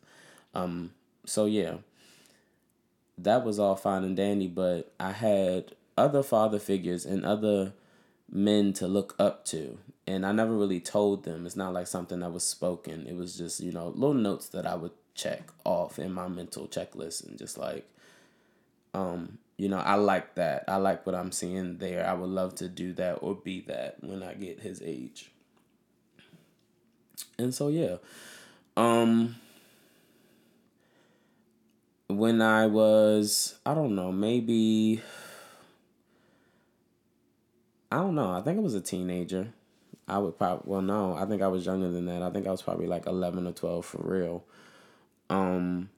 Um, 0.54 0.92
so, 1.24 1.46
yeah, 1.46 1.78
that 3.18 3.44
was 3.44 3.58
all 3.58 3.74
fine 3.74 4.04
and 4.04 4.16
dandy, 4.16 4.46
but 4.46 4.92
I 5.00 5.10
had 5.10 5.72
other 5.96 6.22
father 6.22 6.58
figures 6.58 7.04
and 7.04 7.24
other 7.24 7.72
men 8.30 8.72
to 8.74 8.86
look 8.86 9.14
up 9.18 9.44
to. 9.46 9.78
And 10.06 10.24
I 10.24 10.32
never 10.32 10.52
really 10.52 10.80
told 10.80 11.24
them. 11.24 11.46
It's 11.46 11.56
not 11.56 11.72
like 11.72 11.86
something 11.86 12.20
that 12.20 12.32
was 12.32 12.44
spoken. 12.44 13.06
It 13.06 13.16
was 13.16 13.36
just, 13.36 13.60
you 13.60 13.72
know, 13.72 13.88
little 13.88 14.14
notes 14.14 14.48
that 14.50 14.66
I 14.66 14.76
would 14.76 14.92
check 15.16 15.50
off 15.64 15.98
in 15.98 16.12
my 16.12 16.28
mental 16.28 16.68
checklist 16.68 17.26
and 17.26 17.38
just 17.38 17.56
like 17.56 17.88
um 18.94 19.38
you 19.56 19.68
know 19.68 19.78
i 19.78 19.94
like 19.94 20.34
that 20.34 20.62
i 20.68 20.76
like 20.76 21.06
what 21.06 21.14
i'm 21.14 21.32
seeing 21.32 21.78
there 21.78 22.06
i 22.06 22.12
would 22.12 22.28
love 22.28 22.54
to 22.54 22.68
do 22.68 22.92
that 22.92 23.14
or 23.22 23.34
be 23.34 23.62
that 23.62 23.96
when 24.02 24.22
i 24.22 24.34
get 24.34 24.60
his 24.60 24.82
age 24.84 25.30
and 27.38 27.54
so 27.54 27.68
yeah 27.68 27.96
um 28.76 29.36
when 32.08 32.42
i 32.42 32.66
was 32.66 33.58
i 33.64 33.74
don't 33.74 33.94
know 33.94 34.12
maybe 34.12 35.00
i 37.96 38.00
don't 38.00 38.14
know 38.14 38.30
i 38.30 38.40
think 38.40 38.58
i 38.58 38.62
was 38.62 38.74
a 38.74 38.80
teenager 38.80 39.48
i 40.06 40.18
would 40.18 40.36
probably 40.38 40.62
well 40.70 40.82
no 40.82 41.14
i 41.14 41.24
think 41.24 41.42
i 41.42 41.48
was 41.48 41.66
younger 41.66 41.90
than 41.90 42.06
that 42.06 42.22
i 42.22 42.30
think 42.30 42.46
i 42.46 42.50
was 42.50 42.62
probably 42.62 42.86
like 42.86 43.06
11 43.06 43.46
or 43.46 43.52
12 43.52 43.84
for 43.84 44.02
real 44.02 44.44
um, 45.30 45.90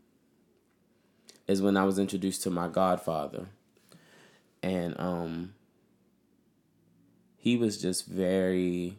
is 1.46 1.62
when 1.62 1.76
I 1.76 1.84
was 1.84 1.98
introduced 1.98 2.42
to 2.42 2.50
my 2.50 2.68
godfather. 2.68 3.46
And 4.62 4.98
um, 4.98 5.54
he 7.36 7.56
was 7.56 7.80
just 7.80 8.06
very 8.06 8.98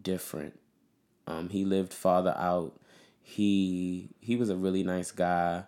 different. 0.00 0.58
Um, 1.26 1.48
he 1.48 1.64
lived 1.64 1.92
farther 1.92 2.34
out. 2.36 2.78
He 3.22 4.10
he 4.20 4.36
was 4.36 4.50
a 4.50 4.56
really 4.56 4.82
nice 4.82 5.10
guy. 5.10 5.64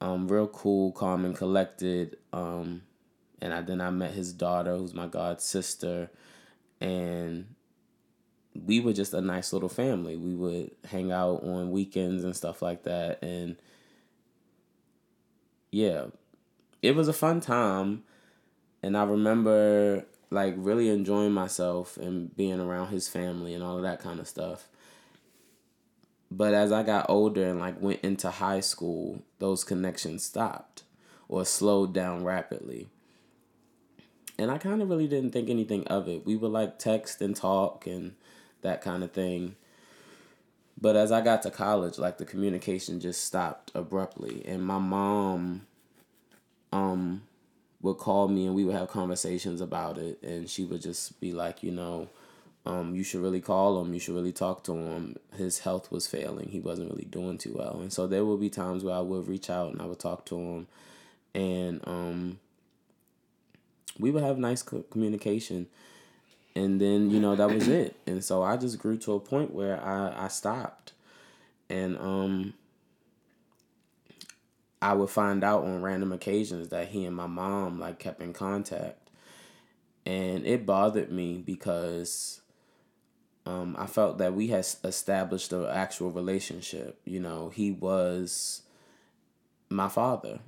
Um, 0.00 0.28
real 0.28 0.48
cool, 0.48 0.92
calm, 0.92 1.24
and 1.24 1.36
collected. 1.36 2.16
Um, 2.32 2.82
and 3.42 3.52
I 3.52 3.60
then 3.60 3.80
I 3.80 3.90
met 3.90 4.12
his 4.12 4.32
daughter, 4.32 4.76
who's 4.76 4.94
my 4.94 5.08
god 5.08 5.40
sister, 5.40 6.10
and 6.80 7.46
we 8.54 8.78
were 8.78 8.92
just 8.92 9.14
a 9.14 9.20
nice 9.20 9.52
little 9.52 9.68
family. 9.68 10.16
We 10.16 10.34
would 10.34 10.70
hang 10.84 11.10
out 11.10 11.42
on 11.42 11.72
weekends 11.72 12.22
and 12.22 12.36
stuff 12.36 12.62
like 12.62 12.84
that. 12.84 13.20
And 13.22 13.56
yeah, 15.72 16.06
it 16.82 16.94
was 16.94 17.08
a 17.08 17.12
fun 17.12 17.40
time. 17.40 18.04
And 18.82 18.96
I 18.96 19.04
remember 19.04 20.06
like 20.30 20.54
really 20.56 20.88
enjoying 20.88 21.32
myself 21.32 21.96
and 21.96 22.34
being 22.36 22.60
around 22.60 22.88
his 22.88 23.08
family 23.08 23.54
and 23.54 23.62
all 23.62 23.76
of 23.76 23.82
that 23.82 24.00
kind 24.00 24.20
of 24.20 24.28
stuff. 24.28 24.68
But 26.30 26.54
as 26.54 26.70
I 26.70 26.84
got 26.84 27.06
older 27.08 27.48
and 27.48 27.58
like 27.58 27.80
went 27.80 28.00
into 28.00 28.30
high 28.30 28.60
school, 28.60 29.22
those 29.40 29.64
connections 29.64 30.22
stopped 30.22 30.84
or 31.28 31.44
slowed 31.44 31.92
down 31.92 32.22
rapidly. 32.22 32.88
And 34.38 34.50
I 34.50 34.58
kind 34.58 34.82
of 34.82 34.88
really 34.88 35.06
didn't 35.06 35.32
think 35.32 35.50
anything 35.50 35.86
of 35.88 36.08
it. 36.08 36.24
We 36.26 36.36
would 36.36 36.50
like 36.50 36.78
text 36.78 37.20
and 37.20 37.36
talk 37.36 37.86
and 37.86 38.14
that 38.62 38.82
kind 38.82 39.04
of 39.04 39.12
thing. 39.12 39.56
But 40.80 40.96
as 40.96 41.12
I 41.12 41.20
got 41.20 41.42
to 41.42 41.50
college, 41.50 41.98
like 41.98 42.18
the 42.18 42.24
communication 42.24 42.98
just 42.98 43.24
stopped 43.24 43.70
abruptly, 43.74 44.42
and 44.44 44.64
my 44.64 44.78
mom, 44.78 45.66
um, 46.72 47.22
would 47.82 47.98
call 47.98 48.28
me 48.28 48.46
and 48.46 48.54
we 48.54 48.64
would 48.64 48.74
have 48.74 48.88
conversations 48.88 49.60
about 49.60 49.98
it, 49.98 50.20
and 50.22 50.48
she 50.48 50.64
would 50.64 50.82
just 50.82 51.20
be 51.20 51.32
like, 51.32 51.62
you 51.62 51.70
know, 51.70 52.08
um, 52.64 52.94
you 52.94 53.02
should 53.02 53.20
really 53.20 53.40
call 53.40 53.80
him. 53.80 53.92
You 53.92 54.00
should 54.00 54.14
really 54.14 54.32
talk 54.32 54.64
to 54.64 54.72
him. 54.72 55.16
His 55.36 55.60
health 55.60 55.90
was 55.90 56.06
failing. 56.06 56.48
He 56.48 56.60
wasn't 56.60 56.90
really 56.90 57.04
doing 57.04 57.38
too 57.38 57.54
well, 57.56 57.78
and 57.80 57.92
so 57.92 58.06
there 58.06 58.24
would 58.24 58.40
be 58.40 58.50
times 58.50 58.82
where 58.82 58.94
I 58.94 59.00
would 59.00 59.28
reach 59.28 59.50
out 59.50 59.72
and 59.72 59.82
I 59.82 59.86
would 59.86 60.00
talk 60.00 60.24
to 60.26 60.36
him, 60.36 60.66
and 61.34 61.80
um, 61.86 62.38
we 63.98 64.10
would 64.10 64.22
have 64.22 64.38
nice 64.38 64.62
communication. 64.62 65.66
And 66.54 66.80
then 66.80 67.10
you 67.10 67.20
know 67.20 67.34
that 67.34 67.50
was 67.50 67.68
it. 67.68 67.96
And 68.06 68.22
so 68.22 68.42
i 68.42 68.56
just 68.56 68.78
grew 68.78 68.98
to 68.98 69.14
a 69.14 69.20
point 69.20 69.52
where 69.52 69.82
i 69.82 70.24
i 70.24 70.28
stopped. 70.28 70.92
And 71.70 71.96
um 71.98 72.54
i 74.80 74.92
would 74.92 75.10
find 75.10 75.42
out 75.44 75.64
on 75.64 75.82
random 75.82 76.12
occasions 76.12 76.68
that 76.68 76.88
he 76.88 77.04
and 77.04 77.16
my 77.16 77.26
mom 77.26 77.80
like 77.80 77.98
kept 77.98 78.20
in 78.20 78.32
contact. 78.32 78.98
And 80.04 80.44
it 80.44 80.66
bothered 80.66 81.10
me 81.10 81.38
because 81.38 82.40
um 83.46 83.74
i 83.78 83.86
felt 83.86 84.18
that 84.18 84.34
we 84.34 84.48
had 84.48 84.66
established 84.84 85.52
an 85.52 85.66
actual 85.66 86.10
relationship. 86.10 87.00
You 87.04 87.20
know 87.20 87.48
he 87.48 87.70
was 87.70 88.62
my 89.70 89.88
father. 89.88 90.40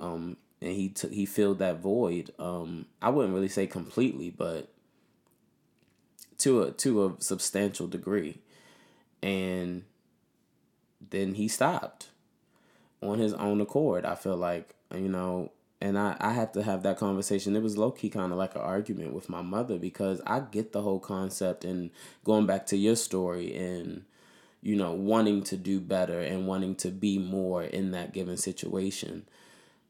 Um 0.00 0.36
and 0.60 0.72
he 0.72 0.88
took 0.88 1.12
he 1.12 1.24
filled 1.24 1.58
that 1.58 1.80
void 1.80 2.32
um 2.38 2.86
i 3.00 3.08
wouldn't 3.08 3.34
really 3.34 3.48
say 3.48 3.66
completely 3.66 4.30
but 4.30 4.68
to 6.38 6.62
a 6.62 6.70
to 6.72 7.04
a 7.04 7.14
substantial 7.18 7.86
degree. 7.86 8.38
And 9.22 9.82
then 11.10 11.34
he 11.34 11.48
stopped 11.48 12.08
on 13.02 13.18
his 13.18 13.34
own 13.34 13.60
accord. 13.60 14.04
I 14.04 14.14
feel 14.14 14.36
like, 14.36 14.74
you 14.94 15.08
know, 15.08 15.52
and 15.80 15.98
I, 15.98 16.16
I 16.20 16.32
had 16.32 16.54
to 16.54 16.62
have 16.62 16.82
that 16.84 16.98
conversation. 16.98 17.56
It 17.56 17.62
was 17.62 17.76
low 17.76 17.90
key 17.90 18.10
kind 18.10 18.32
of 18.32 18.38
like 18.38 18.54
an 18.54 18.60
argument 18.60 19.12
with 19.12 19.28
my 19.28 19.42
mother 19.42 19.78
because 19.78 20.20
I 20.26 20.40
get 20.40 20.72
the 20.72 20.82
whole 20.82 21.00
concept 21.00 21.64
and 21.64 21.90
going 22.24 22.46
back 22.46 22.66
to 22.66 22.76
your 22.76 22.96
story 22.96 23.56
and, 23.56 24.04
you 24.62 24.76
know, 24.76 24.92
wanting 24.92 25.42
to 25.44 25.56
do 25.56 25.80
better 25.80 26.20
and 26.20 26.46
wanting 26.46 26.76
to 26.76 26.90
be 26.90 27.18
more 27.18 27.64
in 27.64 27.90
that 27.92 28.12
given 28.12 28.36
situation. 28.36 29.26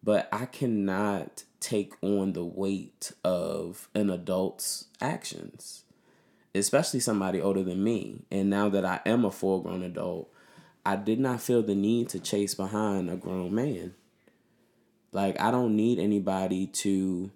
But 0.08 0.26
I 0.32 0.46
cannot 0.46 1.44
take 1.60 1.92
on 2.00 2.32
the 2.32 2.44
weight 2.44 3.12
of 3.22 3.90
an 3.94 4.08
adult's 4.08 4.86
actions 5.02 5.84
especially 6.54 7.00
somebody 7.00 7.40
older 7.40 7.62
than 7.62 7.82
me. 7.82 8.22
And 8.30 8.50
now 8.50 8.68
that 8.68 8.84
I 8.84 9.00
am 9.06 9.24
a 9.24 9.30
full 9.30 9.60
grown 9.60 9.82
adult, 9.82 10.32
I 10.84 10.96
did 10.96 11.20
not 11.20 11.40
feel 11.40 11.62
the 11.62 11.74
need 11.74 12.08
to 12.10 12.20
chase 12.20 12.54
behind 12.54 13.10
a 13.10 13.16
grown 13.16 13.54
man. 13.54 13.94
Like, 15.12 15.40
I 15.40 15.50
don't 15.50 15.76
need 15.76 15.98
anybody 15.98 16.66
to. 16.66 17.30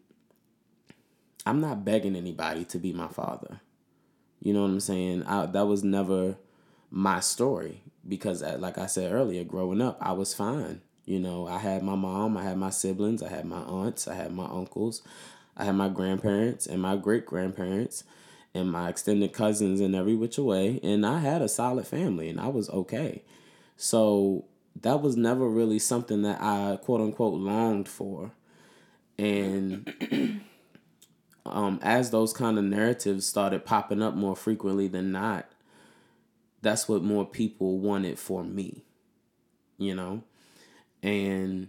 I'm 1.45 1.61
not 1.61 1.85
begging 1.85 2.17
anybody 2.17 2.65
to 2.67 2.79
be 2.79 2.93
my 2.93 3.09
father. 3.09 3.61
You 4.41 4.53
know 4.53 4.63
what 4.63 4.71
I'm 4.71 4.81
saying? 4.81 5.25
I, 5.25 5.47
that 5.47 5.67
was 5.67 5.83
never 5.83 6.37
my 6.91 7.21
story 7.21 7.83
because, 8.07 8.43
like 8.43 8.79
I 8.79 8.87
said 8.87 9.13
earlier, 9.13 9.45
growing 9.45 9.81
up, 9.81 9.99
I 10.01 10.13
was 10.13 10.35
fine. 10.35 10.83
You 11.05 11.19
know, 11.19 11.47
I 11.49 11.59
had 11.59 11.83
my 11.83 11.97
mom, 11.97 12.37
I 12.37 12.45
had 12.45 12.57
my 12.59 12.71
siblings, 12.71 13.23
I 13.23 13.29
had 13.29 13.45
my 13.45 13.61
aunts, 13.63 14.07
I 14.07 14.15
had 14.15 14.33
my 14.33 14.47
uncles, 14.47 15.03
I 15.57 15.65
had 15.65 15.75
my 15.75 15.89
grandparents 15.89 16.67
and 16.67 16.81
my 16.81 16.97
great 16.97 17.27
grandparents 17.27 18.05
and 18.55 18.71
my 18.71 18.89
extended 18.89 19.33
cousins 19.33 19.81
in 19.81 19.95
every 19.95 20.15
which 20.15 20.39
way. 20.39 20.79
And 20.83 21.05
I 21.05 21.19
had 21.19 21.43
a 21.43 21.49
solid 21.49 21.87
family 21.87 22.29
and 22.29 22.41
I 22.41 22.49
was 22.49 22.71
okay. 22.71 23.23
So 23.77 24.45
that 24.81 25.03
was 25.03 25.17
never 25.17 25.49
really 25.49 25.79
something 25.79 26.23
that 26.23 26.41
I 26.41 26.79
quote 26.83 27.01
unquote 27.01 27.35
longed 27.35 27.89
for. 27.89 28.33
And 29.19 30.43
um, 31.47 31.81
as 31.83 32.11
those 32.11 32.33
kind 32.33 32.59
of 32.59 32.65
narratives 32.65 33.27
started 33.27 33.65
popping 33.65 34.03
up 34.03 34.15
more 34.15 34.37
frequently 34.37 34.89
than 34.89 35.13
not, 35.13 35.49
that's 36.61 36.89
what 36.89 37.03
more 37.03 37.27
people 37.27 37.79
wanted 37.79 38.19
for 38.19 38.45
me, 38.45 38.85
you 39.79 39.95
know? 39.95 40.23
And 41.03 41.69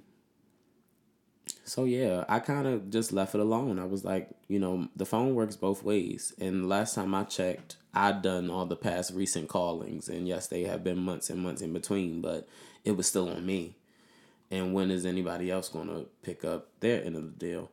so 1.63 1.86
yeah, 1.86 2.25
I 2.29 2.39
kind 2.39 2.67
of 2.67 2.89
just 2.89 3.11
left 3.11 3.36
it 3.36 3.41
alone. 3.41 3.79
I 3.79 3.86
was 3.86 4.03
like, 4.03 4.29
you 4.47 4.59
know, 4.59 4.89
the 4.95 5.05
phone 5.05 5.34
works 5.34 5.55
both 5.55 5.84
ways. 5.84 6.34
And 6.39 6.69
last 6.69 6.95
time 6.95 7.15
I 7.15 7.23
checked, 7.23 7.77
I'd 7.93 8.21
done 8.21 8.49
all 8.49 8.65
the 8.65 8.75
past 8.75 9.13
recent 9.13 9.49
callings, 9.49 10.09
and 10.09 10.27
yes, 10.27 10.47
they 10.47 10.63
have 10.63 10.84
been 10.84 10.97
months 10.97 11.29
and 11.29 11.39
months 11.41 11.61
in 11.61 11.73
between, 11.73 12.21
but 12.21 12.47
it 12.84 12.97
was 12.97 13.07
still 13.07 13.29
on 13.29 13.45
me. 13.45 13.75
And 14.49 14.73
when 14.73 14.91
is 14.91 15.05
anybody 15.05 15.49
else 15.49 15.69
going 15.69 15.88
to 15.88 16.07
pick 16.21 16.43
up 16.43 16.67
their 16.79 17.03
end 17.03 17.15
of 17.15 17.23
the 17.23 17.45
deal? 17.45 17.71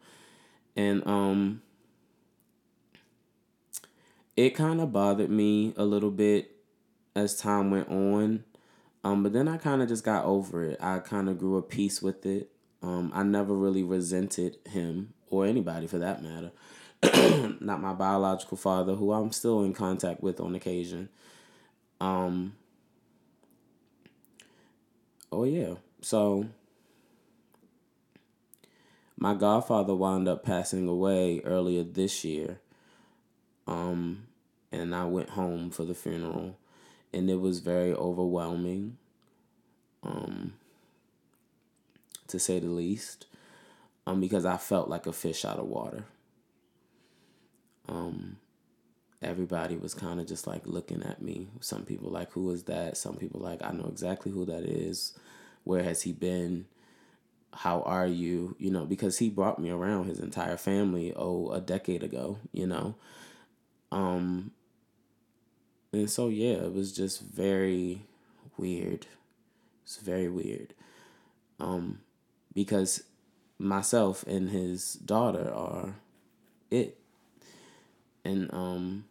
And 0.76 1.06
um 1.06 1.62
it 4.36 4.50
kind 4.50 4.80
of 4.80 4.92
bothered 4.92 5.30
me 5.30 5.74
a 5.76 5.84
little 5.84 6.10
bit 6.10 6.56
as 7.14 7.36
time 7.36 7.70
went 7.70 7.90
on. 7.90 8.44
Um, 9.02 9.22
but 9.22 9.32
then 9.32 9.48
I 9.48 9.56
kind 9.56 9.82
of 9.82 9.88
just 9.88 10.04
got 10.04 10.24
over 10.24 10.64
it. 10.64 10.78
I 10.80 10.98
kind 10.98 11.28
of 11.28 11.38
grew 11.38 11.56
a 11.56 11.62
peace 11.62 12.02
with 12.02 12.26
it. 12.26 12.50
Um, 12.82 13.10
I 13.14 13.22
never 13.22 13.54
really 13.54 13.82
resented 13.82 14.58
him 14.66 15.14
or 15.28 15.46
anybody 15.46 15.86
for 15.86 15.98
that 15.98 16.22
matter 16.22 16.50
not 17.60 17.80
my 17.80 17.94
biological 17.94 18.56
father, 18.56 18.94
who 18.94 19.12
I'm 19.12 19.32
still 19.32 19.62
in 19.64 19.72
contact 19.72 20.22
with 20.22 20.38
on 20.38 20.54
occasion. 20.54 21.08
Um, 21.98 22.54
oh, 25.32 25.44
yeah. 25.44 25.74
So, 26.02 26.46
my 29.16 29.34
godfather 29.34 29.94
wound 29.94 30.28
up 30.28 30.44
passing 30.44 30.88
away 30.88 31.40
earlier 31.44 31.84
this 31.84 32.22
year. 32.22 32.60
Um, 33.66 34.26
and 34.70 34.94
I 34.94 35.04
went 35.06 35.30
home 35.30 35.70
for 35.70 35.84
the 35.84 35.94
funeral, 35.94 36.58
and 37.12 37.30
it 37.30 37.40
was 37.40 37.58
very 37.60 37.92
overwhelming, 37.92 38.96
um, 40.02 40.54
to 42.28 42.38
say 42.38 42.58
the 42.60 42.68
least, 42.68 43.26
um, 44.06 44.20
because 44.20 44.44
I 44.44 44.56
felt 44.56 44.88
like 44.88 45.06
a 45.06 45.12
fish 45.12 45.44
out 45.44 45.58
of 45.58 45.66
water. 45.66 46.04
Um, 47.88 48.36
everybody 49.20 49.76
was 49.76 49.94
kind 49.94 50.20
of 50.20 50.26
just 50.26 50.46
like 50.46 50.66
looking 50.66 51.02
at 51.02 51.20
me. 51.20 51.48
Some 51.60 51.84
people 51.84 52.10
like, 52.10 52.30
"Who 52.32 52.50
is 52.50 52.64
that?" 52.64 52.96
Some 52.96 53.16
people 53.16 53.40
like, 53.40 53.60
"I 53.62 53.72
know 53.72 53.86
exactly 53.86 54.30
who 54.32 54.44
that 54.46 54.64
is. 54.64 55.18
Where 55.64 55.82
has 55.82 56.02
he 56.02 56.12
been?" 56.12 56.66
how 57.52 57.82
are 57.82 58.06
you 58.06 58.54
you 58.58 58.70
know 58.70 58.84
because 58.84 59.18
he 59.18 59.28
brought 59.28 59.58
me 59.58 59.70
around 59.70 60.06
his 60.06 60.20
entire 60.20 60.56
family 60.56 61.12
oh 61.16 61.50
a 61.50 61.60
decade 61.60 62.02
ago 62.02 62.38
you 62.52 62.66
know 62.66 62.94
um 63.90 64.52
and 65.92 66.10
so 66.10 66.28
yeah 66.28 66.54
it 66.54 66.74
was 66.74 66.92
just 66.92 67.20
very 67.20 68.02
weird. 68.56 69.06
It's 69.84 69.96
very 69.96 70.28
weird. 70.28 70.74
Um 71.58 72.00
because 72.54 73.04
myself 73.58 74.24
and 74.26 74.50
his 74.50 74.94
daughter 74.94 75.52
are 75.52 75.96
it. 76.70 76.98
And 78.24 78.52
um 78.52 79.04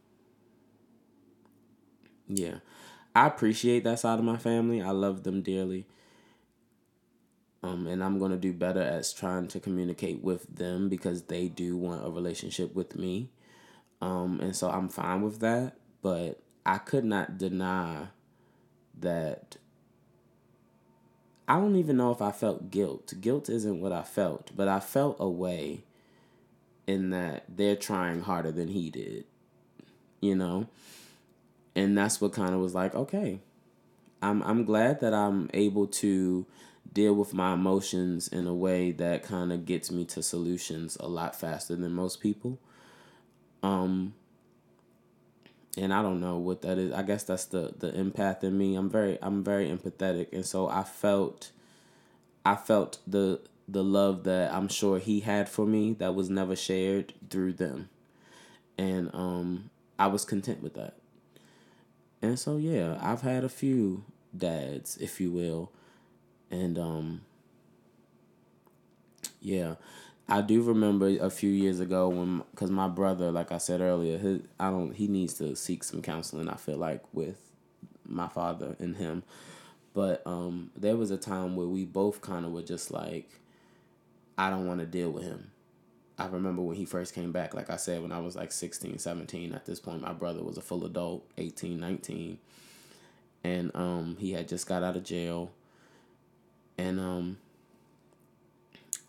yeah. 2.28 2.56
I 3.16 3.28
appreciate 3.28 3.84
that 3.84 4.00
side 4.00 4.20
of 4.20 4.26
my 4.26 4.38
family. 4.38 4.82
I 4.82 4.92
love 4.92 5.24
them 5.24 5.42
dearly. 5.42 5.86
Um, 7.62 7.88
and 7.88 8.04
I'm 8.04 8.20
to 8.32 8.38
do 8.38 8.54
better 8.54 8.82
at 8.82 9.06
trying 9.18 9.48
to 9.50 9.60
communicate 9.60 10.24
with 10.24 10.56
them 10.56 10.88
because 10.88 11.24
they 11.24 11.50
do 11.50 11.76
want 11.76 12.06
a 12.06 12.10
relationship 12.10 12.74
with 12.74 12.96
me. 12.96 13.30
Um, 14.02 14.40
and 14.42 14.56
so 14.56 14.70
I'm 14.70 14.88
fine 14.88 15.22
with 15.22 15.40
that. 15.40 15.74
But 16.02 16.40
I 16.70 16.78
could 16.78 17.04
not 17.04 17.40
deny 17.40 18.10
that 19.00 19.58
I 21.48 21.56
don't 21.56 21.78
even 21.78 21.98
know 21.98 22.12
if 22.12 22.22
I 22.22 22.32
felt 22.32 22.70
guilt. 22.70 23.16
Guilt 23.20 23.50
isn't 23.50 23.82
what 23.82 23.92
I 23.92 24.04
felt, 24.04 24.52
but 24.56 24.68
I 24.68 24.80
felt 24.80 25.18
a 25.20 25.28
way 25.28 25.82
in 26.86 27.10
that 27.10 27.46
they're 27.50 27.76
trying 27.76 28.22
harder 28.22 28.52
than 28.52 28.68
he 28.68 28.92
did, 28.92 29.26
you 30.22 30.36
know? 30.36 30.68
And 31.76 31.98
that's 31.98 32.22
what 32.22 32.34
kind 32.34 32.54
of 32.54 32.62
was 32.62 32.76
like, 32.76 32.94
okay, 32.94 33.40
I'm 34.22 34.44
I'm 34.44 34.64
glad 34.64 35.00
that 35.00 35.14
I'm 35.16 35.50
able 35.56 35.88
to 35.88 36.46
deal 36.94 37.16
with 37.16 37.34
my 37.34 37.54
emotions 37.54 38.28
in 38.28 38.46
a 38.46 38.54
way 38.54 38.92
that 38.92 39.24
kind 39.24 39.52
of 39.52 39.66
gets 39.66 39.90
me 39.90 40.06
to 40.06 40.22
solutions 40.22 40.98
a 41.00 41.08
lot 41.08 41.36
faster 41.36 41.76
than 41.76 41.94
most 41.94 42.22
people. 42.22 42.60
Um 43.64 44.14
and 45.80 45.94
I 45.94 46.02
don't 46.02 46.20
know 46.20 46.38
what 46.38 46.62
that 46.64 46.78
is. 46.78 46.92
I 46.92 47.04
guess 47.04 47.24
that's 47.24 47.46
the 47.46 47.74
the 47.78 47.92
empath 47.92 48.44
in 48.44 48.58
me. 48.58 48.76
I'm 48.76 48.90
very 48.90 49.18
I'm 49.22 49.44
very 49.44 49.70
empathetic 49.70 50.28
and 50.34 50.46
so 50.46 50.68
I 50.68 50.84
felt 50.84 51.52
I 52.46 52.56
felt 52.56 53.00
the 53.08 53.40
the 53.68 53.84
love 53.84 54.24
that 54.26 54.54
I'm 54.54 54.68
sure 54.68 55.00
he 55.00 55.22
had 55.22 55.48
for 55.48 55.66
me 55.66 55.94
that 55.94 56.16
was 56.16 56.30
never 56.30 56.56
shared 56.56 57.14
through 57.30 57.54
them. 57.54 57.90
And 58.78 59.10
um 59.14 59.70
I 59.98 60.08
was 60.08 60.26
content 60.26 60.62
with 60.62 60.74
that. 60.74 60.96
And 62.22 62.38
so 62.38 62.58
yeah, 62.58 63.00
I've 63.02 63.22
had 63.22 63.46
a 63.46 63.50
few 63.50 64.04
dads, 64.36 64.98
if 64.98 65.22
you 65.22 65.32
will, 65.32 65.72
and 66.52 66.78
um 66.78 67.22
yeah 69.42 69.76
i 70.30 70.42
do 70.42 70.62
remember 70.62 71.08
a 71.20 71.30
few 71.30 71.50
years 71.50 71.80
ago 71.80 72.08
when 72.10 72.44
because 72.52 72.72
my 72.72 72.88
brother 72.88 73.32
like 73.32 73.52
i 73.52 73.58
said 73.58 73.82
earlier 73.82 74.18
his, 74.18 74.42
i 74.60 74.70
don't 74.70 74.96
he 74.96 75.08
needs 75.08 75.34
to 75.34 75.56
seek 75.56 75.84
some 75.84 76.02
counseling 76.02 76.50
i 76.50 76.56
feel 76.56 76.78
like 76.78 77.04
with 77.14 77.50
my 78.10 78.28
father 78.28 78.76
and 78.80 78.98
him. 78.98 79.24
But 79.94 80.22
um 80.26 80.72
there 80.76 80.98
was 80.98 81.12
a 81.12 81.18
time 81.18 81.56
where 81.56 81.68
we 81.68 81.86
both 81.86 82.22
kind 82.22 82.46
of 82.46 82.52
were 82.52 82.62
just 82.62 82.92
like 82.92 83.30
i 84.38 84.50
don't 84.50 84.68
want 84.68 84.80
to 84.80 84.86
deal 84.86 85.12
with 85.12 85.24
him. 85.24 85.52
I 86.18 86.28
remember 86.28 86.62
when 86.62 86.76
he 86.76 86.86
first 86.86 87.14
came 87.14 87.32
back 87.32 87.54
like 87.54 87.70
i 87.70 87.78
said 87.78 88.02
when 88.02 88.12
i 88.12 88.20
was 88.20 88.36
like 88.36 88.52
16 88.52 88.98
17 88.98 89.54
at 89.54 89.66
this 89.66 89.80
point 89.80 90.02
my 90.02 90.14
brother 90.14 90.44
was 90.44 90.58
a 90.58 90.62
full 90.62 90.86
adult 90.86 91.26
18 91.38 91.80
19 91.80 92.38
and 93.44 93.72
um 93.74 94.18
he 94.20 94.32
had 94.32 94.48
just 94.48 94.68
got 94.68 94.84
out 94.84 94.98
of 94.98 95.04
jail. 95.04 95.52
And 96.78 97.00
um 97.00 97.38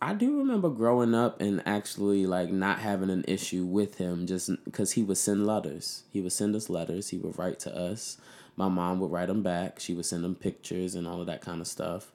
I 0.03 0.15
do 0.15 0.39
remember 0.39 0.71
growing 0.71 1.15
up 1.15 1.43
and 1.43 1.63
actually 1.67 2.27
like 2.27 2.51
not 2.51 2.79
having 2.79 3.11
an 3.11 3.25
issue 3.29 3.67
with 3.67 3.99
him 3.99 4.27
just 4.27 4.51
because 4.65 4.93
he 4.93 5.03
would 5.03 5.19
send 5.19 5.47
letters. 5.47 6.05
He 6.11 6.23
would 6.23 6.33
send 6.33 6.57
us 6.57 6.71
letters. 6.71 7.11
He 7.11 7.19
would 7.19 7.39
write 7.39 7.61
to 7.61 7.77
us. 7.77 8.17
My 8.57 8.69
mom 8.69 9.01
would 9.01 9.11
write 9.11 9.29
them 9.29 9.43
back. 9.43 9.79
She 9.79 9.93
would 9.93 10.07
send 10.07 10.25
them 10.25 10.35
pictures 10.35 10.95
and 10.95 11.07
all 11.07 11.21
of 11.21 11.27
that 11.27 11.43
kind 11.43 11.61
of 11.61 11.67
stuff. 11.67 12.13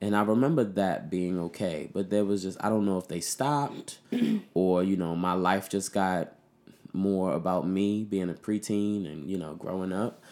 And 0.00 0.14
I 0.14 0.22
remember 0.22 0.62
that 0.62 1.10
being 1.10 1.38
okay. 1.40 1.90
But 1.92 2.10
there 2.10 2.24
was 2.24 2.42
just, 2.42 2.62
I 2.62 2.68
don't 2.68 2.86
know 2.86 2.98
if 2.98 3.08
they 3.08 3.20
stopped 3.20 3.98
or, 4.54 4.84
you 4.84 4.96
know, 4.96 5.16
my 5.16 5.32
life 5.32 5.68
just 5.68 5.92
got 5.92 6.32
more 6.92 7.32
about 7.32 7.66
me 7.66 8.04
being 8.04 8.30
a 8.30 8.34
preteen 8.34 9.10
and, 9.10 9.28
you 9.28 9.36
know, 9.36 9.54
growing 9.54 9.92
up. 9.92 10.22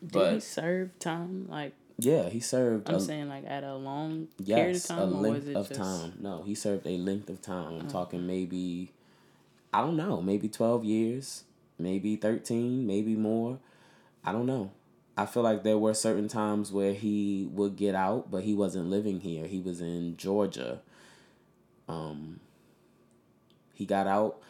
Did 0.00 0.12
but, 0.12 0.34
he 0.34 0.40
serve 0.40 0.98
time? 0.98 1.46
Like, 1.48 1.74
yeah, 2.04 2.28
he 2.28 2.40
served. 2.40 2.88
I'm 2.88 2.96
a, 2.96 3.00
saying 3.00 3.28
like 3.28 3.44
at 3.46 3.64
a 3.64 3.74
long 3.74 4.28
yes, 4.38 4.56
period 4.56 4.76
of 4.76 4.82
time. 4.84 4.98
a 4.98 5.04
length 5.04 5.48
of 5.54 5.68
just... 5.68 5.80
time. 5.80 6.12
No, 6.20 6.42
he 6.42 6.54
served 6.54 6.86
a 6.86 6.96
length 6.96 7.28
of 7.28 7.40
time. 7.40 7.80
I'm 7.80 7.86
oh. 7.86 7.90
talking 7.90 8.26
maybe, 8.26 8.92
I 9.72 9.80
don't 9.80 9.96
know, 9.96 10.20
maybe 10.20 10.48
twelve 10.48 10.84
years, 10.84 11.44
maybe 11.78 12.16
thirteen, 12.16 12.86
maybe 12.86 13.16
more. 13.16 13.58
I 14.24 14.32
don't 14.32 14.46
know. 14.46 14.70
I 15.16 15.26
feel 15.26 15.42
like 15.42 15.64
there 15.64 15.78
were 15.78 15.94
certain 15.94 16.28
times 16.28 16.72
where 16.72 16.94
he 16.94 17.48
would 17.52 17.76
get 17.76 17.94
out, 17.94 18.30
but 18.30 18.44
he 18.44 18.54
wasn't 18.54 18.88
living 18.88 19.20
here. 19.20 19.46
He 19.46 19.60
was 19.60 19.80
in 19.80 20.16
Georgia. 20.16 20.80
Um, 21.88 22.40
he 23.74 23.84
got 23.84 24.06
out, 24.06 24.40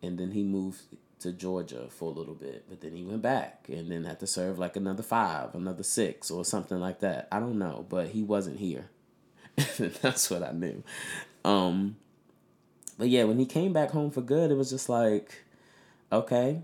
and 0.00 0.18
then 0.18 0.30
he 0.30 0.42
moved 0.42 0.82
to 1.24 1.32
Georgia 1.32 1.86
for 1.88 2.10
a 2.10 2.12
little 2.12 2.34
bit, 2.34 2.66
but 2.68 2.82
then 2.82 2.94
he 2.94 3.02
went 3.02 3.22
back 3.22 3.64
and 3.68 3.90
then 3.90 4.04
had 4.04 4.20
to 4.20 4.26
serve 4.26 4.58
like 4.58 4.76
another 4.76 5.02
five, 5.02 5.54
another 5.54 5.82
six, 5.82 6.30
or 6.30 6.44
something 6.44 6.78
like 6.78 7.00
that. 7.00 7.28
I 7.32 7.40
don't 7.40 7.58
know, 7.58 7.86
but 7.88 8.08
he 8.08 8.22
wasn't 8.22 8.58
here. 8.58 8.90
That's 9.78 10.28
what 10.30 10.42
I 10.42 10.52
knew. 10.52 10.82
Um, 11.42 11.96
but 12.98 13.08
yeah, 13.08 13.24
when 13.24 13.38
he 13.38 13.46
came 13.46 13.72
back 13.72 13.90
home 13.90 14.10
for 14.10 14.20
good, 14.20 14.50
it 14.50 14.54
was 14.54 14.68
just 14.68 14.90
like, 14.90 15.44
okay, 16.12 16.60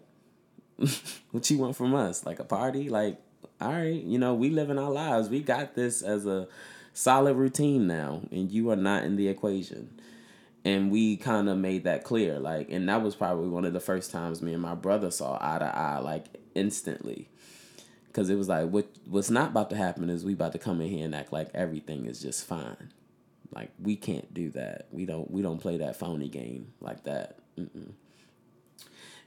what 1.31 1.51
you 1.51 1.57
want 1.57 1.75
from 1.75 1.95
us? 1.95 2.27
Like 2.27 2.39
a 2.39 2.45
party? 2.45 2.91
Like, 2.91 3.17
all 3.63 3.73
right, 3.73 4.03
you 4.03 4.19
know, 4.19 4.35
we 4.35 4.51
living 4.51 4.79
our 4.79 4.91
lives. 4.91 5.31
We 5.31 5.41
got 5.41 5.75
this 5.75 6.03
as 6.03 6.27
a 6.27 6.49
solid 6.93 7.35
routine 7.35 7.87
now, 7.87 8.21
and 8.31 8.53
you 8.53 8.71
are 8.71 8.77
not 8.77 9.05
in 9.05 9.17
the 9.17 9.29
equation 9.29 10.00
and 10.65 10.91
we 10.91 11.17
kind 11.17 11.49
of 11.49 11.57
made 11.57 11.85
that 11.85 12.05
clear 12.05 12.39
like 12.39 12.71
and 12.71 12.89
that 12.89 13.03
was 13.03 13.15
probably 13.15 13.49
one 13.49 13.65
of 13.65 13.73
the 13.73 13.81
first 13.81 14.11
times 14.11 14.43
me 14.43 14.53
and 14.53 14.63
my 14.63 14.75
brother 14.75 15.11
saw 15.11 15.39
eye 15.41 15.59
to 15.59 15.77
eye 15.77 15.99
like 15.99 16.27
instantly. 16.55 17.29
Because 18.09 18.29
it 18.29 18.35
was 18.35 18.49
like 18.49 18.69
what 18.69 18.89
what's 19.07 19.31
not 19.31 19.51
about 19.51 19.71
to 19.71 19.77
happen 19.77 20.11
is 20.11 20.25
we 20.25 20.33
about 20.33 20.53
to 20.53 20.59
come 20.59 20.81
in 20.81 20.89
here 20.89 21.05
and 21.05 21.15
act 21.15 21.33
like 21.33 21.49
everything 21.55 22.07
is 22.07 22.21
just 22.21 22.47
fine. 22.47 22.93
Like 23.55 23.71
we 23.81 23.97
can't 23.97 24.33
do 24.35 24.51
that. 24.51 24.89
We 24.91 25.07
don't 25.07 25.31
we 25.31 25.43
don't 25.43 25.61
play 25.61 25.79
that 25.79 25.97
phony 25.97 26.29
game 26.29 26.73
like 26.81 27.05
that. 27.05 27.39
Mm-mm. 27.59 27.93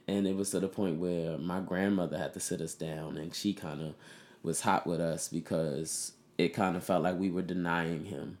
and 0.08 0.26
it 0.26 0.34
was 0.34 0.50
to 0.50 0.60
the 0.60 0.66
point 0.66 0.98
where 0.98 1.38
my 1.38 1.60
grandmother 1.60 2.18
had 2.18 2.32
to 2.34 2.40
sit 2.40 2.60
us 2.60 2.74
down 2.74 3.16
and 3.16 3.34
she 3.34 3.52
kind 3.52 3.80
of 3.80 3.94
was 4.42 4.62
hot 4.62 4.86
with 4.86 5.00
us 5.00 5.28
because 5.28 6.12
it 6.36 6.48
kind 6.48 6.76
of 6.76 6.82
felt 6.82 7.02
like 7.02 7.18
we 7.18 7.30
were 7.30 7.42
denying 7.42 8.06
him 8.06 8.38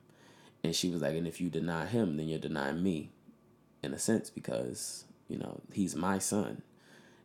and 0.64 0.74
she 0.74 0.88
was 0.88 1.02
like, 1.02 1.14
and 1.14 1.28
if 1.28 1.42
you 1.42 1.50
deny 1.50 1.84
him, 1.84 2.16
then 2.16 2.26
you're 2.26 2.38
denying 2.38 2.82
me, 2.82 3.10
in 3.82 3.92
a 3.92 3.98
sense, 3.98 4.30
because, 4.30 5.04
you 5.28 5.36
know, 5.38 5.60
he's 5.72 5.94
my 5.94 6.18
son. 6.18 6.62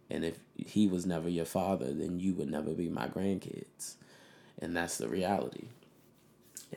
And 0.10 0.26
if 0.26 0.40
he 0.58 0.88
was 0.88 1.06
never 1.06 1.30
your 1.30 1.46
father, 1.46 1.94
then 1.94 2.20
you 2.20 2.34
would 2.34 2.52
never 2.52 2.72
be 2.72 2.90
my 2.90 3.08
grandkids. 3.08 3.96
And 4.62 4.76
that's 4.76 4.98
the 4.98 5.08
reality. 5.08 5.68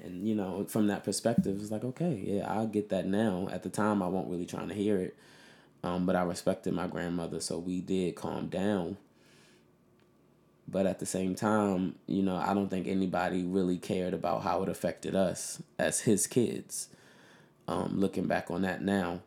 And, 0.04 0.26
you 0.26 0.36
know, 0.36 0.64
from 0.68 0.86
that 0.86 1.02
perspective, 1.02 1.58
it's 1.60 1.72
like, 1.72 1.82
okay, 1.82 2.22
yeah, 2.24 2.50
I'll 2.50 2.68
get 2.68 2.90
that 2.90 3.06
now. 3.06 3.48
At 3.50 3.64
the 3.64 3.68
time, 3.68 4.00
I 4.00 4.06
wasn't 4.06 4.30
really 4.30 4.46
trying 4.46 4.68
to 4.68 4.74
hear 4.74 4.98
it. 4.98 5.16
Um, 5.82 6.06
but 6.06 6.14
I 6.14 6.22
respected 6.22 6.74
my 6.74 6.86
grandmother, 6.86 7.40
so 7.40 7.58
we 7.58 7.80
did 7.80 8.14
calm 8.14 8.46
down 8.46 8.98
but 10.72 10.86
at 10.86 10.98
the 10.98 11.06
same 11.06 11.34
time, 11.34 11.96
you 12.06 12.22
know, 12.22 12.34
I 12.36 12.54
don't 12.54 12.70
think 12.70 12.88
anybody 12.88 13.44
really 13.44 13.76
cared 13.76 14.14
about 14.14 14.42
how 14.42 14.62
it 14.62 14.70
affected 14.70 15.14
us 15.14 15.62
as 15.78 16.00
his 16.00 16.26
kids. 16.26 16.88
Um, 17.68 18.00
looking 18.00 18.26
back 18.26 18.50
on 18.50 18.62
that 18.62 18.82
now. 18.82 19.20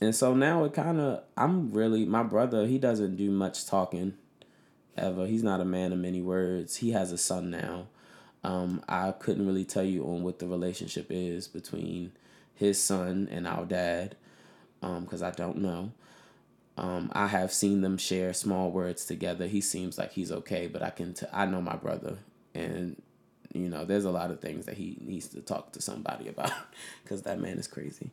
and 0.00 0.14
so 0.14 0.32
now 0.32 0.64
it 0.64 0.72
kind 0.72 0.98
of 0.98 1.22
I'm 1.36 1.72
really 1.72 2.06
my 2.06 2.22
brother. 2.22 2.66
He 2.66 2.78
doesn't 2.78 3.16
do 3.16 3.30
much 3.30 3.66
talking, 3.66 4.14
ever. 4.96 5.26
He's 5.26 5.42
not 5.42 5.60
a 5.60 5.66
man 5.66 5.92
of 5.92 5.98
many 5.98 6.22
words. 6.22 6.76
He 6.76 6.92
has 6.92 7.12
a 7.12 7.18
son 7.18 7.50
now. 7.50 7.88
Um, 8.42 8.82
I 8.88 9.12
couldn't 9.12 9.46
really 9.46 9.64
tell 9.64 9.84
you 9.84 10.04
on 10.04 10.22
what 10.22 10.38
the 10.38 10.46
relationship 10.46 11.08
is 11.10 11.48
between 11.48 12.12
his 12.54 12.80
son 12.80 13.28
and 13.30 13.46
our 13.46 13.64
dad, 13.64 14.16
because 14.80 15.22
um, 15.22 15.28
I 15.28 15.30
don't 15.30 15.58
know. 15.58 15.92
Um, 16.76 17.10
I 17.12 17.28
have 17.28 17.52
seen 17.52 17.82
them 17.82 17.96
share 17.96 18.32
small 18.32 18.70
words 18.70 19.06
together. 19.06 19.46
He 19.46 19.60
seems 19.60 19.96
like 19.96 20.12
he's 20.12 20.32
okay, 20.32 20.66
but 20.66 20.82
I 20.82 20.90
can 20.90 21.14
t- 21.14 21.26
I 21.32 21.46
know 21.46 21.60
my 21.60 21.76
brother, 21.76 22.18
and 22.52 23.00
you 23.52 23.68
know 23.68 23.84
there's 23.84 24.04
a 24.04 24.10
lot 24.10 24.32
of 24.32 24.40
things 24.40 24.66
that 24.66 24.76
he 24.76 24.98
needs 25.00 25.28
to 25.28 25.40
talk 25.40 25.72
to 25.72 25.82
somebody 25.82 26.28
about, 26.30 26.52
because 27.02 27.22
that 27.22 27.40
man 27.40 27.58
is 27.58 27.68
crazy, 27.68 28.10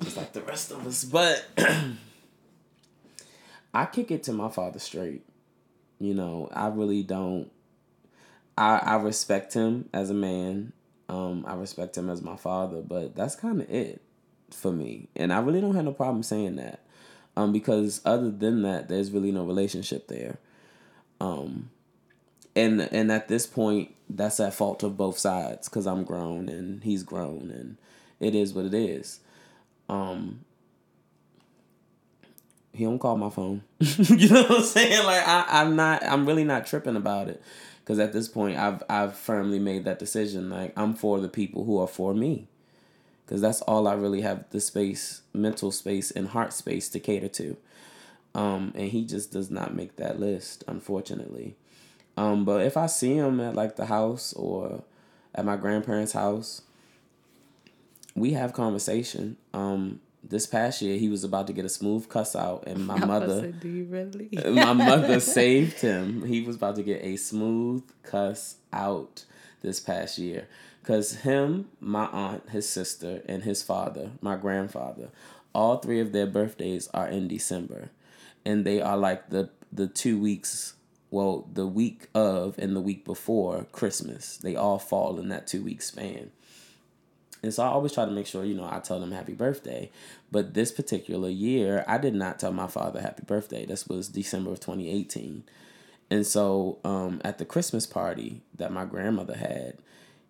just 0.00 0.16
like 0.16 0.32
the 0.32 0.42
rest 0.42 0.70
of 0.70 0.86
us. 0.86 1.04
But 1.04 1.46
I 3.74 3.86
kick 3.86 4.12
it 4.12 4.22
to 4.24 4.32
my 4.32 4.50
father 4.50 4.78
straight. 4.78 5.24
You 5.98 6.14
know, 6.14 6.48
I 6.52 6.68
really 6.68 7.02
don't. 7.02 7.50
I 8.56 8.78
I 8.78 8.96
respect 8.96 9.52
him 9.52 9.88
as 9.92 10.10
a 10.10 10.14
man. 10.14 10.72
Um, 11.08 11.44
I 11.46 11.54
respect 11.54 11.98
him 11.98 12.08
as 12.08 12.22
my 12.22 12.36
father, 12.36 12.82
but 12.82 13.16
that's 13.16 13.34
kind 13.34 13.60
of 13.60 13.68
it 13.68 14.00
for 14.52 14.70
me, 14.70 15.08
and 15.16 15.32
I 15.32 15.40
really 15.40 15.60
don't 15.60 15.74
have 15.74 15.84
no 15.84 15.92
problem 15.92 16.22
saying 16.22 16.54
that 16.56 16.85
um, 17.36 17.52
because 17.52 18.00
other 18.04 18.30
than 18.30 18.62
that, 18.62 18.88
there's 18.88 19.10
really 19.10 19.30
no 19.30 19.44
relationship 19.44 20.08
there. 20.08 20.38
Um, 21.20 21.70
and 22.54 22.80
and 22.80 23.12
at 23.12 23.28
this 23.28 23.46
point, 23.46 23.94
that's 24.08 24.40
at 24.40 24.54
fault 24.54 24.82
of 24.82 24.96
both 24.96 25.18
sides 25.18 25.68
because 25.68 25.86
I'm 25.86 26.04
grown 26.04 26.48
and 26.48 26.82
he's 26.82 27.02
grown, 27.02 27.50
and 27.50 27.76
it 28.20 28.34
is 28.34 28.54
what 28.54 28.64
it 28.64 28.74
is. 28.74 29.20
Um, 29.88 30.40
he 32.72 32.84
don't 32.84 32.98
call 32.98 33.16
my 33.16 33.30
phone. 33.30 33.62
you 33.80 34.28
know 34.28 34.42
what 34.42 34.58
I'm 34.58 34.62
saying? 34.62 35.04
Like 35.04 35.26
I, 35.26 35.44
I'm 35.48 35.76
not. 35.76 36.02
I'm 36.04 36.26
really 36.26 36.44
not 36.44 36.66
tripping 36.66 36.96
about 36.96 37.28
it 37.28 37.42
because 37.80 37.98
at 37.98 38.14
this 38.14 38.28
point, 38.28 38.56
I've 38.56 38.82
I've 38.88 39.14
firmly 39.14 39.58
made 39.58 39.84
that 39.84 39.98
decision. 39.98 40.48
Like 40.48 40.72
I'm 40.76 40.94
for 40.94 41.20
the 41.20 41.28
people 41.28 41.64
who 41.64 41.78
are 41.78 41.86
for 41.86 42.14
me 42.14 42.48
because 43.26 43.40
that's 43.40 43.60
all 43.62 43.88
I 43.88 43.94
really 43.94 44.20
have 44.20 44.44
the 44.50 44.60
space, 44.60 45.22
mental 45.32 45.72
space, 45.72 46.12
and 46.12 46.28
heart 46.28 46.52
space 46.52 46.88
to 46.90 47.00
cater 47.00 47.28
to. 47.28 47.56
Um, 48.34 48.72
and 48.76 48.90
he 48.90 49.04
just 49.04 49.32
does 49.32 49.50
not 49.50 49.74
make 49.74 49.96
that 49.96 50.20
list, 50.20 50.62
unfortunately. 50.68 51.56
Um, 52.16 52.44
but 52.44 52.62
if 52.62 52.76
I 52.76 52.86
see 52.86 53.14
him 53.14 53.40
at 53.40 53.54
like 53.54 53.76
the 53.76 53.86
house 53.86 54.32
or 54.34 54.84
at 55.34 55.44
my 55.44 55.56
grandparents' 55.56 56.12
house, 56.12 56.62
we 58.14 58.32
have 58.32 58.52
conversation. 58.52 59.36
Um, 59.52 60.00
this 60.22 60.46
past 60.46 60.80
year, 60.82 60.98
he 60.98 61.08
was 61.08 61.24
about 61.24 61.46
to 61.48 61.52
get 61.52 61.64
a 61.64 61.68
smooth 61.68 62.08
cuss 62.08 62.34
out, 62.36 62.64
and 62.66 62.86
my 62.86 62.98
mother, 63.04 63.52
you 63.62 63.84
really? 63.84 64.30
my 64.50 64.72
mother 64.72 65.20
saved 65.38 65.80
him. 65.80 66.24
He 66.24 66.42
was 66.42 66.56
about 66.56 66.76
to 66.76 66.82
get 66.82 67.02
a 67.02 67.16
smooth 67.16 67.82
cuss 68.02 68.56
out 68.72 69.24
this 69.62 69.80
past 69.80 70.18
year. 70.18 70.46
Because 70.86 71.16
him, 71.22 71.66
my 71.80 72.06
aunt, 72.06 72.50
his 72.50 72.68
sister, 72.68 73.20
and 73.26 73.42
his 73.42 73.60
father, 73.60 74.12
my 74.20 74.36
grandfather, 74.36 75.08
all 75.52 75.78
three 75.78 75.98
of 75.98 76.12
their 76.12 76.28
birthdays 76.28 76.86
are 76.94 77.08
in 77.08 77.26
December. 77.26 77.90
And 78.44 78.64
they 78.64 78.80
are 78.80 78.96
like 78.96 79.30
the 79.30 79.50
the 79.72 79.88
two 79.88 80.16
weeks 80.16 80.74
well, 81.10 81.48
the 81.52 81.66
week 81.66 82.06
of 82.14 82.56
and 82.58 82.76
the 82.76 82.80
week 82.80 83.04
before 83.04 83.66
Christmas. 83.72 84.36
They 84.36 84.54
all 84.54 84.78
fall 84.78 85.18
in 85.18 85.28
that 85.30 85.48
two 85.48 85.64
week 85.64 85.82
span. 85.82 86.30
And 87.42 87.52
so 87.52 87.64
I 87.64 87.66
always 87.66 87.92
try 87.92 88.04
to 88.04 88.12
make 88.12 88.28
sure, 88.28 88.44
you 88.44 88.54
know, 88.54 88.68
I 88.70 88.78
tell 88.78 89.00
them 89.00 89.10
happy 89.10 89.34
birthday. 89.34 89.90
But 90.30 90.54
this 90.54 90.70
particular 90.70 91.28
year, 91.28 91.84
I 91.88 91.98
did 91.98 92.14
not 92.14 92.38
tell 92.38 92.52
my 92.52 92.68
father 92.68 93.00
happy 93.00 93.24
birthday. 93.26 93.66
This 93.66 93.88
was 93.88 94.06
December 94.06 94.52
of 94.52 94.60
2018. 94.60 95.42
And 96.10 96.24
so 96.24 96.78
um, 96.84 97.20
at 97.24 97.38
the 97.38 97.44
Christmas 97.44 97.86
party 97.86 98.42
that 98.54 98.72
my 98.72 98.84
grandmother 98.84 99.36
had, 99.36 99.78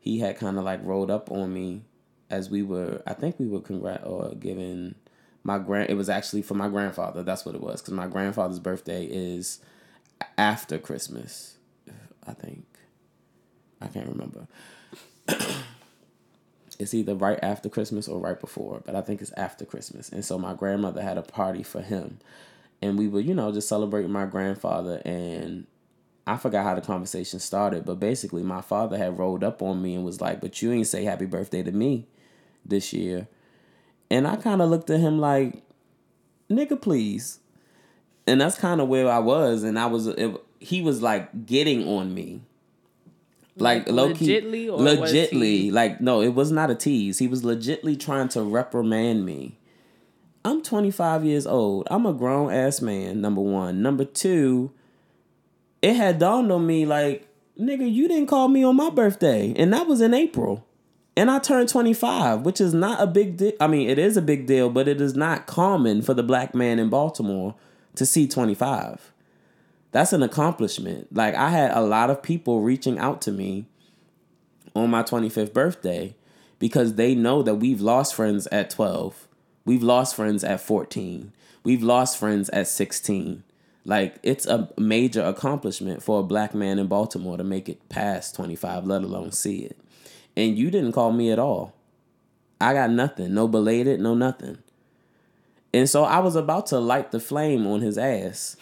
he 0.07 0.21
had 0.21 0.39
kind 0.39 0.57
of 0.57 0.65
like 0.65 0.81
rolled 0.85 1.11
up 1.11 1.31
on 1.31 1.53
me 1.53 1.83
as 2.31 2.49
we 2.49 2.63
were 2.63 3.03
I 3.07 3.15
think 3.15 3.39
we 3.39 3.47
were 3.47 3.61
congrat 3.61 4.07
or 4.07 4.35
giving 4.35 4.95
my 5.43 5.59
grand 5.59 5.91
it 5.91 5.95
was 5.95 6.09
actually 6.09 6.43
for 6.43 6.55
my 6.55 6.69
grandfather 6.69 7.23
that's 7.23 7.45
what 7.45 7.55
it 7.55 7.61
was 7.61 7.81
because 7.81 7.95
my 7.95 8.07
grandfather's 8.07 8.59
birthday 8.59 9.05
is 9.05 9.61
after 10.39 10.79
Christmas 10.79 11.57
I 12.27 12.33
think. 12.33 12.65
I 13.81 13.87
can't 13.87 14.09
remember. 14.09 14.47
It's 16.79 16.93
either 16.93 17.15
right 17.15 17.39
after 17.43 17.71
Christmas 17.71 18.07
or 18.07 18.21
right 18.21 18.39
before 18.39 18.83
but 18.85 18.95
I 18.95 19.01
think 19.01 19.23
it's 19.23 19.33
after 19.33 19.65
Christmas. 19.65 20.11
And 20.11 20.23
so 20.23 20.37
my 20.39 20.53
grandmother 20.53 21.01
had 21.01 21.17
a 21.17 21.23
party 21.23 21.63
for 21.63 21.81
him. 21.81 22.19
And 22.83 22.99
we 22.99 23.09
were 23.09 23.21
you 23.21 23.33
know 23.33 23.51
just 23.51 23.67
celebrating 23.67 24.13
my 24.13 24.27
grandfather 24.27 25.01
and 25.07 25.67
I 26.27 26.37
forgot 26.37 26.65
how 26.65 26.75
the 26.75 26.81
conversation 26.81 27.39
started, 27.39 27.85
but 27.85 28.01
basically 28.01 28.43
my 28.43 28.61
father 28.61 28.99
had 28.99 29.19
rolled 29.19 29.45
up 29.45 29.63
on 29.63 29.81
me 29.81 29.95
and 29.95 30.05
was 30.05 30.21
like, 30.21 30.41
"But 30.41 30.61
you 30.61 30.73
ain't 30.73 30.89
say 30.89 31.05
happy 31.05 31.27
birthday 31.27 31.63
to 31.63 31.71
me 31.71 32.07
this 32.65 32.93
year." 32.93 33.29
And 34.11 34.27
I 34.27 34.37
kind 34.37 34.61
of 34.61 34.69
looked 34.69 34.91
at 34.91 34.99
him 34.99 35.21
like, 35.21 35.63
"Nigga, 36.51 36.81
please." 36.81 37.39
And 38.27 38.41
that's 38.41 38.59
kind 38.59 38.81
of 38.81 38.89
where 38.89 39.09
I 39.09 39.21
was 39.21 39.63
and 39.63 39.79
I 39.79 39.87
was 39.87 40.09
it, 40.09 40.35
he 40.59 40.83
was 40.83 41.01
like 41.01 41.47
getting 41.47 41.87
on 41.87 42.13
me. 42.13 42.43
Like, 43.59 43.87
like 43.87 43.95
low 43.95 44.13
key, 44.13 44.41
legitly, 44.41 45.73
like 45.73 46.01
no, 46.01 46.21
it 46.21 46.35
was 46.35 46.51
not 46.51 46.71
a 46.71 46.75
tease. 46.75 47.19
He 47.19 47.29
was 47.29 47.43
legitly 47.43 47.99
trying 47.99 48.29
to 48.31 48.43
reprimand 48.43 49.25
me. 49.25 49.59
I'm 50.45 50.63
25 50.63 51.25
years 51.25 51.47
old. 51.47 51.87
I'm 51.91 52.05
a 52.05 52.13
grown 52.13 52.53
ass 52.53 52.83
man. 52.83 53.21
Number 53.21 53.41
one. 53.41 53.81
Number 53.81 54.05
two 54.05 54.73
it 55.83 55.95
had 55.95 56.19
dawned 56.19 56.51
on 56.51 56.67
me 56.67 56.87
like, 56.87 57.29
nigga, 57.59 57.91
you 57.91 58.09
didn't 58.09 58.29
call 58.29 58.49
me 58.49 58.65
on 58.65 58.77
my 58.77 58.91
birthday. 58.91 59.55
And 59.57 59.73
that 59.73 59.87
was 59.87 60.01
in 60.01 60.15
April. 60.15 60.67
And 61.17 61.31
I 61.31 61.39
turned 61.39 61.69
25, 61.69 62.43
which 62.43 62.61
is 62.61 62.75
not 62.75 63.01
a 63.01 63.07
big 63.07 63.39
deal. 63.39 63.53
I 63.59 63.67
mean, 63.67 63.89
it 63.89 63.99
is 63.99 64.17
a 64.17 64.23
big 64.23 64.47
deal, 64.47 64.69
but 64.69 64.87
it 64.87 65.01
is 65.01 65.15
not 65.15 65.47
common 65.47 66.03
for 66.03 66.13
the 66.13 66.23
black 66.23 66.55
man 66.55 66.79
in 66.79 66.91
Baltimore 66.91 67.55
to 67.95 68.05
see 68.05 68.29
25. 68.29 69.13
That's 69.93 70.13
an 70.13 70.23
accomplishment. 70.23 71.15
Like, 71.15 71.35
I 71.35 71.49
had 71.49 71.71
a 71.73 71.81
lot 71.81 72.11
of 72.11 72.23
people 72.23 72.61
reaching 72.61 72.99
out 72.99 73.23
to 73.23 73.33
me 73.33 73.65
on 74.75 74.91
my 74.91 75.03
25th 75.03 75.55
birthday 75.55 76.15
because 76.59 76.95
they 76.95 77.15
know 77.15 77.43
that 77.43 77.57
we've 77.57 77.81
lost 77.81 78.15
friends 78.15 78.47
at 78.53 78.69
12. 78.69 79.27
We've 79.65 79.83
lost 79.83 80.15
friends 80.15 80.45
at 80.45 80.61
14. 80.61 81.33
We've 81.65 81.83
lost 81.83 82.19
friends 82.19 82.51
at 82.51 82.69
16. 82.69 83.43
Like 83.87 84.17
it's 84.25 84.47
a 84.47 84.69
major 84.77 85.23
accomplishment 85.23 86.03
for 86.03 86.19
a 86.19 86.25
black 86.25 86.55
man 86.55 86.81
in 86.81 86.89
Baltimore 86.89 87.37
to 87.37 87.45
make 87.45 87.69
it 87.69 87.89
past 87.89 88.35
25, 88.35 88.85
let 88.85 89.03
alone 89.03 89.31
see 89.31 89.59
it. 89.59 89.79
And 90.37 90.59
you 90.59 90.73
didn't 90.73 90.93
call 90.93 91.13
me 91.13 91.31
at 91.31 91.39
all. 91.39 91.73
I 92.61 92.73
got 92.73 92.91
nothing, 92.91 93.33
no 93.33 93.47
belated, 93.47 94.01
no 94.01 94.15
nothing. 94.15 94.59
And 95.73 95.89
so 95.89 96.03
I 96.03 96.19
was 96.19 96.35
about 96.35 96.67
to 96.69 96.81
light 96.81 97.13
the 97.13 97.21
flame 97.21 97.65
on 97.65 97.81
his 97.81 97.97
ass 97.97 98.57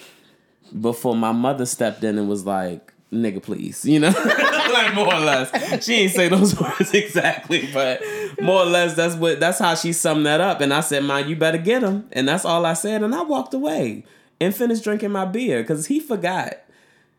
before 0.78 1.16
my 1.16 1.32
mother 1.32 1.64
stepped 1.64 2.04
in 2.04 2.18
and 2.18 2.28
was 2.28 2.44
like, 2.44 2.92
nigga, 3.10 3.42
please. 3.42 3.82
You 3.86 4.00
know? 4.00 4.08
like 4.72 4.94
more 4.94 5.14
or 5.14 5.20
less. 5.20 5.84
She 5.84 5.94
ain't 5.94 6.12
say 6.12 6.28
those 6.28 6.60
words 6.60 6.92
exactly, 6.92 7.70
but 7.72 8.02
more 8.42 8.60
or 8.60 8.66
less 8.66 8.94
that's 8.94 9.14
what 9.14 9.40
that's 9.40 9.58
how 9.58 9.74
she 9.74 9.94
summed 9.94 10.26
that 10.26 10.42
up. 10.42 10.60
And 10.60 10.74
I 10.74 10.80
said, 10.80 11.04
Man, 11.04 11.28
you 11.28 11.36
better 11.36 11.58
get 11.58 11.82
him. 11.82 12.08
And 12.12 12.28
that's 12.28 12.44
all 12.44 12.66
I 12.66 12.74
said. 12.74 13.02
And 13.02 13.14
I 13.14 13.22
walked 13.22 13.54
away 13.54 14.04
and 14.44 14.54
finished 14.54 14.84
drinking 14.84 15.12
my 15.12 15.24
beer 15.24 15.62
because 15.62 15.86
he 15.86 15.98
forgot 16.00 16.60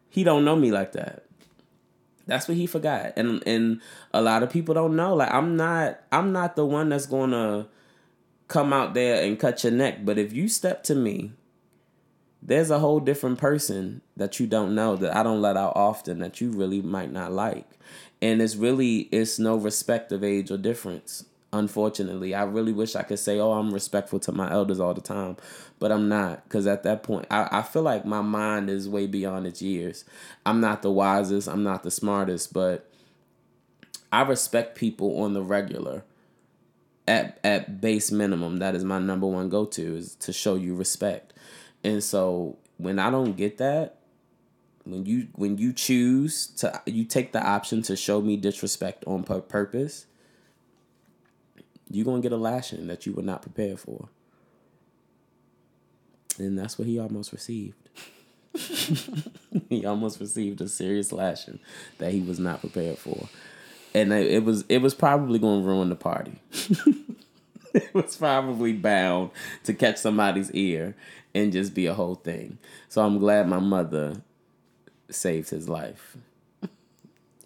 he 0.09 0.23
don't 0.23 0.45
know 0.45 0.55
me 0.55 0.71
like 0.71 0.93
that. 0.93 1.25
That's 2.27 2.47
what 2.47 2.57
he 2.57 2.67
forgot, 2.67 3.13
and 3.17 3.43
and 3.45 3.81
a 4.13 4.21
lot 4.21 4.43
of 4.43 4.49
people 4.49 4.73
don't 4.73 4.95
know. 4.95 5.13
Like 5.15 5.31
I'm 5.31 5.57
not 5.57 5.99
I'm 6.11 6.31
not 6.31 6.55
the 6.55 6.65
one 6.65 6.89
that's 6.89 7.05
gonna 7.05 7.67
come 8.47 8.71
out 8.71 8.93
there 8.93 9.23
and 9.23 9.39
cut 9.39 9.63
your 9.63 9.73
neck. 9.73 10.05
But 10.05 10.17
if 10.17 10.31
you 10.33 10.47
step 10.47 10.83
to 10.85 10.95
me, 10.95 11.33
there's 12.41 12.71
a 12.71 12.79
whole 12.79 12.99
different 12.99 13.39
person 13.39 14.01
that 14.15 14.39
you 14.39 14.47
don't 14.47 14.73
know 14.73 14.95
that 14.95 15.15
I 15.15 15.23
don't 15.23 15.41
let 15.41 15.57
out 15.57 15.73
often 15.75 16.19
that 16.19 16.39
you 16.39 16.51
really 16.51 16.81
might 16.81 17.11
not 17.11 17.31
like. 17.31 17.67
And 18.21 18.41
it's 18.41 18.55
really 18.55 19.09
it's 19.11 19.37
no 19.37 19.55
respect 19.55 20.11
of 20.11 20.23
age 20.23 20.49
or 20.49 20.57
difference. 20.57 21.25
Unfortunately, 21.51 22.33
I 22.33 22.43
really 22.43 22.73
wish 22.73 22.95
I 22.95 23.03
could 23.03 23.19
say, 23.19 23.39
"Oh, 23.39 23.51
I'm 23.53 23.73
respectful 23.73 24.19
to 24.21 24.31
my 24.31 24.51
elders 24.51 24.79
all 24.79 24.93
the 24.93 25.01
time," 25.01 25.37
but 25.79 25.91
I'm 25.91 26.07
not 26.07 26.43
because 26.45 26.67
at 26.67 26.83
that 26.83 27.03
point 27.03 27.27
I, 27.29 27.47
I 27.51 27.61
feel 27.61 27.81
like 27.81 28.05
my 28.05 28.21
mind 28.21 28.69
is 28.69 28.87
way 28.87 29.07
beyond 29.07 29.45
its 29.45 29.61
years. 29.61 30.05
I'm 30.45 30.61
not 30.61 30.81
the 30.81 30.91
wisest, 30.91 31.47
I'm 31.47 31.63
not 31.63 31.83
the 31.83 31.91
smartest, 31.91 32.53
but 32.53 32.89
I 34.11 34.21
respect 34.21 34.77
people 34.77 35.21
on 35.21 35.33
the 35.33 35.41
regular. 35.41 36.03
At 37.07 37.39
at 37.43 37.81
base 37.81 38.11
minimum, 38.11 38.57
that 38.57 38.73
is 38.73 38.83
my 38.83 38.97
number 38.97 39.27
one 39.27 39.49
go 39.49 39.65
to 39.65 39.95
is 39.95 40.15
to 40.15 40.33
show 40.33 40.55
you 40.55 40.75
respect. 40.75 41.33
And 41.83 42.03
so 42.03 42.57
when 42.77 42.97
I 42.97 43.11
don't 43.11 43.37
get 43.37 43.59
that, 43.59 43.99
when 44.85 45.05
you 45.05 45.27
when 45.33 45.57
you 45.57 45.71
choose 45.71 46.47
to 46.47 46.81
you 46.87 47.03
take 47.03 47.31
the 47.31 47.45
option 47.45 47.83
to 47.83 47.95
show 47.95 48.21
me 48.21 48.37
disrespect 48.37 49.03
on 49.05 49.23
purpose, 49.23 50.07
you're 51.91 52.05
gonna 52.05 52.21
get 52.21 52.31
a 52.31 52.37
lashing 52.37 52.87
that 52.87 53.05
you 53.05 53.13
were 53.13 53.21
not 53.21 53.43
prepared 53.43 53.79
for. 53.79 54.09
And 56.39 56.57
that's 56.57 56.77
what 56.77 56.87
he 56.87 56.99
almost 56.99 57.31
received. 57.31 57.77
he 59.69 59.85
almost 59.85 60.19
received 60.19 60.61
a 60.61 60.67
serious 60.67 61.11
lashing 61.11 61.59
that 61.97 62.11
he 62.11 62.21
was 62.21 62.39
not 62.39 62.61
prepared 62.61 62.97
for. 62.97 63.27
And 63.93 64.11
it 64.11 64.43
was 64.43 64.65
it 64.67 64.81
was 64.81 64.93
probably 64.93 65.39
going 65.39 65.61
to 65.61 65.67
ruin 65.67 65.89
the 65.89 65.95
party. 65.95 66.39
it 67.73 67.93
was 67.93 68.17
probably 68.17 68.73
bound 68.73 69.31
to 69.63 69.73
catch 69.73 69.97
somebody's 69.97 70.51
ear 70.51 70.95
and 71.33 71.51
just 71.51 71.73
be 71.73 71.85
a 71.85 71.93
whole 71.93 72.15
thing. 72.15 72.57
So 72.89 73.03
I'm 73.03 73.19
glad 73.19 73.47
my 73.47 73.59
mother 73.59 74.21
saved 75.09 75.49
his 75.49 75.69
life. 75.69 76.17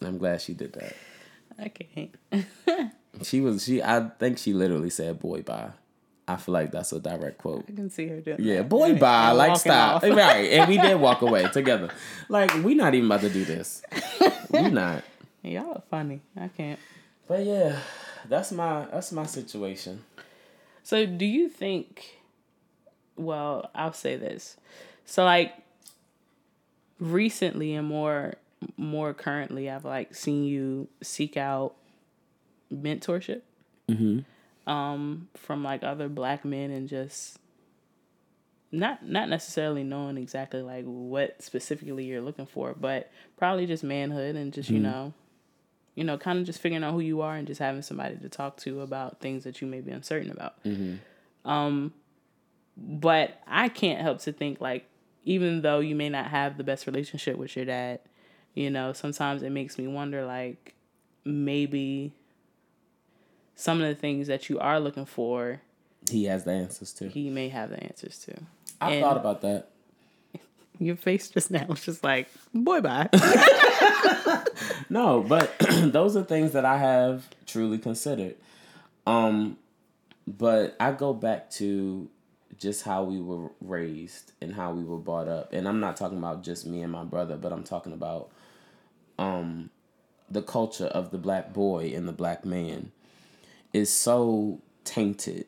I'm 0.01 0.17
glad 0.17 0.41
she 0.41 0.53
did 0.53 0.73
that. 0.73 0.95
I 1.59 1.69
can't. 1.69 2.93
she 3.23 3.41
was 3.41 3.63
she 3.65 3.81
I 3.83 4.09
think 4.17 4.37
she 4.37 4.53
literally 4.53 4.89
said 4.89 5.19
boy 5.19 5.41
bye. 5.41 5.71
I 6.29 6.35
feel 6.35 6.53
like 6.53 6.71
that's 6.71 6.91
a 6.93 6.99
direct 6.99 7.39
quote. 7.39 7.65
I 7.67 7.71
can 7.71 7.89
see 7.89 8.07
her 8.07 8.21
doing 8.21 8.37
Yeah, 8.39 8.57
that. 8.57 8.69
boy 8.69 8.95
bye, 8.95 9.31
like 9.31 9.57
stop. 9.57 10.03
right. 10.03 10.51
And 10.51 10.69
we 10.69 10.77
did 10.77 10.95
walk 10.99 11.21
away 11.23 11.47
together. 11.53 11.89
Like 12.29 12.53
we 12.63 12.75
not 12.75 12.93
even 12.93 13.07
about 13.07 13.21
to 13.21 13.29
do 13.29 13.43
this. 13.45 13.81
We 14.51 14.69
not. 14.69 15.03
Y'all 15.41 15.71
are 15.73 15.83
funny. 15.89 16.21
I 16.37 16.49
can't. 16.49 16.79
But 17.27 17.45
yeah, 17.45 17.79
that's 18.27 18.51
my 18.51 18.85
that's 18.91 19.11
my 19.11 19.25
situation. 19.25 20.03
So 20.83 21.05
do 21.05 21.25
you 21.25 21.49
think 21.49 22.17
well, 23.15 23.69
I'll 23.73 23.93
say 23.93 24.15
this. 24.15 24.55
So 25.05 25.23
like 25.25 25.53
recently 26.99 27.73
and 27.75 27.87
more 27.87 28.35
more 28.77 29.13
currently 29.13 29.69
I've 29.69 29.85
like 29.85 30.13
seen 30.13 30.43
you 30.43 30.89
seek 31.01 31.37
out 31.37 31.73
mentorship. 32.71 33.41
Mm-hmm. 33.89 34.19
Um 34.69 35.27
from 35.35 35.63
like 35.63 35.83
other 35.83 36.07
black 36.07 36.45
men 36.45 36.69
and 36.71 36.87
just 36.87 37.39
not 38.71 39.03
not 39.05 39.27
necessarily 39.29 39.83
knowing 39.83 40.17
exactly 40.17 40.61
like 40.61 40.85
what 40.85 41.41
specifically 41.41 42.05
you're 42.05 42.21
looking 42.21 42.45
for, 42.45 42.75
but 42.79 43.11
probably 43.35 43.65
just 43.65 43.83
manhood 43.83 44.35
and 44.35 44.53
just, 44.53 44.69
you 44.69 44.79
know, 44.79 45.13
you 45.95 46.03
know, 46.03 46.17
kind 46.17 46.37
of 46.39 46.45
just 46.45 46.61
figuring 46.61 46.83
out 46.83 46.93
who 46.93 46.99
you 46.99 47.21
are 47.21 47.35
and 47.35 47.47
just 47.47 47.59
having 47.59 47.81
somebody 47.81 48.15
to 48.17 48.29
talk 48.29 48.57
to 48.57 48.81
about 48.81 49.19
things 49.19 49.43
that 49.43 49.59
you 49.59 49.67
may 49.67 49.81
be 49.81 49.91
uncertain 49.91 50.29
about. 50.29 50.55
Um, 51.45 51.93
but 52.77 53.41
I 53.47 53.69
can't 53.69 54.01
help 54.01 54.19
to 54.19 54.31
think 54.31 54.61
like, 54.61 54.85
even 55.23 55.61
though 55.61 55.79
you 55.79 55.95
may 55.95 56.09
not 56.09 56.27
have 56.27 56.57
the 56.57 56.63
best 56.63 56.85
relationship 56.85 57.37
with 57.37 57.55
your 57.55 57.65
dad, 57.65 57.99
you 58.53 58.69
know, 58.69 58.93
sometimes 58.93 59.41
it 59.41 59.49
makes 59.49 59.77
me 59.79 59.87
wonder 59.87 60.25
like 60.25 60.75
maybe 61.25 62.13
some 63.59 63.81
of 63.81 63.87
the 63.89 63.95
things 63.95 64.27
that 64.27 64.49
you 64.49 64.57
are 64.59 64.79
looking 64.79 65.05
for, 65.05 65.61
He 66.09 66.23
has 66.25 66.45
the 66.45 66.51
answers 66.51 66.93
to. 66.93 67.09
he 67.09 67.29
may 67.29 67.49
have 67.49 67.69
the 67.69 67.83
answers 67.83 68.17
to. 68.19 68.35
I 68.79 68.91
and- 68.93 69.03
thought 69.03 69.17
about 69.17 69.41
that. 69.41 69.67
Your 70.79 70.95
face 70.95 71.29
just 71.29 71.51
now 71.51 71.65
was 71.67 71.83
just 71.83 72.03
like, 72.03 72.29
boy, 72.53 72.79
bye. 72.81 73.09
No, 74.89 75.21
but 75.21 75.53
those 75.83 76.15
are 76.15 76.23
things 76.23 76.53
that 76.53 76.65
I 76.65 76.77
have 76.77 77.27
truly 77.45 77.77
considered. 77.77 78.35
Um, 79.05 79.57
but 80.27 80.75
I 80.79 80.91
go 80.91 81.13
back 81.13 81.49
to 81.51 82.09
just 82.57 82.83
how 82.83 83.03
we 83.03 83.21
were 83.21 83.49
raised 83.61 84.31
and 84.41 84.53
how 84.53 84.71
we 84.73 84.83
were 84.83 84.97
brought 84.97 85.27
up, 85.27 85.53
and 85.53 85.67
I'm 85.67 85.79
not 85.79 85.95
talking 85.97 86.17
about 86.17 86.43
just 86.43 86.65
me 86.65 86.81
and 86.81 86.91
my 86.91 87.03
brother, 87.03 87.37
but 87.37 87.51
I'm 87.53 87.63
talking 87.63 87.93
about 87.93 88.29
um 89.17 89.69
the 90.31 90.41
culture 90.41 90.85
of 90.87 91.11
the 91.11 91.17
black 91.17 91.53
boy 91.53 91.91
and 91.95 92.07
the 92.07 92.11
black 92.13 92.45
man 92.45 92.91
is 93.73 93.91
so 93.91 94.61
tainted, 94.83 95.45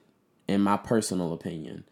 in 0.48 0.62
my 0.62 0.78
personal 0.78 1.34
opinion. 1.34 1.84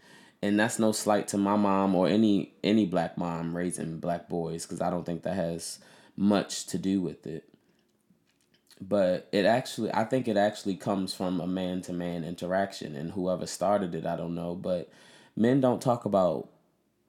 And 0.42 0.60
that's 0.60 0.80
no 0.80 0.92
slight 0.92 1.28
to 1.30 1.38
my 1.38 1.58
mom 1.58 1.96
or 1.96 2.08
any 2.08 2.54
any 2.64 2.86
black 2.86 3.18
mom 3.18 3.56
raising 3.58 4.00
black 4.00 4.30
boys, 4.30 4.66
because 4.66 4.82
I 4.82 4.90
don't 4.90 5.06
think 5.06 5.24
that 5.24 5.36
has 5.36 5.80
much 6.16 6.66
to 6.68 6.78
do 6.78 7.02
with 7.02 7.28
it. 7.28 7.44
But 8.82 9.28
it 9.34 9.46
actually, 9.46 9.94
I 9.94 10.06
think 10.06 10.30
it 10.30 10.38
actually 10.38 10.76
comes 10.76 11.14
from 11.14 11.42
a 11.42 11.48
man 11.48 11.82
to 11.84 11.94
man 11.94 12.24
interaction, 12.24 12.96
and 12.96 13.12
whoever 13.12 13.46
started 13.46 13.94
it, 13.94 14.06
I 14.06 14.16
don't 14.16 14.36
know. 14.36 14.56
But 14.56 14.90
men 15.36 15.60
don't 15.60 15.82
talk 15.82 16.06
about 16.06 16.48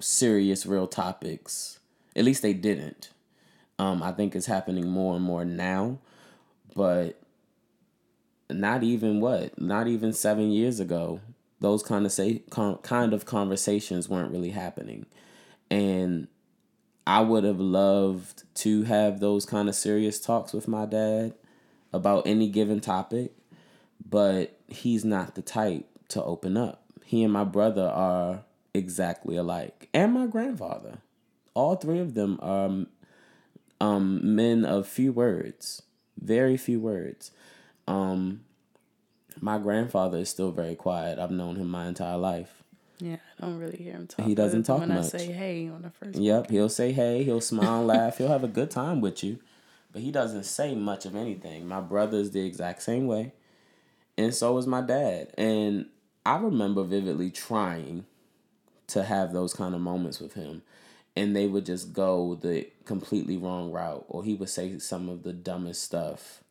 serious, 0.01 0.67
real 0.67 0.89
topics. 0.89 1.79
At 2.17 2.25
least 2.25 2.43
they 2.43 2.55
didn't. 2.55 3.11
Um, 3.79 4.03
I 4.03 4.11
think 4.11 4.35
it's 4.35 4.47
happening 4.47 4.89
more 4.89 5.15
and 5.15 5.25
more 5.25 5.45
now, 5.45 5.99
but 6.75 7.21
not 8.53 8.83
even 8.83 9.21
what, 9.21 9.61
not 9.61 9.87
even 9.87 10.13
seven 10.13 10.51
years 10.51 10.81
ago, 10.81 11.21
those 11.61 11.83
kind 11.83 12.07
of 12.07 12.13
say 12.13 12.43
kind 12.49 13.13
of 13.13 13.27
conversations 13.27 14.09
weren't 14.09 14.33
really 14.33 14.51
happening, 14.51 15.07
and 15.71 16.29
I 17.07 17.21
would 17.21 17.45
have 17.45 17.61
loved 17.61 18.45
to 18.57 18.85
have 18.85 19.21
those 19.21 19.45
kind 19.47 19.69
of 19.69 19.75
serious 19.75 20.21
talks 20.21 20.53
with 20.53 20.69
my 20.69 20.87
dad 20.87 21.35
about 21.93 22.27
any 22.27 22.49
given 22.49 22.81
topic, 22.81 23.33
but 24.09 24.59
he's 24.69 25.05
not 25.05 25.35
the 25.35 25.43
type 25.43 25.87
to 26.09 26.23
open 26.23 26.57
up. 26.57 26.83
He 27.05 27.23
and 27.25 27.33
my 27.33 27.45
brother 27.45 27.89
are 27.89 28.45
exactly 28.73 29.37
alike, 29.37 29.89
and 29.93 30.13
my 30.13 30.27
grandfather. 30.27 30.99
All 31.55 31.75
three 31.75 31.99
of 31.99 32.15
them 32.15 32.39
are 32.41 32.87
um, 33.81 34.35
men 34.35 34.65
of 34.65 34.87
few 34.87 35.13
words, 35.13 35.83
very 36.21 36.57
few 36.57 36.79
words. 36.81 37.33
Um, 37.91 38.43
my 39.41 39.59
grandfather 39.59 40.19
is 40.19 40.29
still 40.29 40.53
very 40.53 40.75
quiet. 40.77 41.19
I've 41.19 41.31
known 41.31 41.57
him 41.57 41.69
my 41.69 41.87
entire 41.87 42.17
life. 42.17 42.63
yeah, 42.99 43.17
I 43.39 43.47
don't 43.47 43.59
really 43.59 43.79
hear 43.79 43.95
him 43.95 44.07
talk. 44.07 44.27
He 44.27 44.35
doesn't 44.35 44.65
talk 44.65 44.81
when 44.81 44.91
I 44.93 45.03
say 45.03 45.33
hey 45.33 45.69
on 45.69 45.83
the 45.83 45.91
first 45.91 46.19
Yep, 46.19 46.51
he'll 46.51 46.69
say 46.69 46.93
hey, 46.93 47.25
he'll 47.25 47.41
smile, 47.41 47.85
laugh, 47.95 48.19
he'll 48.19 48.29
have 48.29 48.45
a 48.45 48.49
good 48.49 48.71
time 48.71 49.01
with 49.01 49.25
you, 49.25 49.39
but 49.93 50.03
he 50.03 50.13
doesn't 50.13 50.45
say 50.45 50.75
much 50.75 51.05
of 51.05 51.17
anything. 51.17 51.67
My 51.67 51.81
brother 51.81 52.19
is 52.19 52.31
the 52.31 52.47
exact 52.47 52.83
same 52.83 53.07
way, 53.07 53.33
and 54.17 54.35
so 54.35 54.57
is 54.59 54.67
my 54.67 54.83
dad. 54.83 55.33
And 55.37 55.87
I 56.25 56.37
remember 56.37 56.85
vividly 56.85 57.31
trying 57.31 58.05
to 58.89 59.05
have 59.05 59.33
those 59.33 59.55
kind 59.55 59.75
of 59.75 59.81
moments 59.81 60.21
with 60.21 60.35
him, 60.35 60.63
and 61.17 61.35
they 61.35 61.47
would 61.47 61.67
just 61.67 61.93
go 61.93 62.35
the 62.35 62.69
completely 62.85 63.37
wrong 63.37 63.73
route, 63.73 64.05
or 64.09 64.23
he 64.23 64.35
would 64.35 64.51
say 64.51 64.79
some 64.79 65.09
of 65.09 65.23
the 65.23 65.33
dumbest 65.33 65.83
stuff 65.83 66.45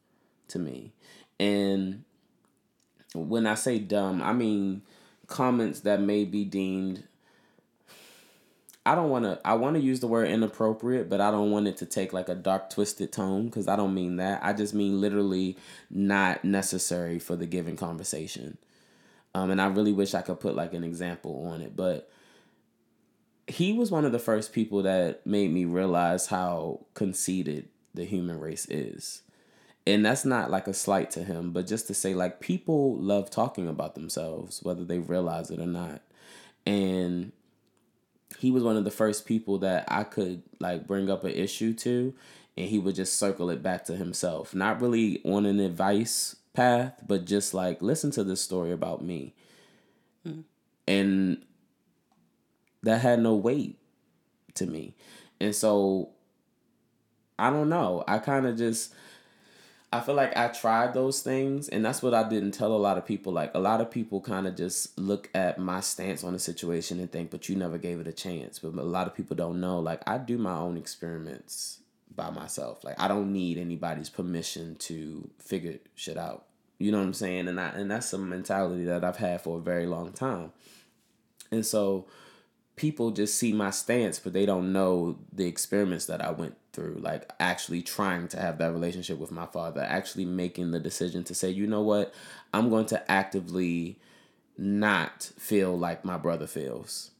to 0.50 0.60
me. 0.60 0.92
And 1.40 2.04
when 3.14 3.48
I 3.48 3.56
say 3.56 3.80
dumb, 3.80 4.22
I 4.22 4.34
mean 4.34 4.82
comments 5.28 5.82
that 5.82 6.02
may 6.02 6.26
be 6.26 6.44
deemed 6.44 7.04
I 8.90 8.96
don't 8.96 9.10
want 9.12 9.26
to 9.26 9.40
I 9.46 9.54
want 9.54 9.76
to 9.76 9.82
use 9.82 10.00
the 10.00 10.08
word 10.08 10.30
inappropriate, 10.30 11.10
but 11.10 11.22
I 11.22 11.30
don't 11.30 11.52
want 11.52 11.68
it 11.68 11.78
to 11.78 11.86
take 11.86 12.12
like 12.12 12.28
a 12.28 12.34
dark 12.34 12.72
twisted 12.72 13.12
tone 13.12 13.52
cuz 13.52 13.68
I 13.68 13.76
don't 13.76 13.94
mean 13.94 14.16
that. 14.16 14.44
I 14.44 14.54
just 14.54 14.74
mean 14.74 15.00
literally 15.00 15.58
not 15.92 16.44
necessary 16.44 17.20
for 17.20 17.36
the 17.36 17.46
given 17.46 17.76
conversation. 17.76 18.58
Um 19.36 19.52
and 19.52 19.62
I 19.62 19.68
really 19.68 19.94
wish 19.94 20.16
I 20.16 20.24
could 20.24 20.40
put 20.40 20.56
like 20.56 20.74
an 20.74 20.84
example 20.84 21.46
on 21.46 21.62
it, 21.62 21.76
but 21.76 22.10
he 23.48 23.74
was 23.74 23.92
one 23.92 24.06
of 24.06 24.12
the 24.12 24.18
first 24.20 24.54
people 24.54 24.82
that 24.84 25.26
made 25.26 25.52
me 25.52 25.66
realize 25.66 26.28
how 26.28 26.86
conceited 26.96 27.68
the 27.94 28.06
human 28.06 28.40
race 28.40 28.66
is. 28.70 29.22
And 29.90 30.06
that's 30.06 30.24
not 30.24 30.52
like 30.52 30.68
a 30.68 30.74
slight 30.74 31.10
to 31.12 31.24
him, 31.24 31.52
but 31.52 31.66
just 31.66 31.88
to 31.88 31.96
say 31.96 32.14
like 32.14 32.40
people 32.40 32.96
love 32.98 33.32
talking 33.32 33.68
about 33.68 33.96
themselves 33.96 34.62
whether 34.62 34.86
they 34.86 35.00
realize 35.00 35.50
it 35.50 35.60
or 35.60 35.66
not. 35.66 36.04
And 36.64 37.32
he 38.38 38.52
was 38.52 38.62
one 38.62 38.78
of 38.78 38.84
the 38.84 38.92
first 38.92 39.26
people 39.26 39.58
that 39.60 39.86
I 39.88 40.04
could 40.04 40.44
like 40.60 40.86
bring 40.86 41.10
up 41.10 41.24
an 41.24 41.32
issue 41.32 41.74
to 41.74 42.14
and 42.56 42.68
he 42.68 42.78
would 42.78 42.94
just 42.94 43.18
circle 43.18 43.50
it 43.50 43.64
back 43.64 43.86
to 43.86 43.96
himself. 43.96 44.54
Not 44.54 44.80
really 44.80 45.24
on 45.24 45.48
an 45.48 45.60
advice 45.60 46.36
path, 46.54 47.02
but 47.08 47.26
just 47.26 47.56
like 47.56 47.82
listen 47.82 48.12
to 48.12 48.24
this 48.24 48.42
story 48.42 48.72
about 48.72 49.04
me. 49.04 49.34
Mm. 50.28 50.44
And 50.88 51.46
that 52.84 53.02
had 53.02 53.20
no 53.22 53.34
weight 53.34 53.80
to 54.54 54.68
me. 54.68 54.94
And 55.42 55.56
so 55.56 56.10
I 57.40 57.50
don't 57.50 57.70
know. 57.70 58.04
I 58.08 58.20
kind 58.20 58.46
of 58.46 58.56
just 58.56 58.94
I 59.92 60.02
feel 60.02 60.14
like 60.14 60.38
I 60.38 60.50
tried 60.50 60.94
those 60.94 61.22
things, 61.22 61.68
and 61.68 61.84
that's 61.84 62.04
what 62.04 62.14
I 62.14 62.28
didn't 62.28 62.52
tell 62.52 62.74
a 62.74 62.78
lot 62.78 63.00
of 63.00 63.06
people. 63.06 63.34
Like 63.34 63.52
a 63.56 63.60
lot 63.60 63.82
of 63.82 63.90
people 63.90 64.22
kind 64.22 64.46
of 64.46 64.56
just 64.56 64.98
look 65.00 65.30
at 65.34 65.58
my 65.58 65.80
stance 65.80 66.24
on 66.24 66.34
the 66.34 66.40
situation 66.40 67.00
and 67.00 67.12
think, 67.12 67.32
"But 67.32 67.50
you 67.50 67.56
never 67.56 67.80
gave 67.80 68.00
it 68.00 68.08
a 68.08 68.14
chance." 68.14 68.60
But 68.60 68.76
a 68.76 68.84
lot 68.84 69.08
of 69.08 69.16
people 69.16 69.36
don't 69.36 69.60
know. 69.60 69.80
Like 69.80 70.08
I 70.08 70.20
do 70.20 70.38
my 70.38 70.56
own 70.56 70.78
experiments 70.78 71.80
by 72.16 72.30
myself. 72.30 72.84
Like 72.84 73.00
I 73.00 73.08
don't 73.08 73.34
need 73.34 73.58
anybody's 73.58 74.10
permission 74.10 74.76
to 74.76 75.30
figure 75.40 75.80
shit 75.96 76.18
out. 76.18 76.46
You 76.78 76.92
know 76.92 77.00
what 77.00 77.06
I'm 77.06 77.14
saying? 77.14 77.48
And 77.48 77.60
I 77.60 77.70
and 77.70 77.90
that's 77.90 78.14
a 78.14 78.20
mentality 78.20 78.84
that 78.86 79.04
I've 79.04 79.18
had 79.18 79.42
for 79.42 79.58
a 79.58 79.62
very 79.62 79.88
long 79.88 80.12
time. 80.12 80.52
And 81.52 81.66
so 81.66 82.06
people 82.80 83.12
just 83.12 83.38
see 83.38 83.54
my 83.54 83.72
stance, 83.72 84.20
but 84.20 84.34
they 84.34 84.48
don't 84.48 84.74
know 84.74 85.20
the 85.34 85.46
experiments 85.48 86.08
that 86.08 86.26
I 86.26 86.32
went 86.32 86.58
through. 86.74 87.00
Like 87.02 87.32
actually 87.40 87.84
trying 87.84 88.28
to 88.30 88.40
have 88.42 88.58
that 88.60 88.74
relationship 88.74 89.20
with 89.20 89.32
my 89.32 89.46
father, 89.48 89.82
actually 89.82 90.26
making 90.26 90.72
the 90.72 90.80
decision 90.80 91.24
to 91.26 91.36
say, 91.36 91.52
you 91.52 91.68
know 91.68 91.84
what, 91.84 92.14
I'm 92.56 92.70
going 92.72 92.88
to 92.88 93.12
actively 93.12 94.00
not 94.58 95.32
feel 95.38 95.78
like 95.78 96.06
my 96.06 96.18
brother 96.18 96.48
feels. 96.48 97.12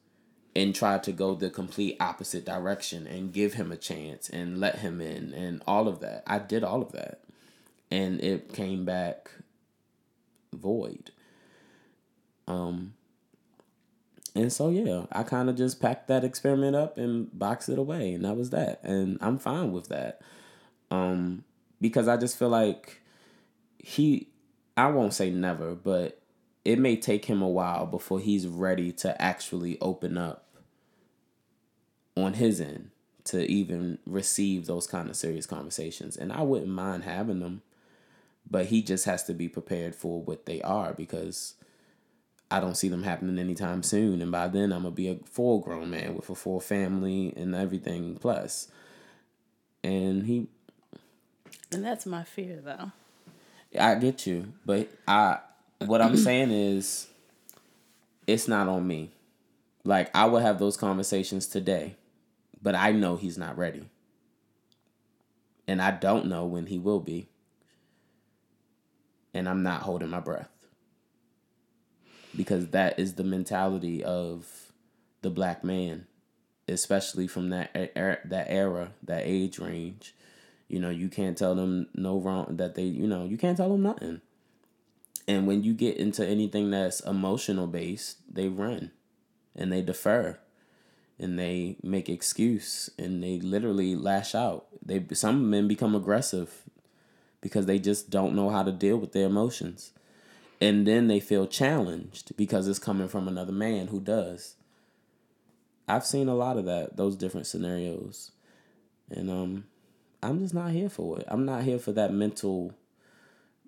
and 0.56 0.76
try 0.76 0.98
to 0.98 1.12
go 1.12 1.36
the 1.36 1.50
complete 1.50 1.96
opposite 2.00 2.46
direction 2.46 3.08
and 3.08 3.34
give 3.34 3.54
him 3.54 3.72
a 3.72 3.78
chance 3.78 4.30
and 4.30 4.60
let 4.60 4.80
him 4.80 5.00
in 5.02 5.34
and 5.34 5.62
all 5.68 5.88
of 5.88 6.00
that. 6.02 6.24
I 6.28 6.40
did 6.40 6.64
all 6.64 6.82
of 6.82 6.92
that. 6.94 7.22
And 7.92 8.22
it 8.22 8.54
came 8.54 8.86
back 8.86 9.32
void. 10.54 11.12
Um 12.48 12.94
and 14.40 14.52
so 14.54 14.70
yeah, 14.70 15.06
I 15.12 15.24
kind 15.24 15.50
of 15.50 15.56
just 15.56 15.82
packed 15.82 16.08
that 16.08 16.24
experiment 16.24 16.76
up 16.76 16.98
and 16.98 17.30
boxed 17.38 17.70
it 17.70 17.78
away 17.78 18.14
and 18.14 18.26
that 18.26 18.38
was 18.38 18.50
that. 18.52 18.80
And 18.84 19.18
I'm 19.22 19.38
fine 19.38 19.72
with 19.72 19.90
that. 19.90 20.22
Um 20.90 21.44
because 21.82 22.08
I 22.08 22.18
just 22.18 22.38
feel 22.38 22.50
like 22.50 23.02
he 23.78 24.28
I 24.78 24.88
won't 24.88 25.14
say 25.14 25.30
never, 25.30 25.76
but 25.76 26.22
it 26.64 26.80
may 26.80 26.96
take 26.96 27.26
him 27.26 27.42
a 27.42 27.50
while 27.50 27.86
before 27.86 28.20
he's 28.20 28.48
ready 28.48 28.92
to 28.94 29.22
actually 29.22 29.78
open 29.82 30.18
up 30.18 30.46
on 32.16 32.34
his 32.34 32.62
end 32.62 32.92
to 33.26 33.46
even 33.50 34.00
receive 34.06 34.66
those 34.66 34.88
kind 34.88 35.10
of 35.10 35.16
serious 35.16 35.46
conversations. 35.46 36.18
And 36.18 36.32
I 36.32 36.42
wouldn't 36.42 36.72
mind 36.72 37.04
having 37.04 37.40
them, 37.40 37.62
but 38.50 38.68
he 38.68 38.82
just 38.82 39.06
has 39.06 39.24
to 39.26 39.34
be 39.34 39.48
prepared 39.48 39.96
for 39.96 40.22
what 40.22 40.46
they 40.46 40.62
are 40.62 40.94
because 40.94 41.56
I 42.52 42.60
don't 42.60 42.76
see 42.76 42.88
them 42.90 43.04
happening 43.04 43.38
anytime 43.38 43.84
soon. 43.84 44.22
And 44.22 44.32
by 44.32 44.48
then, 44.48 44.72
I'm 44.72 44.82
going 44.82 44.94
to 44.94 44.98
be 44.98 45.08
a 45.10 45.20
full 45.26 45.60
grown 45.60 45.92
man 45.92 46.16
with 46.16 46.30
a 46.30 46.36
full 46.36 46.60
family 46.60 47.34
and 47.36 47.54
everything 47.54 48.16
plus. 48.16 48.70
And 49.84 50.26
he. 50.26 50.48
And 51.72 51.84
that's 51.86 52.06
my 52.06 52.24
fear, 52.24 52.60
though. 52.64 52.92
I 53.78 53.96
get 53.96 54.26
you, 54.26 54.54
but 54.66 54.90
I 55.08 55.40
what 55.86 56.02
I'm 56.02 56.18
saying 56.18 56.52
is 56.52 57.08
it's 58.26 58.48
not 58.48 58.68
on 58.68 58.88
me. 58.88 59.12
Like 59.84 60.16
I 60.16 60.26
would 60.26 60.42
have 60.42 60.60
those 60.60 60.78
conversations 60.78 61.48
today, 61.48 61.96
but 62.62 62.76
I 62.76 62.92
know 62.92 63.16
he's 63.16 63.38
not 63.38 63.58
ready. 63.58 63.88
And 65.68 65.82
I 65.82 65.92
don't 65.92 66.26
know 66.26 66.46
when 66.46 66.66
he 66.66 66.80
will 66.80 67.00
be. 67.00 67.28
And 69.34 69.48
I'm 69.48 69.62
not 69.62 69.84
holding 69.84 70.10
my 70.10 70.20
breath. 70.20 70.50
Because 72.36 72.68
that 72.68 73.00
is 73.00 73.16
the 73.16 73.24
mentality 73.24 74.04
of 74.04 74.72
the 75.22 75.30
black 75.30 75.64
man, 75.64 76.08
especially 76.68 77.28
from 77.28 77.50
that 77.50 77.72
era, 77.96 78.20
that 78.26 78.48
era, 78.50 78.92
that 79.04 79.24
age 79.26 79.60
range. 79.60 80.14
You 80.68 80.80
know, 80.80 80.90
you 80.90 81.10
can't 81.10 81.38
tell 81.38 81.56
them 81.56 81.88
no 81.96 82.20
wrong 82.20 82.58
that 82.58 82.76
they, 82.76 82.84
you 82.84 83.08
know, 83.08 83.26
you 83.26 83.38
can't 83.38 83.58
tell 83.58 83.70
them 83.70 83.82
nothing. 83.82 84.22
And 85.28 85.48
when 85.48 85.64
you 85.64 85.74
get 85.74 85.98
into 85.98 86.26
anything 86.26 86.72
that's 86.72 87.02
emotional 87.02 87.68
based, 87.68 88.18
they 88.32 88.48
run 88.48 88.92
and 89.56 89.72
they 89.72 89.82
defer 89.82 90.40
and 91.20 91.38
they 91.38 91.76
make 91.84 92.10
excuse 92.10 92.90
and 92.98 93.22
they 93.22 93.40
literally 93.40 93.96
lash 93.96 94.34
out. 94.34 94.68
They 94.84 95.06
some 95.14 95.50
men 95.50 95.68
become 95.68 95.94
aggressive 95.94 96.64
because 97.42 97.66
they 97.66 97.78
just 97.78 98.10
don't 98.10 98.36
know 98.36 98.50
how 98.50 98.64
to 98.64 98.72
deal 98.72 98.98
with 98.98 99.12
their 99.12 99.26
emotions. 99.26 99.92
And 100.62 100.86
then 100.86 101.08
they 101.08 101.20
feel 101.20 101.48
challenged 101.48 102.36
because 102.36 102.68
it's 102.68 102.80
coming 102.80 103.08
from 103.08 103.28
another 103.28 103.54
man 103.54 103.88
who 103.88 104.00
does. 104.00 104.56
I've 105.88 106.06
seen 106.06 106.28
a 106.28 106.36
lot 106.36 106.58
of 106.58 106.66
that, 106.66 106.98
those 106.98 107.16
different 107.16 107.48
scenarios. 107.48 108.32
And 109.10 109.30
um 109.30 109.66
I'm 110.22 110.40
just 110.40 110.54
not 110.54 110.72
here 110.72 110.90
for 110.90 111.20
it. 111.20 111.26
I'm 111.30 111.46
not 111.46 111.64
here 111.64 111.80
for 111.80 111.94
that 111.94 112.12
mental 112.12 112.74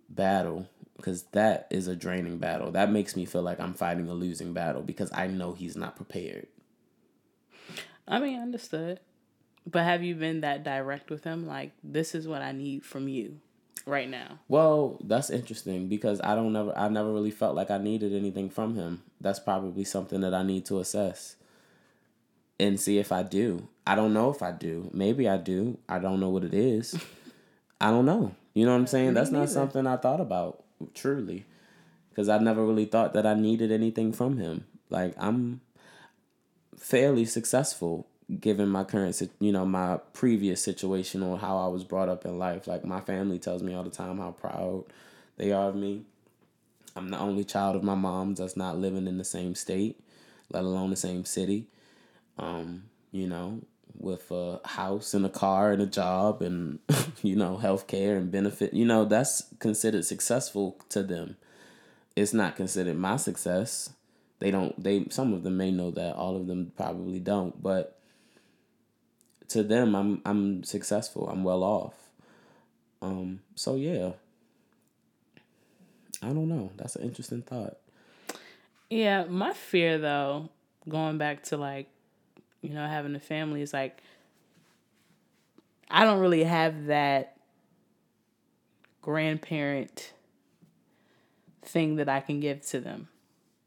battle 0.10 0.68
because 0.98 1.24
that 1.32 1.68
is 1.72 1.88
a 1.88 1.96
draining 1.96 2.38
battle. 2.38 2.72
That 2.72 2.92
makes 2.92 3.16
me 3.16 3.26
feel 3.26 3.42
like 3.42 3.60
I'm 3.60 3.74
fighting 3.74 4.10
a 4.10 4.14
losing 4.14 4.54
battle 4.54 4.82
because 4.82 5.10
I 5.14 5.28
know 5.28 5.54
he's 5.54 5.78
not 5.78 5.96
prepared. 5.96 6.48
I 8.08 8.20
mean, 8.20 8.40
understood. 8.40 9.00
But 9.66 9.84
have 9.84 10.04
you 10.04 10.16
been 10.16 10.42
that 10.42 10.64
direct 10.64 11.10
with 11.10 11.24
him? 11.24 11.48
Like, 11.48 11.72
this 11.84 12.14
is 12.14 12.28
what 12.28 12.42
I 12.42 12.52
need 12.52 12.84
from 12.84 13.08
you 13.08 13.40
right 13.86 14.10
now. 14.10 14.40
Well, 14.48 14.98
that's 15.04 15.30
interesting 15.30 15.88
because 15.88 16.22
I 16.22 16.36
don't 16.36 16.54
never 16.54 16.78
I 16.78 16.90
never 16.90 17.12
really 17.12 17.32
felt 17.32 17.56
like 17.56 17.72
I 17.72 17.78
needed 17.78 18.14
anything 18.14 18.50
from 18.50 18.76
him. 18.76 19.04
That's 19.20 19.40
probably 19.40 19.84
something 19.84 20.22
that 20.22 20.34
I 20.34 20.44
need 20.44 20.66
to 20.66 20.80
assess 20.80 21.36
and 22.60 22.80
see 22.80 23.00
if 23.00 23.12
I 23.12 23.24
do. 23.24 23.68
I 23.86 23.96
don't 23.96 24.14
know 24.14 24.30
if 24.30 24.42
I 24.42 24.52
do. 24.52 24.90
Maybe 24.94 25.28
I 25.28 25.38
do. 25.38 25.78
I 25.90 26.00
don't 26.00 26.20
know 26.20 26.30
what 26.30 26.44
it 26.44 26.54
is. 26.54 26.96
I 27.82 27.90
don't 27.90 28.06
know. 28.06 28.36
You 28.54 28.66
know 28.66 28.72
what 28.72 28.80
I'm 28.80 28.88
saying? 28.88 29.14
That's 29.14 29.32
not 29.32 29.50
something 29.50 29.88
I 29.88 29.98
thought 29.98 30.22
about 30.22 30.64
truly 30.94 31.46
because 32.10 32.30
I 32.30 32.38
never 32.38 32.66
really 32.66 32.86
thought 32.86 33.14
that 33.14 33.26
I 33.26 33.34
needed 33.34 33.72
anything 33.72 34.14
from 34.14 34.38
him. 34.38 34.66
Like 34.90 35.14
I'm 35.18 35.62
fairly 36.78 37.26
successful 37.26 38.08
given 38.40 38.70
my 38.70 38.84
current 38.84 39.22
you 39.40 39.52
know 39.52 39.66
my 39.66 39.98
previous 40.14 40.64
situation 40.64 41.22
or 41.22 41.38
how 41.38 41.58
I 41.58 41.68
was 41.68 41.84
brought 41.84 42.10
up 42.10 42.26
in 42.26 42.40
life. 42.40 42.68
Like 42.68 42.86
my 42.86 43.02
family 43.02 43.40
tells 43.40 43.64
me 43.64 43.74
all 43.74 43.84
the 43.84 43.90
time 43.90 44.18
how 44.18 44.32
proud 44.32 44.86
they 45.38 45.52
are 45.52 45.70
of 45.70 45.76
me. 45.76 46.04
I'm 46.96 47.10
the 47.10 47.20
only 47.20 47.44
child 47.44 47.76
of 47.76 47.84
my 47.84 47.96
mom 47.96 48.36
that's 48.36 48.58
not 48.58 48.78
living 48.78 49.08
in 49.08 49.18
the 49.18 49.24
same 49.24 49.56
state, 49.56 50.00
let 50.52 50.64
alone 50.64 50.90
the 50.90 50.96
same 50.96 51.24
city. 51.24 51.68
Um, 52.38 52.84
you 53.12 53.28
know, 53.28 53.62
with 53.98 54.32
a 54.32 54.60
house 54.66 55.14
and 55.14 55.26
a 55.26 55.30
car 55.30 55.72
and 55.72 55.82
a 55.82 55.86
job 55.86 56.42
and 56.42 56.80
you 57.24 57.36
know 57.36 57.58
health 57.58 57.88
care 57.88 58.16
and 58.16 58.32
benefit 58.32 58.74
you 58.74 58.86
know 58.86 59.06
that's 59.06 59.44
considered 59.60 60.06
successful 60.06 60.78
to 60.90 61.04
them 61.04 61.36
it's 62.16 62.34
not 62.34 62.56
considered 62.56 62.98
my 62.98 63.16
success 63.16 63.94
they 64.40 64.50
don't 64.50 64.82
they 64.82 65.06
some 65.10 65.34
of 65.34 65.44
them 65.44 65.58
may 65.58 65.72
know 65.72 65.92
that 65.92 66.16
all 66.16 66.36
of 66.36 66.48
them 66.48 66.72
probably 66.76 67.20
don't 67.20 67.62
but 67.62 68.00
to 69.52 69.64
them 69.64 69.96
i'm 69.96 70.22
i'm 70.26 70.64
successful 70.64 71.28
i'm 71.30 71.44
well 71.44 71.64
off 71.64 72.10
um 73.02 73.40
so 73.56 73.76
yeah 73.76 74.12
i 76.22 76.28
don't 76.28 76.50
know 76.50 76.72
that's 76.78 76.96
an 76.96 77.04
interesting 77.04 77.42
thought 77.42 77.78
yeah 78.90 79.24
my 79.26 79.54
fear 79.54 79.98
though 79.98 80.50
going 80.88 81.18
back 81.18 81.44
to 81.44 81.58
like 81.58 81.88
you 82.62 82.74
know, 82.74 82.88
having 82.88 83.16
a 83.16 83.20
family 83.20 83.62
is 83.62 83.74
like 83.74 84.02
I 85.90 86.06
don't 86.06 86.20
really 86.20 86.44
have 86.44 86.86
that 86.86 87.38
grandparent 89.02 90.14
thing 91.64 91.98
that 91.98 92.08
I 92.08 92.22
can 92.22 92.40
give 92.40 92.62
to 92.68 92.80
them. 92.80 93.10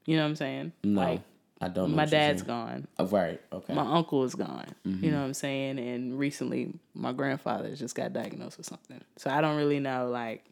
You 0.06 0.16
know 0.16 0.22
what 0.22 0.28
I'm 0.28 0.36
saying? 0.36 0.72
No. 0.84 1.00
Like, 1.00 1.20
I 1.60 1.68
don't 1.68 1.90
know. 1.90 1.96
My 1.96 2.04
dad's 2.04 2.42
gone. 2.42 2.86
Oh, 2.98 3.06
right. 3.06 3.40
Okay. 3.52 3.74
My 3.74 3.82
uncle 3.82 4.24
is 4.24 4.34
gone. 4.34 4.66
Mm-hmm. 4.86 5.04
You 5.04 5.10
know 5.12 5.20
what 5.20 5.26
I'm 5.26 5.34
saying? 5.34 5.78
And 5.78 6.18
recently 6.18 6.74
my 6.94 7.12
grandfather 7.12 7.74
just 7.74 7.94
got 7.94 8.12
diagnosed 8.12 8.58
with 8.58 8.66
something. 8.66 9.00
So 9.16 9.30
I 9.30 9.40
don't 9.40 9.56
really 9.56 9.80
know 9.80 10.08
like 10.08 10.44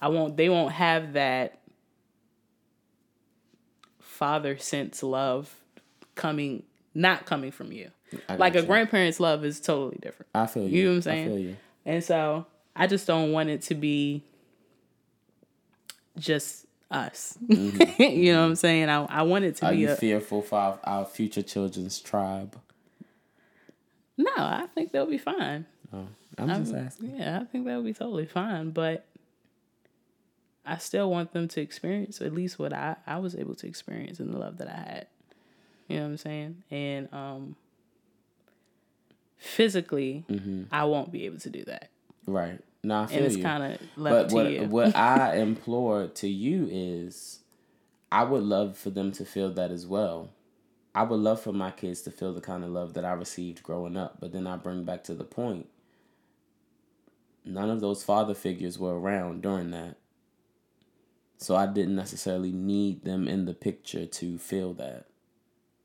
I 0.00 0.08
won't 0.08 0.36
they 0.36 0.48
won't 0.48 0.72
have 0.72 1.14
that 1.14 1.60
father 3.98 4.58
sense 4.58 5.02
love 5.02 5.54
coming 6.14 6.62
not 6.94 7.24
coming 7.24 7.50
from 7.50 7.72
you. 7.72 7.90
Like 8.28 8.54
you. 8.54 8.60
a 8.60 8.62
grandparent's 8.62 9.20
love 9.20 9.44
is 9.44 9.60
totally 9.60 9.98
different. 10.00 10.28
I 10.34 10.46
feel 10.46 10.64
you. 10.64 10.68
You 10.68 10.84
know 10.84 10.90
what 10.90 10.96
I'm 10.96 11.02
saying? 11.02 11.56
And 11.86 12.04
so 12.04 12.46
I 12.76 12.86
just 12.86 13.06
don't 13.06 13.32
want 13.32 13.48
it 13.48 13.62
to 13.62 13.74
be 13.74 14.22
just 16.18 16.66
us. 16.90 17.38
Mm-hmm. 17.46 18.02
you 18.02 18.32
know 18.32 18.40
what 18.40 18.48
I'm 18.48 18.56
saying? 18.56 18.88
I, 18.88 19.04
I 19.04 19.22
want 19.22 19.44
it 19.44 19.56
to 19.56 19.66
Are 19.66 19.70
be. 19.72 19.76
Are 19.76 19.80
you 19.80 19.90
a, 19.90 19.96
fearful 19.96 20.42
for 20.42 20.58
our, 20.58 20.78
our, 20.84 21.04
future 21.04 21.42
children's 21.42 22.00
tribe? 22.00 22.58
No, 24.16 24.32
I 24.36 24.66
think 24.74 24.92
they'll 24.92 25.06
be 25.06 25.18
fine. 25.18 25.66
Oh, 25.92 26.06
I'm 26.38 26.48
just 26.48 26.72
I'm, 26.72 26.86
asking. 26.86 27.16
Yeah, 27.16 27.40
I 27.40 27.44
think 27.44 27.64
they'll 27.64 27.82
be 27.82 27.94
totally 27.94 28.26
fine. 28.26 28.70
But 28.70 29.06
I 30.66 30.78
still 30.78 31.10
want 31.10 31.32
them 31.32 31.48
to 31.48 31.60
experience 31.60 32.20
at 32.20 32.34
least 32.34 32.58
what 32.58 32.72
I, 32.72 32.96
I 33.06 33.18
was 33.18 33.34
able 33.34 33.54
to 33.56 33.66
experience 33.66 34.20
in 34.20 34.30
the 34.30 34.38
love 34.38 34.58
that 34.58 34.68
I 34.68 34.76
had. 34.76 35.06
You 35.88 35.96
know 35.96 36.02
what 36.02 36.10
I'm 36.10 36.16
saying? 36.18 36.62
And 36.70 37.12
um, 37.12 37.56
physically, 39.38 40.24
mm-hmm. 40.28 40.64
I 40.70 40.84
won't 40.84 41.10
be 41.10 41.24
able 41.26 41.38
to 41.40 41.50
do 41.50 41.64
that. 41.64 41.90
Right. 42.26 42.60
No, 42.82 43.02
I 43.02 43.06
feel 43.06 43.18
and 43.18 43.26
it's 43.26 43.36
kind 43.36 43.62
of 43.62 43.80
left 43.96 44.30
but 44.30 44.32
what, 44.32 44.52
you. 44.52 44.64
what 44.64 44.96
I 44.96 45.36
implore 45.36 46.06
to 46.06 46.28
you 46.28 46.68
is, 46.70 47.40
I 48.10 48.24
would 48.24 48.42
love 48.42 48.78
for 48.78 48.90
them 48.90 49.12
to 49.12 49.24
feel 49.24 49.52
that 49.52 49.70
as 49.70 49.86
well. 49.86 50.30
I 50.94 51.02
would 51.04 51.20
love 51.20 51.40
for 51.40 51.52
my 51.52 51.70
kids 51.70 52.02
to 52.02 52.10
feel 52.10 52.32
the 52.32 52.40
kind 52.40 52.64
of 52.64 52.70
love 52.70 52.94
that 52.94 53.04
I 53.04 53.12
received 53.12 53.62
growing 53.62 53.96
up. 53.96 54.16
But 54.18 54.32
then 54.32 54.46
I 54.46 54.56
bring 54.56 54.84
back 54.84 55.04
to 55.04 55.14
the 55.14 55.24
point. 55.24 55.68
None 57.44 57.70
of 57.70 57.80
those 57.80 58.02
father 58.02 58.34
figures 58.34 58.78
were 58.78 58.98
around 58.98 59.42
during 59.42 59.70
that. 59.70 59.96
So 61.38 61.56
I 61.56 61.66
didn't 61.66 61.96
necessarily 61.96 62.52
need 62.52 63.04
them 63.04 63.26
in 63.28 63.46
the 63.46 63.54
picture 63.54 64.04
to 64.04 64.38
feel 64.38 64.74
that 64.74 65.06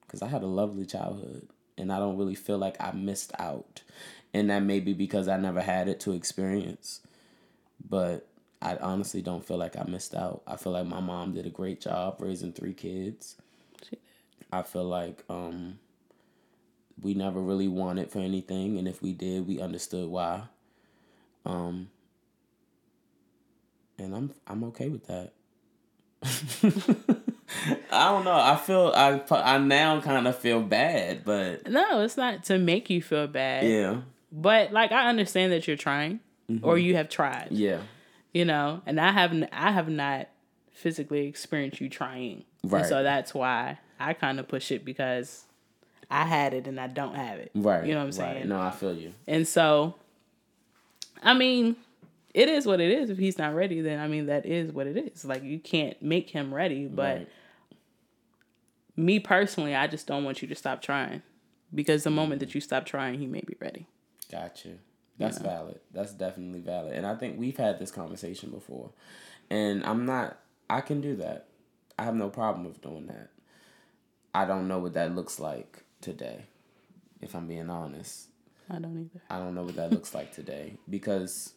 because 0.01 0.21
I 0.21 0.27
had 0.27 0.43
a 0.43 0.47
lovely 0.47 0.85
childhood 0.85 1.47
and 1.77 1.91
I 1.91 1.99
don't 1.99 2.17
really 2.17 2.35
feel 2.35 2.57
like 2.57 2.75
I 2.79 2.91
missed 2.91 3.31
out. 3.39 3.81
And 4.35 4.49
that 4.49 4.63
may 4.63 4.81
be 4.81 4.91
because 4.91 5.29
I 5.29 5.37
never 5.37 5.61
had 5.61 5.87
it 5.87 6.01
to 6.01 6.11
experience. 6.11 6.99
But 7.89 8.27
I 8.61 8.75
honestly 8.75 9.21
don't 9.21 9.45
feel 9.45 9.55
like 9.55 9.77
I 9.77 9.83
missed 9.83 10.13
out. 10.13 10.41
I 10.45 10.57
feel 10.57 10.73
like 10.73 10.85
my 10.85 10.99
mom 10.99 11.33
did 11.33 11.45
a 11.45 11.49
great 11.49 11.79
job 11.79 12.17
raising 12.19 12.51
three 12.51 12.73
kids. 12.73 13.37
I 14.51 14.61
feel 14.63 14.83
like 14.83 15.23
um 15.29 15.79
we 17.01 17.13
never 17.13 17.39
really 17.39 17.69
wanted 17.69 18.11
for 18.11 18.19
anything, 18.19 18.77
and 18.77 18.89
if 18.89 19.01
we 19.01 19.13
did, 19.13 19.47
we 19.47 19.61
understood 19.61 20.09
why. 20.09 20.43
Um, 21.45 21.89
and 23.97 24.13
I'm 24.13 24.33
I'm 24.47 24.65
okay 24.65 24.89
with 24.89 25.07
that. 25.07 25.31
I 27.89 28.11
don't 28.11 28.25
know. 28.25 28.37
I 28.37 28.57
feel 28.57 28.91
I 28.93 29.21
I 29.31 29.59
now 29.59 30.01
kind 30.01 30.27
of 30.27 30.37
feel 30.37 30.61
bad, 30.61 31.23
but 31.23 31.69
no, 31.69 32.01
it's 32.01 32.17
not 32.17 32.43
to 32.45 32.57
make 32.57 32.89
you 32.89 33.01
feel 33.01 33.27
bad. 33.27 33.63
Yeah. 33.63 34.01
But 34.35 34.73
like 34.73 34.91
I 34.91 35.07
understand 35.07 35.53
that 35.53 35.65
you're 35.65 35.77
trying, 35.77 36.19
mm-hmm. 36.51 36.65
or 36.65 36.77
you 36.77 36.95
have 36.95 37.07
tried. 37.07 37.47
Yeah. 37.51 37.79
You 38.33 38.43
know, 38.43 38.81
and 38.85 38.99
I 38.99 39.11
haven't. 39.11 39.45
I 39.53 39.71
have 39.71 39.87
not 39.87 40.27
physically 40.71 41.25
experienced 41.25 41.79
you 41.79 41.89
trying. 41.89 42.43
Right. 42.63 42.81
And 42.81 42.89
so 42.89 43.01
that's 43.01 43.33
why 43.33 43.79
I 43.97 44.13
kind 44.13 44.41
of 44.41 44.47
push 44.49 44.71
it 44.71 44.83
because 44.83 45.45
I 46.11 46.25
had 46.25 46.53
it 46.53 46.67
and 46.67 46.79
I 46.79 46.87
don't 46.87 47.15
have 47.15 47.39
it. 47.39 47.51
Right. 47.55 47.85
You 47.85 47.93
know 47.93 47.99
what 47.99 48.05
I'm 48.07 48.11
saying? 48.11 48.35
Right. 48.35 48.47
No, 48.47 48.59
I 48.59 48.71
feel 48.71 48.93
you. 48.93 49.13
And 49.25 49.47
so, 49.47 49.95
I 51.23 51.33
mean, 51.33 51.77
it 52.33 52.49
is 52.49 52.65
what 52.65 52.81
it 52.81 52.91
is. 52.91 53.09
If 53.09 53.17
he's 53.17 53.37
not 53.37 53.55
ready, 53.55 53.79
then 53.79 53.99
I 53.99 54.09
mean 54.09 54.25
that 54.25 54.45
is 54.45 54.73
what 54.73 54.85
it 54.87 54.97
is. 54.97 55.23
Like 55.23 55.43
you 55.43 55.59
can't 55.59 55.99
make 56.01 56.29
him 56.29 56.53
ready, 56.53 56.87
but 56.87 57.19
right. 57.19 57.27
me 58.97 59.19
personally, 59.21 59.73
I 59.73 59.87
just 59.87 60.07
don't 60.07 60.25
want 60.25 60.41
you 60.41 60.49
to 60.49 60.55
stop 60.55 60.81
trying. 60.81 61.21
Because 61.73 62.03
the 62.03 62.11
moment 62.11 62.41
that 62.41 62.53
you 62.53 62.61
stop 62.61 62.85
trying, 62.85 63.19
he 63.19 63.27
may 63.27 63.41
be 63.41 63.55
ready. 63.61 63.87
Got 64.31 64.65
you. 64.65 64.79
That's 65.17 65.37
valid. 65.37 65.79
That's 65.93 66.11
definitely 66.11 66.59
valid. 66.59 66.93
And 66.93 67.05
I 67.05 67.15
think 67.15 67.39
we've 67.39 67.55
had 67.55 67.79
this 67.79 67.91
conversation 67.91 68.49
before. 68.49 68.89
And 69.49 69.85
I'm 69.85 70.05
not 70.05 70.37
I 70.69 70.81
can 70.81 71.01
do 71.01 71.15
that. 71.17 71.47
I 71.97 72.03
have 72.03 72.15
no 72.15 72.29
problem 72.29 72.65
with 72.65 72.81
doing 72.81 73.07
that. 73.07 73.29
I 74.33 74.45
don't 74.45 74.67
know 74.67 74.79
what 74.79 74.93
that 74.93 75.15
looks 75.15 75.39
like 75.39 75.83
today, 76.01 76.45
if 77.21 77.35
I'm 77.35 77.47
being 77.47 77.69
honest. 77.69 78.27
I 78.69 78.79
don't 78.79 78.99
either. 78.99 79.23
I 79.29 79.37
don't 79.37 79.55
know 79.55 79.63
what 79.63 79.75
that 79.75 79.91
looks 79.91 80.13
like 80.13 80.33
today 80.33 80.73
because 80.89 81.53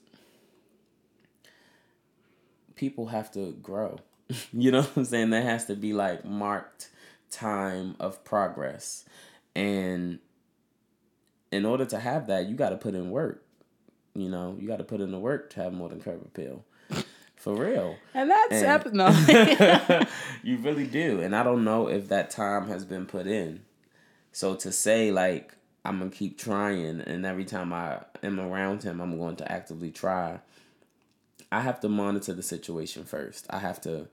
people 2.76 3.06
have 3.06 3.32
to 3.32 3.52
grow. 3.62 3.98
you 4.52 4.70
know 4.70 4.82
what 4.82 4.96
I'm 4.96 5.04
saying? 5.06 5.30
There 5.30 5.42
has 5.42 5.64
to 5.66 5.74
be 5.74 5.92
like 5.92 6.24
marked 6.24 6.90
time 7.30 7.96
of 7.98 8.22
progress. 8.24 9.04
And 9.56 10.18
in 11.50 11.64
order 11.64 11.84
to 11.86 11.98
have 11.98 12.26
that, 12.28 12.48
you 12.48 12.56
got 12.56 12.70
to 12.70 12.76
put 12.76 12.94
in 12.94 13.10
work. 13.10 13.44
You 14.14 14.28
know, 14.28 14.56
you 14.58 14.66
got 14.66 14.78
to 14.78 14.84
put 14.84 15.00
in 15.00 15.10
the 15.12 15.18
work 15.18 15.50
to 15.50 15.62
have 15.62 15.72
more 15.72 15.88
than 15.88 16.00
curb 16.00 16.22
appeal. 16.22 16.64
For 17.36 17.54
real. 17.54 17.96
And 18.14 18.30
that's 18.30 18.52
and. 18.52 18.94
No. 18.94 20.04
you 20.42 20.56
really 20.56 20.86
do. 20.86 21.20
And 21.20 21.36
I 21.36 21.44
don't 21.44 21.62
know 21.62 21.88
if 21.88 22.08
that 22.08 22.30
time 22.30 22.66
has 22.66 22.84
been 22.84 23.06
put 23.06 23.28
in. 23.28 23.60
So 24.32 24.56
to 24.56 24.72
say, 24.72 25.12
like, 25.12 25.54
I'm 25.84 25.98
going 25.98 26.10
to 26.10 26.16
keep 26.16 26.36
trying, 26.36 27.00
and 27.00 27.24
every 27.24 27.44
time 27.44 27.72
I 27.72 28.00
am 28.24 28.40
around 28.40 28.82
him, 28.82 29.00
I'm 29.00 29.16
going 29.16 29.36
to 29.36 29.50
actively 29.50 29.92
try 29.92 30.40
I 31.50 31.60
have 31.60 31.80
to 31.80 31.88
monitor 31.88 32.34
the 32.34 32.42
situation 32.42 33.04
first. 33.04 33.46
I 33.50 33.58
have 33.58 33.80
to 33.82 34.08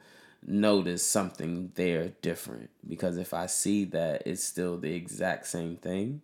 notice 0.46 1.06
something 1.06 1.72
there 1.76 2.14
different 2.22 2.70
because 2.88 3.18
if 3.18 3.34
I 3.34 3.48
see 3.48 3.84
that 3.86 4.24
it's 4.26 4.44
still 4.44 4.78
the 4.78 4.94
exact 4.94 5.48
same 5.48 5.76
thing, 5.76 6.22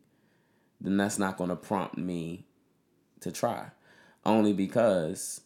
then 0.81 0.97
that's 0.97 1.19
not 1.19 1.37
going 1.37 1.49
to 1.49 1.55
prompt 1.55 1.97
me 1.97 2.45
to 3.21 3.31
try. 3.31 3.67
Only 4.25 4.53
because 4.53 5.41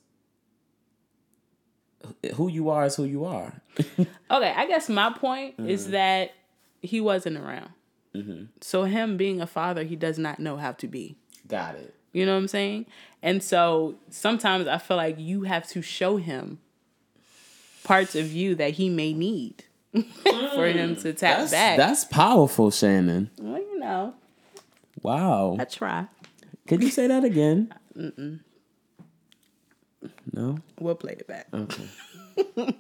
who 2.36 2.50
you 2.50 2.70
are 2.70 2.86
is 2.86 2.96
who 2.96 3.06
you 3.06 3.26
are. 3.26 3.62
okay, 4.00 4.54
I 4.56 4.66
guess 4.68 4.90
my 4.90 5.12
point 5.12 5.58
mm-hmm. 5.58 5.70
is 5.70 5.90
that 5.90 6.32
he 6.82 7.02
wasn't 7.02 7.38
around. 7.38 7.70
Mm-hmm. 8.14 8.46
So 8.62 8.84
him 8.84 9.18
being 9.18 9.42
a 9.42 9.48
father, 9.48 9.84
he 9.84 9.96
does 9.96 10.18
not 10.18 10.40
know 10.40 10.58
how 10.58 10.72
to 10.74 10.88
be. 10.88 11.18
Got 11.48 11.76
it. 11.76 11.94
You 12.14 12.26
know 12.26 12.34
what 12.34 12.40
I'm 12.40 12.48
saying? 12.48 12.86
And 13.22 13.44
so 13.44 13.96
sometimes 14.10 14.68
I 14.68 14.78
feel 14.78 14.98
like 14.98 15.20
you 15.20 15.44
have 15.44 15.68
to 15.70 15.82
show 15.82 16.18
him 16.18 16.60
parts 17.84 18.16
of 18.16 18.32
you 18.32 18.56
that 18.56 18.72
he 18.72 18.90
may 18.90 19.14
need 19.14 19.66
for 20.56 20.68
him 20.68 20.96
to 20.98 21.14
tap 21.14 21.40
that's, 21.40 21.52
back. 21.52 21.78
That's 21.78 22.06
powerful, 22.06 22.72
Shannon. 22.72 23.32
Well, 23.38 23.60
you 23.60 23.80
know. 23.80 24.14
Wow. 25.02 25.58
I 25.60 25.66
try. 25.66 26.08
Could 26.68 26.82
you 26.82 26.90
say 26.90 27.08
that 27.08 27.24
again? 27.24 27.74
Mm-mm. 27.98 28.40
No? 30.34 30.58
We'll 30.80 30.96
play 30.96 31.14
it 31.14 31.28
back. 31.28 31.48
Okay. 31.54 31.88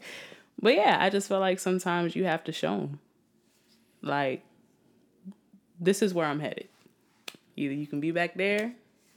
but 0.61 0.75
yeah, 0.75 0.97
I 0.99 1.09
just 1.09 1.27
feel 1.27 1.39
like 1.39 1.59
sometimes 1.59 2.15
you 2.15 2.25
have 2.25 2.43
to 2.45 2.51
show 2.51 2.79
him. 2.79 2.99
Like, 4.01 4.43
this 5.79 6.01
is 6.01 6.13
where 6.13 6.27
I'm 6.27 6.39
headed. 6.39 6.67
Either 7.55 7.73
you 7.73 7.87
can 7.87 7.99
be 7.99 8.11
back 8.11 8.35
there 8.35 8.73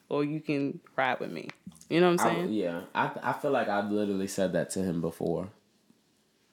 or 0.08 0.24
you 0.24 0.40
can 0.40 0.80
ride 0.96 1.20
with 1.20 1.30
me. 1.30 1.48
You 1.88 2.00
know 2.00 2.10
what 2.12 2.20
I'm 2.20 2.30
saying? 2.30 2.46
I, 2.46 2.50
yeah, 2.50 2.80
I 2.94 3.10
I 3.22 3.32
feel 3.32 3.50
like 3.50 3.68
I've 3.68 3.90
literally 3.90 4.28
said 4.28 4.52
that 4.52 4.70
to 4.70 4.82
him 4.82 5.00
before, 5.00 5.48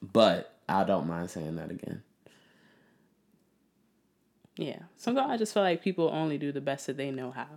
but 0.02 0.54
I 0.68 0.84
don't 0.84 1.08
mind 1.08 1.30
saying 1.30 1.58
that 1.58 1.72
again. 1.72 2.04
Yeah, 4.58 4.80
sometimes 4.98 5.32
I 5.32 5.38
just 5.38 5.54
feel 5.54 5.64
like 5.64 5.82
people 5.82 6.10
only 6.12 6.38
do 6.38 6.52
the 6.52 6.62
best 6.62 6.88
that 6.88 6.98
they 6.98 7.12
know 7.12 7.32
how. 7.32 7.48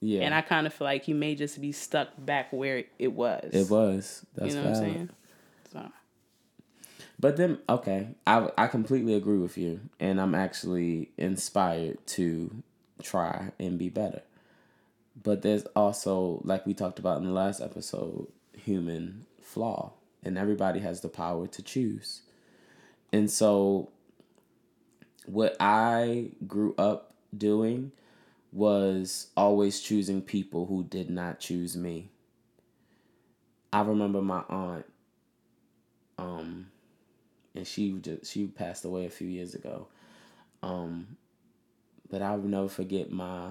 Yeah, 0.00 0.22
and 0.22 0.34
I 0.34 0.42
kind 0.42 0.66
of 0.66 0.74
feel 0.74 0.86
like 0.86 1.04
he 1.04 1.12
may 1.12 1.34
just 1.34 1.60
be 1.60 1.72
stuck 1.72 2.08
back 2.18 2.52
where 2.52 2.84
it 2.98 3.12
was. 3.12 3.50
It 3.52 3.70
was. 3.70 4.24
That's 4.34 4.54
you 4.54 4.60
know 4.60 4.68
valid. 4.68 4.78
what 4.78 4.86
I'm 4.86 4.94
saying. 4.94 5.10
So. 5.72 5.92
But 7.18 7.36
then, 7.36 7.58
okay, 7.68 8.08
I 8.26 8.50
I 8.56 8.66
completely 8.66 9.14
agree 9.14 9.38
with 9.38 9.56
you, 9.56 9.80
and 9.98 10.20
I'm 10.20 10.34
actually 10.34 11.10
inspired 11.16 12.06
to 12.08 12.62
try 13.02 13.52
and 13.58 13.78
be 13.78 13.88
better. 13.88 14.22
But 15.22 15.42
there's 15.42 15.64
also, 15.74 16.40
like 16.44 16.66
we 16.66 16.74
talked 16.74 16.98
about 16.98 17.18
in 17.18 17.24
the 17.24 17.32
last 17.32 17.60
episode, 17.60 18.28
human 18.56 19.26
flaw. 19.40 19.92
And 20.22 20.36
everybody 20.36 20.80
has 20.80 21.02
the 21.02 21.08
power 21.08 21.46
to 21.46 21.62
choose. 21.62 22.22
And 23.12 23.30
so, 23.30 23.90
what 25.26 25.56
I 25.60 26.30
grew 26.46 26.74
up 26.78 27.14
doing 27.36 27.92
was 28.52 29.28
always 29.36 29.80
choosing 29.80 30.22
people 30.22 30.66
who 30.66 30.84
did 30.84 31.10
not 31.10 31.40
choose 31.40 31.76
me. 31.76 32.08
I 33.72 33.82
remember 33.82 34.22
my 34.22 34.42
aunt, 34.48 34.86
um, 36.18 36.68
and 37.54 37.66
she 37.66 37.92
just 37.92 38.32
she 38.32 38.46
passed 38.46 38.84
away 38.84 39.06
a 39.06 39.10
few 39.10 39.28
years 39.28 39.54
ago. 39.54 39.88
Um, 40.62 41.16
but 42.10 42.22
I 42.22 42.36
will 42.36 42.48
never 42.48 42.68
forget 42.68 43.10
my 43.10 43.50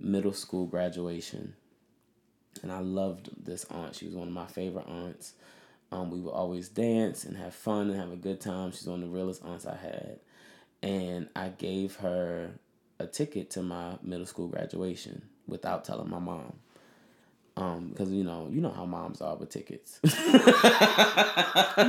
middle 0.00 0.32
school 0.32 0.66
graduation. 0.66 1.54
And 2.62 2.72
I 2.72 2.80
loved 2.80 3.30
this 3.44 3.64
aunt. 3.70 3.94
She 3.94 4.06
was 4.06 4.14
one 4.14 4.28
of 4.28 4.34
my 4.34 4.46
favorite 4.46 4.88
aunts. 4.88 5.34
Um, 5.90 6.10
we 6.10 6.20
would 6.20 6.32
always 6.32 6.68
dance 6.68 7.24
and 7.24 7.36
have 7.36 7.54
fun 7.54 7.88
and 7.88 7.98
have 7.98 8.12
a 8.12 8.16
good 8.16 8.40
time. 8.40 8.72
She's 8.72 8.86
one 8.86 9.02
of 9.02 9.08
the 9.08 9.14
realest 9.14 9.44
aunts 9.44 9.64
I 9.64 9.76
had. 9.76 10.18
And 10.82 11.28
I 11.34 11.48
gave 11.48 11.96
her 11.96 12.52
a 12.98 13.06
ticket 13.06 13.50
to 13.50 13.62
my 13.62 13.98
middle 14.02 14.26
school 14.26 14.48
graduation 14.48 15.22
without 15.46 15.84
telling 15.84 16.10
my 16.10 16.18
mom. 16.18 16.54
Um, 17.56 17.88
because 17.88 18.10
you 18.12 18.22
know, 18.22 18.48
you 18.50 18.60
know 18.60 18.70
how 18.70 18.86
moms 18.86 19.20
are 19.20 19.34
with 19.34 19.50
tickets. 19.50 19.98
you 20.04 20.10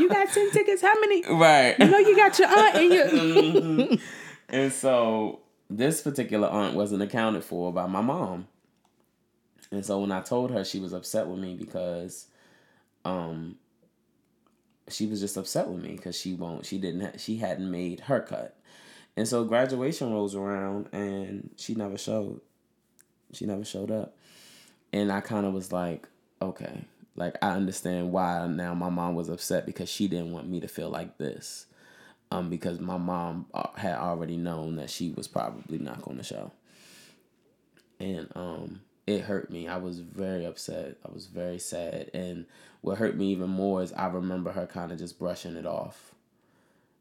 got 0.10 0.30
ten 0.34 0.52
tickets. 0.52 0.82
How 0.82 1.00
many? 1.00 1.24
Right. 1.30 1.76
You 1.78 1.86
know, 1.86 2.00
you 2.00 2.16
got 2.16 2.40
your 2.40 2.48
aunt 2.48 2.76
and 2.76 2.94
your. 2.94 3.08
mm-hmm. 3.08 3.96
And 4.52 4.74
so 4.74 5.42
this 5.70 6.02
particular 6.02 6.48
aunt 6.48 6.74
wasn't 6.74 7.04
accounted 7.04 7.44
for 7.44 7.72
by 7.72 7.86
my 7.86 8.02
mom. 8.02 8.48
And 9.72 9.86
so 9.86 10.00
when 10.00 10.12
I 10.12 10.22
told 10.22 10.50
her, 10.50 10.66
she 10.66 10.80
was 10.80 10.92
upset 10.92 11.28
with 11.28 11.40
me 11.40 11.54
because 11.54 12.26
um 13.06 13.56
she 14.90 15.06
was 15.06 15.20
just 15.20 15.38
upset 15.38 15.68
with 15.68 15.84
me 15.84 15.92
because 15.96 16.18
she 16.20 16.34
won't 16.34 16.66
she 16.66 16.80
didn't 16.80 17.02
ha- 17.02 17.18
she 17.18 17.38
hadn't 17.38 17.70
made 17.70 18.00
her 18.02 18.20
cut. 18.20 18.56
And 19.20 19.28
so 19.28 19.44
graduation 19.44 20.14
rolls 20.14 20.34
around 20.34 20.88
and 20.94 21.50
she 21.58 21.76
never 21.76 21.98
showed. 21.98 22.40
She 23.34 23.46
never 23.46 23.66
showed 23.66 23.92
up. 23.92 24.16
And 24.94 25.12
I 25.12 25.20
kind 25.20 25.46
of 25.46 25.52
was 25.52 25.74
like, 25.74 26.08
okay, 26.42 26.86
like 27.18 27.36
I 27.42 27.50
understand 27.50 28.14
why 28.14 28.48
now 28.48 28.74
my 28.76 28.88
mom 28.88 29.16
was 29.16 29.28
upset 29.28 29.66
because 29.66 29.90
she 29.90 30.08
didn't 30.08 30.32
want 30.32 30.48
me 30.48 30.62
to 30.62 30.70
feel 30.70 30.90
like 30.90 31.18
this 31.18 31.66
um, 32.32 32.50
because 32.50 32.80
my 32.80 32.96
mom 32.96 33.48
uh, 33.54 33.68
had 33.76 33.96
already 33.96 34.38
known 34.38 34.78
that 34.78 34.90
she 34.90 35.12
was 35.12 35.28
probably 35.28 35.80
not 35.80 36.02
going 36.02 36.16
to 36.16 36.24
show. 36.24 36.54
And 38.00 38.30
um, 38.36 38.80
it 39.06 39.24
hurt 39.24 39.52
me. 39.52 39.68
I 39.68 39.80
was 39.80 40.00
very 40.00 40.46
upset. 40.46 40.96
I 41.06 41.12
was 41.12 41.26
very 41.26 41.60
sad. 41.60 42.10
And 42.14 42.46
what 42.80 42.98
hurt 42.98 43.18
me 43.18 43.34
even 43.34 43.50
more 43.50 43.84
is 43.84 43.92
I 43.92 44.08
remember 44.08 44.54
her 44.54 44.66
kind 44.66 44.94
of 44.94 44.98
just 44.98 45.20
brushing 45.20 45.58
it 45.58 45.66
off 45.66 46.16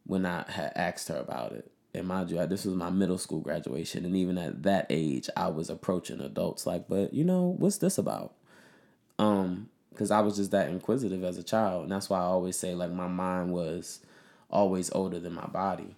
when 0.02 0.26
I 0.26 0.44
had 0.50 0.72
asked 0.74 1.06
her 1.10 1.18
about 1.18 1.52
it. 1.52 1.70
And 1.98 2.08
mind 2.08 2.30
you, 2.30 2.44
this 2.46 2.64
was 2.64 2.74
my 2.74 2.90
middle 2.90 3.18
school 3.18 3.40
graduation. 3.40 4.04
And 4.04 4.16
even 4.16 4.38
at 4.38 4.62
that 4.62 4.86
age, 4.88 5.28
I 5.36 5.48
was 5.48 5.68
approaching 5.68 6.20
adults 6.20 6.66
like, 6.66 6.88
but 6.88 7.12
you 7.12 7.24
know, 7.24 7.56
what's 7.58 7.78
this 7.78 7.98
about? 7.98 8.32
Um, 9.18 9.68
because 9.90 10.10
I 10.10 10.20
was 10.20 10.36
just 10.36 10.52
that 10.52 10.70
inquisitive 10.70 11.24
as 11.24 11.38
a 11.38 11.42
child. 11.42 11.82
And 11.82 11.92
that's 11.92 12.08
why 12.08 12.18
I 12.18 12.22
always 12.22 12.56
say, 12.56 12.74
like, 12.74 12.92
my 12.92 13.08
mind 13.08 13.52
was 13.52 14.00
always 14.48 14.90
older 14.92 15.18
than 15.18 15.34
my 15.34 15.46
body. 15.46 15.96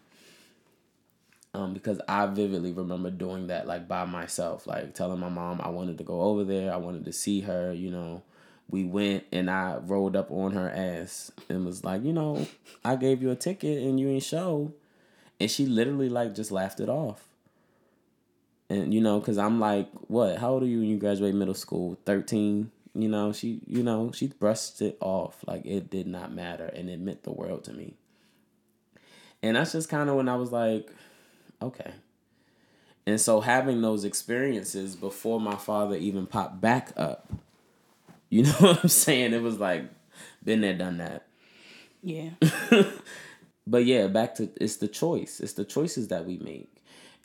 Um, 1.53 1.75
because 1.75 2.01
I 2.09 2.27
vividly 2.27 2.73
remember 2.73 3.11
doing 3.11 3.49
that 3.49 3.67
like 3.67 3.89
by 3.89 4.05
myself, 4.05 4.67
like 4.67 4.95
telling 4.95 5.19
my 5.19 5.29
mom 5.29 5.61
I 5.63 5.69
wanted 5.69 5.99
to 5.99 6.05
go 6.05 6.23
over 6.23 6.45
there, 6.45 6.73
I 6.73 6.77
wanted 6.77 7.05
to 7.05 7.13
see 7.13 7.41
her, 7.43 7.73
you 7.73 7.91
know. 7.91 8.23
We 8.71 8.85
went 8.85 9.25
and 9.33 9.51
I 9.51 9.79
rolled 9.79 10.15
up 10.15 10.31
on 10.31 10.53
her 10.53 10.71
ass 10.71 11.33
and 11.49 11.67
was 11.67 11.83
like, 11.83 12.05
you 12.05 12.13
know, 12.13 12.47
I 12.85 12.95
gave 12.95 13.21
you 13.21 13.33
a 13.33 13.35
ticket 13.35 13.83
and 13.83 13.99
you 13.99 14.09
ain't 14.09 14.23
show. 14.23 14.73
And 15.41 15.51
she 15.51 15.67
literally 15.67 16.09
like 16.09 16.35
just 16.35 16.53
laughed 16.53 16.81
it 16.81 16.89
off. 16.89 17.25
And 18.69 18.95
you 18.95 19.01
know, 19.01 19.21
cause 19.21 19.39
I'm 19.39 19.59
like, 19.59 19.89
what? 20.07 20.39
How 20.39 20.51
old 20.51 20.62
are 20.62 20.67
you 20.67 20.81
when 20.81 20.89
you 20.89 20.99
graduate 20.99 21.35
middle 21.35 21.55
school? 21.55 21.99
Thirteen. 22.05 22.71
You 22.93 23.09
know, 23.09 23.33
she, 23.33 23.61
you 23.69 23.85
know, 23.85 24.11
she 24.12 24.27
brushed 24.27 24.83
it 24.83 24.97
off 25.01 25.45
like 25.47 25.65
it 25.65 25.91
did 25.91 26.09
not 26.09 26.33
matter, 26.33 26.67
and 26.67 26.91
it 26.91 26.99
meant 26.99 27.23
the 27.23 27.31
world 27.31 27.65
to 27.65 27.73
me. 27.73 27.95
And 29.43 29.57
that's 29.57 29.73
just 29.73 29.89
kind 29.89 30.11
of 30.11 30.17
when 30.17 30.29
I 30.29 30.35
was 30.37 30.51
like, 30.51 30.91
okay. 31.62 31.93
And 33.07 33.21
so 33.21 33.41
having 33.41 33.81
those 33.81 34.05
experiences 34.05 34.97
before 34.97 35.41
my 35.41 35.57
father 35.57 35.97
even 35.97 36.27
popped 36.27 36.61
back 36.61 36.93
up, 36.97 37.33
you 38.29 38.43
know 38.45 38.53
what 38.53 38.83
I'm 38.83 38.89
saying? 38.89 39.33
It 39.33 39.43
was 39.43 39.59
like, 39.59 39.85
been 40.45 40.61
there, 40.61 40.75
done 40.75 40.99
that. 40.99 41.27
Yeah. 42.03 42.31
but 43.71 43.85
yeah, 43.85 44.09
back 44.09 44.35
to 44.35 44.51
it's 44.61 44.77
the 44.77 44.89
choice. 44.89 45.39
It's 45.41 45.53
the 45.53 45.65
choices 45.65 46.09
that 46.09 46.27
we 46.27 46.39
make. 46.39 46.75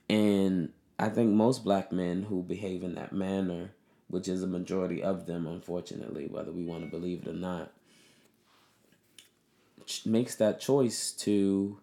And 0.08 0.72
I 1.00 1.10
think 1.10 1.32
most 1.34 1.64
black 1.64 1.92
men 1.92 2.24
who 2.24 2.44
behave 2.44 2.84
in 2.84 2.94
that 2.96 3.12
manner, 3.12 3.72
which 4.08 4.28
is 4.28 4.44
a 4.44 4.48
majority 4.48 5.02
of 5.02 5.26
them, 5.26 5.48
unfortunately, 5.48 6.28
whether 6.28 6.52
we 6.52 6.64
want 6.64 6.84
to 6.84 6.90
believe 6.92 7.24
it 7.24 7.30
or 7.30 7.34
not, 7.34 7.72
makes 10.06 10.36
that 10.36 10.60
choice 10.60 11.12
to 11.14 11.80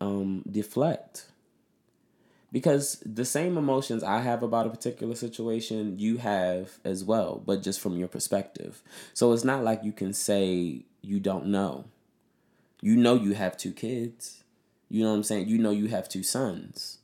um, 0.00 0.42
deflect. 0.50 1.26
Because 2.52 3.00
the 3.06 3.24
same 3.24 3.56
emotions 3.56 4.02
I 4.02 4.20
have 4.20 4.42
about 4.42 4.66
a 4.66 4.70
particular 4.70 5.14
situation, 5.14 5.98
you 5.98 6.16
have 6.16 6.78
as 6.84 7.04
well, 7.04 7.40
but 7.44 7.62
just 7.62 7.80
from 7.80 7.96
your 7.96 8.08
perspective. 8.08 8.82
So 9.14 9.32
it's 9.32 9.44
not 9.44 9.62
like 9.62 9.84
you 9.84 9.92
can 9.92 10.12
say 10.12 10.84
you 11.00 11.20
don't 11.20 11.46
know. 11.46 11.84
You 12.82 12.96
know 12.96 13.14
you 13.14 13.34
have 13.34 13.56
two 13.56 13.72
kids. 13.72 14.42
You 14.88 15.04
know 15.04 15.10
what 15.10 15.16
I'm 15.16 15.22
saying? 15.22 15.48
You 15.48 15.58
know 15.58 15.70
you 15.70 15.86
have 15.88 16.08
two 16.08 16.24
sons. 16.24 16.98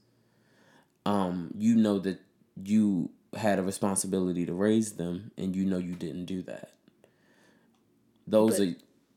Um, 1.05 1.53
you 1.57 1.77
know 1.77 2.01
that 2.01 2.21
you 2.61 3.11
had 3.37 3.59
a 3.59 3.63
responsibility 3.63 4.47
to 4.47 4.55
raise 4.55 4.93
them 4.93 5.31
and 5.37 5.55
you 5.55 5.65
know 5.65 5.79
you 5.79 5.95
didn't 5.95 6.25
do 6.25 6.43
that. 6.43 6.71
Those 8.27 8.59
but, 8.59 8.69
are 8.69 8.75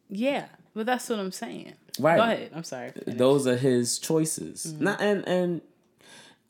Yeah, 0.09 0.45
but 0.75 0.85
that's 0.85 1.09
what 1.09 1.19
I'm 1.19 1.31
saying. 1.31 1.73
Right. 1.99 2.17
Go 2.17 2.23
ahead. 2.23 2.51
I'm 2.55 2.63
sorry. 2.63 2.91
Those 3.07 3.47
are 3.47 3.57
his 3.57 3.99
choices. 3.99 4.67
Mm-hmm. 4.67 4.83
Not 4.83 5.01
and 5.01 5.27
and 5.27 5.61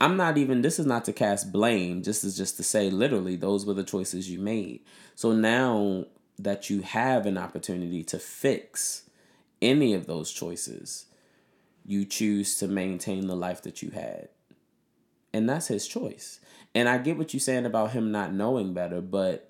I'm 0.02 0.16
not 0.16 0.38
even 0.38 0.62
this 0.62 0.80
is 0.80 0.86
not 0.86 1.06
to 1.06 1.14
cast 1.14 1.52
blame, 1.52 2.04
just 2.04 2.24
is 2.24 2.38
just 2.38 2.58
to 2.58 2.64
say 2.64 2.90
literally 2.90 3.36
those 3.36 3.66
were 3.66 3.74
the 3.74 3.84
choices 3.84 4.30
you 4.30 4.40
made. 4.40 4.82
So 5.16 5.34
now 5.34 6.06
that 6.38 6.70
you 6.70 6.82
have 6.82 7.26
an 7.26 7.38
opportunity 7.38 8.04
to 8.04 8.18
fix 8.18 9.10
any 9.62 9.94
of 9.94 10.08
those 10.08 10.32
choices, 10.32 11.06
you 11.86 12.06
choose 12.06 12.58
to 12.58 12.68
maintain 12.68 13.28
the 13.28 13.36
life 13.36 13.62
that 13.64 13.82
you 13.82 13.92
had. 13.92 14.30
And 15.34 15.50
that's 15.50 15.68
his 15.68 15.88
choice. 15.88 16.40
And 16.74 16.88
I 16.88 16.98
get 16.98 17.18
what 17.18 17.34
you're 17.34 17.42
saying 17.42 17.66
about 17.66 17.92
him 17.92 18.12
not 18.12 18.34
knowing 18.34 18.74
better, 18.74 19.02
but 19.02 19.50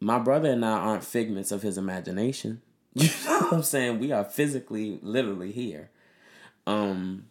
my 0.00 0.18
brother 0.18 0.50
and 0.50 0.64
I 0.64 0.78
aren't 0.78 1.04
figments 1.04 1.50
of 1.52 1.62
his 1.62 1.78
imagination. 1.78 2.62
You 2.92 3.08
know 3.24 3.38
what 3.38 3.52
I'm 3.52 3.62
saying? 3.62 4.00
We 4.00 4.10
are 4.10 4.24
physically, 4.24 4.98
literally 5.00 5.52
here. 5.52 5.90
Um, 6.66 7.26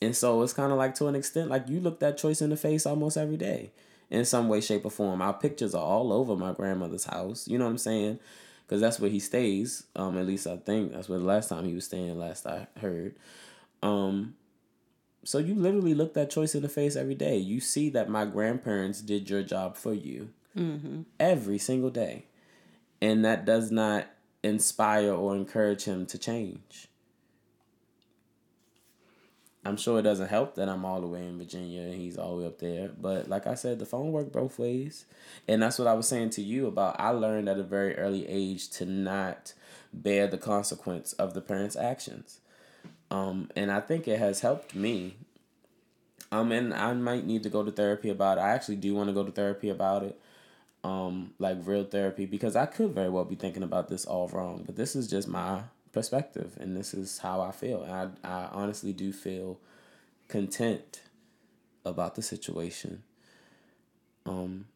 and 0.00 0.14
so 0.14 0.42
it's 0.42 0.52
kind 0.52 0.72
of 0.72 0.78
like 0.78 0.94
to 0.96 1.06
an 1.06 1.14
extent, 1.14 1.50
like 1.50 1.68
you 1.68 1.80
look 1.80 2.00
that 2.00 2.18
choice 2.18 2.40
in 2.40 2.50
the 2.50 2.56
face 2.56 2.86
almost 2.86 3.16
every 3.16 3.36
day 3.36 3.72
in 4.10 4.24
some 4.24 4.48
way, 4.48 4.60
shape, 4.60 4.84
or 4.84 4.90
form. 4.90 5.20
Our 5.20 5.34
pictures 5.34 5.74
are 5.74 5.82
all 5.82 6.12
over 6.12 6.36
my 6.36 6.52
grandmother's 6.52 7.04
house. 7.04 7.48
You 7.48 7.58
know 7.58 7.64
what 7.64 7.72
I'm 7.72 7.78
saying? 7.78 8.18
Because 8.66 8.80
that's 8.80 9.00
where 9.00 9.10
he 9.10 9.18
stays. 9.18 9.84
Um, 9.96 10.16
at 10.18 10.26
least 10.26 10.46
I 10.46 10.56
think 10.56 10.92
that's 10.92 11.08
where 11.08 11.18
the 11.18 11.24
last 11.24 11.48
time 11.48 11.64
he 11.64 11.74
was 11.74 11.86
staying. 11.86 12.18
Last 12.18 12.46
I 12.46 12.68
heard. 12.80 13.16
Um, 13.82 14.34
so 15.24 15.38
you 15.38 15.54
literally 15.54 15.94
look 15.94 16.14
that 16.14 16.30
choice 16.30 16.54
in 16.54 16.62
the 16.62 16.68
face 16.68 16.96
every 16.96 17.14
day. 17.14 17.36
You 17.36 17.60
see 17.60 17.90
that 17.90 18.08
my 18.08 18.24
grandparents 18.24 19.00
did 19.00 19.28
your 19.28 19.42
job 19.42 19.76
for 19.76 19.92
you 19.92 20.30
mm-hmm. 20.56 21.02
every 21.18 21.58
single 21.58 21.90
day, 21.90 22.26
and 23.02 23.24
that 23.24 23.44
does 23.44 23.70
not 23.70 24.06
inspire 24.42 25.12
or 25.12 25.34
encourage 25.34 25.84
him 25.84 26.06
to 26.06 26.18
change. 26.18 26.88
I'm 29.68 29.76
sure 29.76 29.98
it 29.98 30.02
doesn't 30.02 30.28
help 30.28 30.54
that 30.54 30.68
I'm 30.68 30.84
all 30.84 31.00
the 31.00 31.06
way 31.06 31.26
in 31.26 31.36
Virginia 31.36 31.82
and 31.82 31.94
he's 31.94 32.16
all 32.16 32.36
the 32.36 32.42
way 32.42 32.46
up 32.46 32.58
there. 32.58 32.90
But 32.98 33.28
like 33.28 33.46
I 33.46 33.54
said, 33.54 33.78
the 33.78 33.86
phone 33.86 34.12
worked 34.12 34.32
both 34.32 34.58
ways. 34.58 35.04
And 35.46 35.62
that's 35.62 35.78
what 35.78 35.86
I 35.86 35.92
was 35.92 36.08
saying 36.08 36.30
to 36.30 36.42
you 36.42 36.66
about 36.66 36.98
I 36.98 37.10
learned 37.10 37.48
at 37.48 37.58
a 37.58 37.62
very 37.62 37.94
early 37.96 38.26
age 38.26 38.70
to 38.70 38.86
not 38.86 39.52
bear 39.92 40.26
the 40.26 40.38
consequence 40.38 41.12
of 41.14 41.34
the 41.34 41.42
parents' 41.42 41.76
actions. 41.76 42.40
Um, 43.10 43.50
and 43.54 43.70
I 43.70 43.80
think 43.80 44.08
it 44.08 44.18
has 44.18 44.40
helped 44.40 44.74
me. 44.74 45.16
Um, 46.32 46.50
and 46.50 46.72
I 46.72 46.94
might 46.94 47.26
need 47.26 47.42
to 47.42 47.50
go 47.50 47.62
to 47.62 47.70
therapy 47.70 48.08
about 48.08 48.38
it. 48.38 48.42
I 48.42 48.50
actually 48.50 48.76
do 48.76 48.94
want 48.94 49.08
to 49.08 49.14
go 49.14 49.22
to 49.22 49.32
therapy 49.32 49.68
about 49.68 50.02
it 50.02 50.18
um, 50.84 51.34
like 51.38 51.58
real 51.64 51.84
therapy 51.84 52.26
because 52.26 52.56
I 52.56 52.66
could 52.66 52.92
very 52.92 53.08
well 53.08 53.24
be 53.24 53.34
thinking 53.34 53.62
about 53.62 53.88
this 53.88 54.04
all 54.04 54.28
wrong, 54.28 54.62
but 54.64 54.76
this 54.76 54.94
is 54.96 55.08
just 55.08 55.28
my 55.28 55.62
perspective 55.92 56.56
and 56.60 56.76
this 56.76 56.94
is 56.94 57.18
how 57.18 57.40
I 57.40 57.50
feel. 57.50 57.86
I, 57.88 58.08
I 58.26 58.48
honestly 58.52 58.92
do 58.92 59.12
feel 59.12 59.58
content 60.28 61.02
about 61.84 62.14
the 62.14 62.22
situation. 62.22 63.02
Um, 64.26 64.66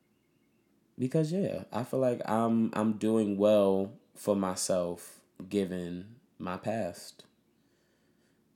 because 0.99 1.33
yeah, 1.33 1.65
I 1.73 1.85
feel 1.85 2.01
like 2.01 2.21
I'm 2.27 2.71
I'm 2.75 2.95
doing 2.95 3.37
well 3.37 3.93
for 4.15 4.37
myself 4.37 5.21
given 5.49 6.17
my 6.39 6.57
past. 6.57 7.25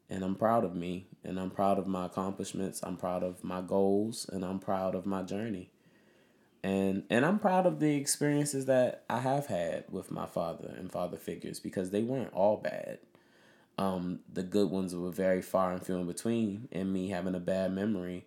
And 0.08 0.22
I'm 0.22 0.36
proud 0.36 0.64
of 0.64 0.76
me 0.76 1.06
and 1.24 1.40
I'm 1.40 1.50
proud 1.50 1.78
of 1.78 1.88
my 1.88 2.06
accomplishments. 2.06 2.80
I'm 2.84 2.96
proud 2.96 3.24
of 3.24 3.42
my 3.42 3.60
goals 3.60 4.28
and 4.32 4.44
I'm 4.44 4.60
proud 4.60 4.94
of 4.94 5.04
my 5.04 5.22
journey 5.22 5.70
and 6.66 7.04
and 7.10 7.24
I'm 7.24 7.38
proud 7.38 7.64
of 7.64 7.78
the 7.78 7.94
experiences 7.94 8.66
that 8.66 9.04
I 9.08 9.20
have 9.20 9.46
had 9.46 9.84
with 9.88 10.10
my 10.10 10.26
father 10.26 10.74
and 10.76 10.90
father 10.90 11.16
figures 11.16 11.60
because 11.60 11.90
they 11.90 12.02
weren't 12.02 12.32
all 12.32 12.56
bad. 12.56 12.98
Um, 13.78 14.18
the 14.32 14.42
good 14.42 14.68
ones 14.68 14.92
were 14.92 15.12
very 15.12 15.42
far 15.42 15.70
and 15.70 15.80
few 15.80 15.94
in 15.94 16.08
between, 16.08 16.68
and 16.72 16.92
me 16.92 17.10
having 17.10 17.36
a 17.36 17.40
bad 17.40 17.72
memory, 17.72 18.24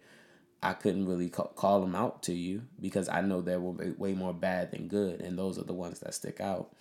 I 0.63 0.71
couldn't 0.71 1.05
really 1.05 1.27
call, 1.27 1.47
call 1.47 1.81
them 1.81 1.95
out 1.95 2.23
to 2.23 2.33
you 2.33 2.61
because 2.79 3.09
I 3.09 3.19
know 3.19 3.41
there 3.41 3.59
were 3.59 3.93
way 3.97 4.13
more 4.13 4.33
bad 4.33 4.71
than 4.71 4.87
good, 4.87 5.19
and 5.19 5.37
those 5.37 5.59
are 5.59 5.65
the 5.65 5.73
ones 5.73 5.99
that 5.99 6.13
stick 6.13 6.39
out. 6.39 6.73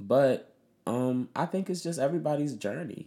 But 0.00 0.52
um, 0.84 1.28
I 1.36 1.46
think 1.46 1.70
it's 1.70 1.82
just 1.84 2.00
everybody's 2.00 2.54
journey. 2.54 3.06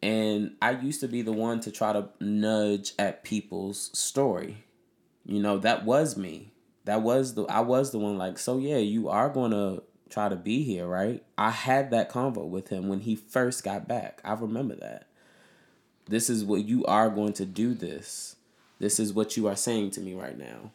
And 0.00 0.56
I 0.62 0.70
used 0.70 1.00
to 1.00 1.08
be 1.08 1.20
the 1.20 1.32
one 1.32 1.60
to 1.60 1.70
try 1.70 1.92
to 1.92 2.08
nudge 2.20 2.92
at 2.98 3.22
people's 3.22 3.90
story 3.92 4.64
you 5.28 5.40
know, 5.40 5.58
that 5.58 5.84
was 5.84 6.16
me. 6.16 6.52
That 6.86 7.02
was 7.02 7.34
the 7.34 7.44
I 7.44 7.60
was 7.60 7.92
the 7.92 7.98
one 7.98 8.16
like, 8.16 8.38
so 8.38 8.58
yeah, 8.58 8.78
you 8.78 9.10
are 9.10 9.28
gonna 9.28 9.82
try 10.08 10.30
to 10.30 10.36
be 10.36 10.64
here, 10.64 10.86
right? 10.86 11.22
I 11.36 11.50
had 11.50 11.90
that 11.90 12.10
convo 12.10 12.48
with 12.48 12.68
him 12.68 12.88
when 12.88 13.00
he 13.00 13.14
first 13.14 13.62
got 13.62 13.86
back. 13.86 14.22
I 14.24 14.32
remember 14.32 14.74
that. 14.76 15.06
This 16.08 16.30
is 16.30 16.44
what 16.44 16.64
you 16.64 16.86
are 16.86 17.10
going 17.10 17.34
to 17.34 17.44
do 17.44 17.74
this. 17.74 18.36
This 18.78 18.98
is 18.98 19.12
what 19.12 19.36
you 19.36 19.46
are 19.46 19.56
saying 19.56 19.90
to 19.92 20.00
me 20.00 20.14
right 20.14 20.38
now. 20.38 20.72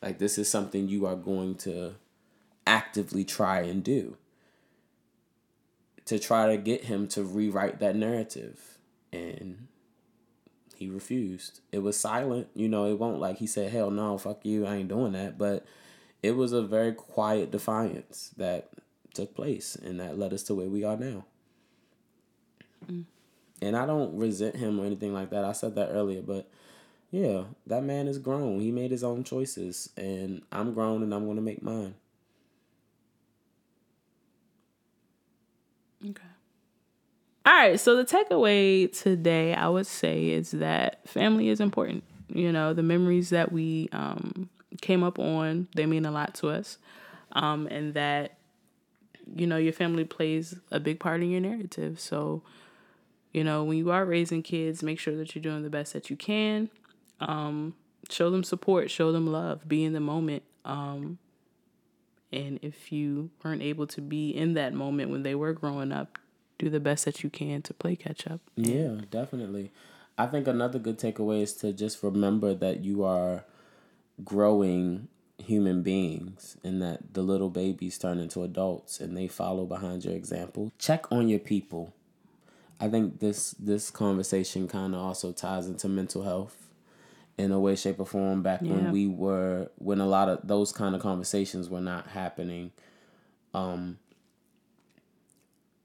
Like 0.00 0.18
this 0.18 0.38
is 0.38 0.48
something 0.48 0.88
you 0.88 1.04
are 1.04 1.14
going 1.14 1.56
to 1.56 1.96
actively 2.66 3.24
try 3.24 3.60
and 3.60 3.84
do. 3.84 4.16
To 6.06 6.18
try 6.18 6.46
to 6.46 6.56
get 6.56 6.84
him 6.84 7.06
to 7.08 7.22
rewrite 7.22 7.78
that 7.80 7.94
narrative. 7.94 8.78
And 9.12 9.68
he 10.82 10.90
refused. 10.90 11.60
It 11.70 11.78
was 11.80 11.96
silent, 11.98 12.48
you 12.54 12.68
know, 12.68 12.86
it 12.86 12.98
won't 12.98 13.20
like 13.20 13.38
he 13.38 13.46
said, 13.46 13.72
Hell 13.72 13.90
no, 13.90 14.18
fuck 14.18 14.44
you, 14.44 14.66
I 14.66 14.76
ain't 14.76 14.88
doing 14.88 15.12
that. 15.12 15.38
But 15.38 15.64
it 16.22 16.32
was 16.32 16.52
a 16.52 16.62
very 16.62 16.92
quiet 16.92 17.50
defiance 17.50 18.32
that 18.36 18.70
took 19.14 19.34
place 19.34 19.76
and 19.76 20.00
that 20.00 20.18
led 20.18 20.32
us 20.32 20.42
to 20.44 20.54
where 20.54 20.68
we 20.68 20.84
are 20.84 20.96
now. 20.96 21.24
Mm. 22.90 23.04
And 23.60 23.76
I 23.76 23.86
don't 23.86 24.16
resent 24.16 24.56
him 24.56 24.80
or 24.80 24.86
anything 24.86 25.14
like 25.14 25.30
that. 25.30 25.44
I 25.44 25.52
said 25.52 25.76
that 25.76 25.90
earlier, 25.90 26.22
but 26.22 26.50
yeah, 27.12 27.44
that 27.66 27.84
man 27.84 28.08
is 28.08 28.18
grown. 28.18 28.60
He 28.60 28.72
made 28.72 28.90
his 28.90 29.04
own 29.04 29.22
choices, 29.22 29.90
and 29.96 30.42
I'm 30.50 30.74
grown 30.74 31.02
and 31.02 31.14
I'm 31.14 31.24
going 31.26 31.36
to 31.36 31.42
make 31.42 31.62
mine. 31.62 31.94
Okay. 36.04 36.31
All 37.44 37.52
right, 37.52 37.80
so 37.80 37.96
the 37.96 38.04
takeaway 38.04 38.90
today, 38.96 39.52
I 39.52 39.68
would 39.68 39.86
say, 39.86 40.30
is 40.30 40.52
that 40.52 41.08
family 41.08 41.48
is 41.48 41.60
important. 41.60 42.04
You 42.28 42.52
know, 42.52 42.72
the 42.72 42.84
memories 42.84 43.30
that 43.30 43.50
we 43.50 43.88
um, 43.92 44.48
came 44.80 45.02
up 45.02 45.18
on, 45.18 45.66
they 45.74 45.86
mean 45.86 46.06
a 46.06 46.12
lot 46.12 46.34
to 46.36 46.50
us. 46.50 46.78
Um, 47.32 47.66
and 47.68 47.94
that 47.94 48.38
you 49.34 49.46
know 49.46 49.56
your 49.56 49.72
family 49.72 50.04
plays 50.04 50.54
a 50.70 50.78
big 50.78 51.00
part 51.00 51.22
in 51.22 51.30
your 51.30 51.40
narrative. 51.40 51.98
So, 51.98 52.42
you 53.32 53.42
know, 53.42 53.64
when 53.64 53.78
you 53.78 53.90
are 53.90 54.04
raising 54.04 54.42
kids, 54.42 54.82
make 54.82 55.00
sure 55.00 55.16
that 55.16 55.34
you're 55.34 55.42
doing 55.42 55.62
the 55.62 55.70
best 55.70 55.94
that 55.94 56.10
you 56.10 56.16
can. 56.16 56.70
Um, 57.18 57.74
show 58.08 58.30
them 58.30 58.44
support, 58.44 58.90
show 58.90 59.10
them 59.10 59.26
love, 59.26 59.66
be 59.66 59.82
in 59.84 59.94
the 59.94 60.00
moment. 60.00 60.44
Um, 60.64 61.18
and 62.32 62.58
if 62.62 62.92
you 62.92 63.30
weren't 63.42 63.62
able 63.62 63.86
to 63.88 64.00
be 64.00 64.30
in 64.30 64.54
that 64.54 64.74
moment 64.74 65.10
when 65.10 65.22
they 65.22 65.34
were 65.34 65.52
growing 65.52 65.92
up, 65.92 66.18
do 66.62 66.70
the 66.70 66.80
best 66.80 67.04
that 67.04 67.24
you 67.24 67.30
can 67.30 67.60
to 67.62 67.74
play 67.74 67.96
catch 67.96 68.26
up. 68.26 68.40
Yeah, 68.54 69.00
definitely. 69.10 69.72
I 70.16 70.26
think 70.26 70.46
another 70.46 70.78
good 70.78 70.98
takeaway 70.98 71.42
is 71.42 71.54
to 71.54 71.72
just 71.72 72.02
remember 72.02 72.54
that 72.54 72.84
you 72.84 73.02
are 73.02 73.44
growing 74.24 75.08
human 75.38 75.82
beings 75.82 76.56
and 76.62 76.80
that 76.80 77.14
the 77.14 77.22
little 77.22 77.50
babies 77.50 77.98
turn 77.98 78.20
into 78.20 78.44
adults 78.44 79.00
and 79.00 79.16
they 79.16 79.26
follow 79.26 79.66
behind 79.66 80.04
your 80.04 80.14
example. 80.14 80.70
Check 80.78 81.10
on 81.10 81.28
your 81.28 81.40
people. 81.40 81.92
I 82.78 82.88
think 82.88 83.18
this 83.18 83.52
this 83.58 83.90
conversation 83.90 84.68
kind 84.68 84.94
of 84.94 85.00
also 85.00 85.32
ties 85.32 85.66
into 85.66 85.88
mental 85.88 86.22
health 86.22 86.68
in 87.38 87.50
a 87.50 87.58
way 87.58 87.74
shape 87.74 87.98
or 87.98 88.06
form 88.06 88.42
back 88.42 88.60
yeah. 88.62 88.72
when 88.72 88.92
we 88.92 89.08
were 89.08 89.68
when 89.78 90.00
a 90.00 90.06
lot 90.06 90.28
of 90.28 90.46
those 90.46 90.70
kind 90.70 90.94
of 90.94 91.00
conversations 91.00 91.70
were 91.70 91.80
not 91.80 92.08
happening 92.08 92.70
um 93.54 93.98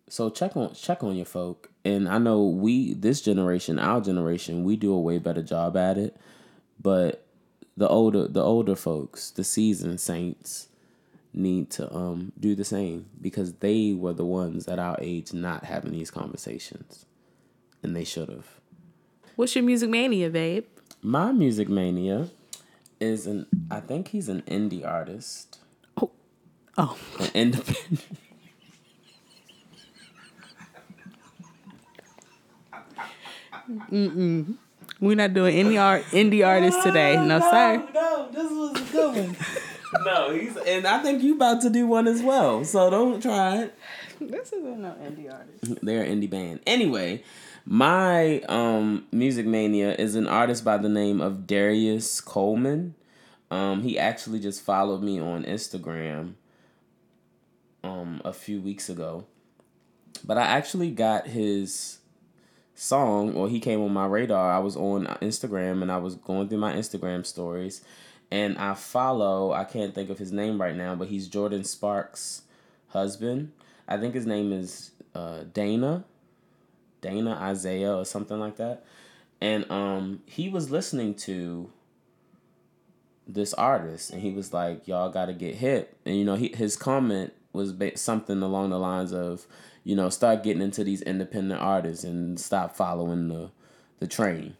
so 0.09 0.29
check 0.29 0.55
on 0.55 0.73
check 0.73 1.03
on 1.03 1.15
your 1.15 1.25
folk. 1.25 1.69
And 1.83 2.07
i 2.07 2.17
know 2.17 2.43
we 2.43 2.93
this 2.93 3.21
generation 3.21 3.79
our 3.79 4.01
generation 4.01 4.63
we 4.63 4.75
do 4.75 4.93
a 4.93 4.99
way 4.99 5.19
better 5.19 5.41
job 5.41 5.75
at 5.77 5.97
it. 5.97 6.17
But 6.81 7.25
the 7.75 7.87
older 7.87 8.27
the 8.27 8.43
older 8.43 8.75
folks 8.75 9.31
the 9.31 9.43
seasoned 9.43 9.99
saints 9.99 10.67
need 11.33 11.69
to 11.69 11.93
um 11.93 12.31
do 12.39 12.55
the 12.55 12.63
same 12.63 13.05
because 13.21 13.53
they 13.55 13.93
were 13.93 14.13
the 14.13 14.25
ones 14.25 14.67
at 14.67 14.79
our 14.79 14.97
age 14.99 15.33
not 15.33 15.65
having 15.65 15.91
these 15.91 16.11
conversations. 16.11 17.05
And 17.83 17.95
they 17.95 18.03
should 18.03 18.29
have. 18.29 18.47
What's 19.35 19.55
your 19.55 19.63
music 19.63 19.89
mania 19.89 20.29
babe? 20.29 20.65
My 21.01 21.31
music 21.31 21.69
mania 21.69 22.29
is 22.99 23.27
an 23.27 23.45
i 23.69 23.79
think 23.79 24.07
he's 24.07 24.29
an 24.29 24.41
indie 24.43 24.85
artist. 24.85 25.59
Oh. 26.01 26.11
Oh. 26.77 26.97
An 27.19 27.29
independent 27.33 28.01
Mm-mm. 33.69 34.55
We're 34.99 35.15
not 35.15 35.33
doing 35.33 35.55
any 35.55 35.77
art 35.77 36.03
indie 36.11 36.45
artists 36.45 36.83
today. 36.83 37.15
No, 37.15 37.25
no 37.25 37.39
sir. 37.39 37.87
No, 37.93 38.29
this 38.31 38.51
was 38.51 38.81
a 38.81 38.91
good 38.91 39.15
one. 39.15 39.37
no, 40.05 40.31
he's 40.33 40.57
and 40.57 40.87
I 40.87 41.01
think 41.01 41.21
you 41.21 41.35
about 41.35 41.61
to 41.61 41.69
do 41.69 41.85
one 41.85 42.07
as 42.07 42.21
well. 42.23 42.63
So 42.63 42.89
don't 42.89 43.21
try 43.21 43.63
it. 43.63 43.77
This 44.19 44.51
isn't 44.53 44.81
no 44.81 44.95
indie 45.01 45.31
artist. 45.31 45.83
They're 45.83 46.01
an 46.03 46.21
indie 46.21 46.29
band. 46.29 46.61
Anyway, 46.65 47.23
my 47.65 48.39
um 48.41 49.05
music 49.11 49.45
mania 49.45 49.93
is 49.95 50.15
an 50.15 50.27
artist 50.27 50.63
by 50.63 50.77
the 50.77 50.89
name 50.89 51.21
of 51.21 51.45
Darius 51.45 52.21
Coleman. 52.21 52.95
Um, 53.51 53.83
he 53.83 53.97
actually 53.97 54.39
just 54.39 54.61
followed 54.61 55.03
me 55.03 55.19
on 55.19 55.43
Instagram 55.43 56.33
um 57.83 58.21
a 58.25 58.33
few 58.33 58.61
weeks 58.61 58.89
ago. 58.89 59.25
But 60.23 60.37
I 60.37 60.43
actually 60.43 60.89
got 60.91 61.27
his 61.27 61.96
song 62.77 63.33
or 63.33 63.49
he 63.49 63.59
came 63.59 63.81
on 63.81 63.91
my 63.91 64.05
radar. 64.05 64.51
I 64.51 64.59
was 64.59 64.75
on 64.75 65.05
Instagram 65.21 65.81
and 65.81 65.91
I 65.91 65.97
was 65.97 66.15
going 66.15 66.47
through 66.47 66.59
my 66.59 66.73
Instagram 66.73 67.25
stories 67.25 67.81
and 68.29 68.57
I 68.57 68.75
follow, 68.75 69.51
I 69.51 69.63
can't 69.63 69.95
think 69.95 70.09
of 70.09 70.19
his 70.19 70.31
name 70.31 70.61
right 70.61 70.75
now, 70.75 70.93
but 70.95 71.07
he's 71.07 71.27
Jordin 71.27 71.65
Sparks' 71.65 72.43
husband. 72.89 73.51
I 73.87 73.97
think 73.97 74.13
his 74.13 74.27
name 74.27 74.53
is 74.53 74.91
uh, 75.15 75.39
Dana, 75.53 76.05
Dana 77.01 77.31
Isaiah 77.41 77.95
or 77.95 78.05
something 78.05 78.39
like 78.39 78.57
that. 78.57 78.85
And 79.41 79.69
um, 79.71 80.21
he 80.25 80.47
was 80.47 80.69
listening 80.69 81.15
to 81.15 81.71
this 83.27 83.55
artist 83.55 84.11
and 84.11 84.21
he 84.21 84.31
was 84.31 84.53
like, 84.53 84.87
y'all 84.87 85.09
got 85.09 85.25
to 85.25 85.33
get 85.33 85.55
hip. 85.55 85.97
And, 86.05 86.15
you 86.15 86.25
know, 86.25 86.35
he, 86.35 86.49
his 86.49 86.75
comment 86.75 87.33
was 87.53 87.73
something 87.95 88.43
along 88.43 88.69
the 88.69 88.79
lines 88.79 89.11
of, 89.13 89.47
you 89.87 89.95
know, 89.95 90.09
start 90.09 90.43
getting 90.43 90.61
into 90.61 90.83
these 90.83 91.01
independent 91.01 91.61
artists 91.61 92.03
and 92.03 92.37
stop 92.37 92.75
following 92.75 93.29
the 93.29 93.49
the 93.99 94.05
train, 94.05 94.57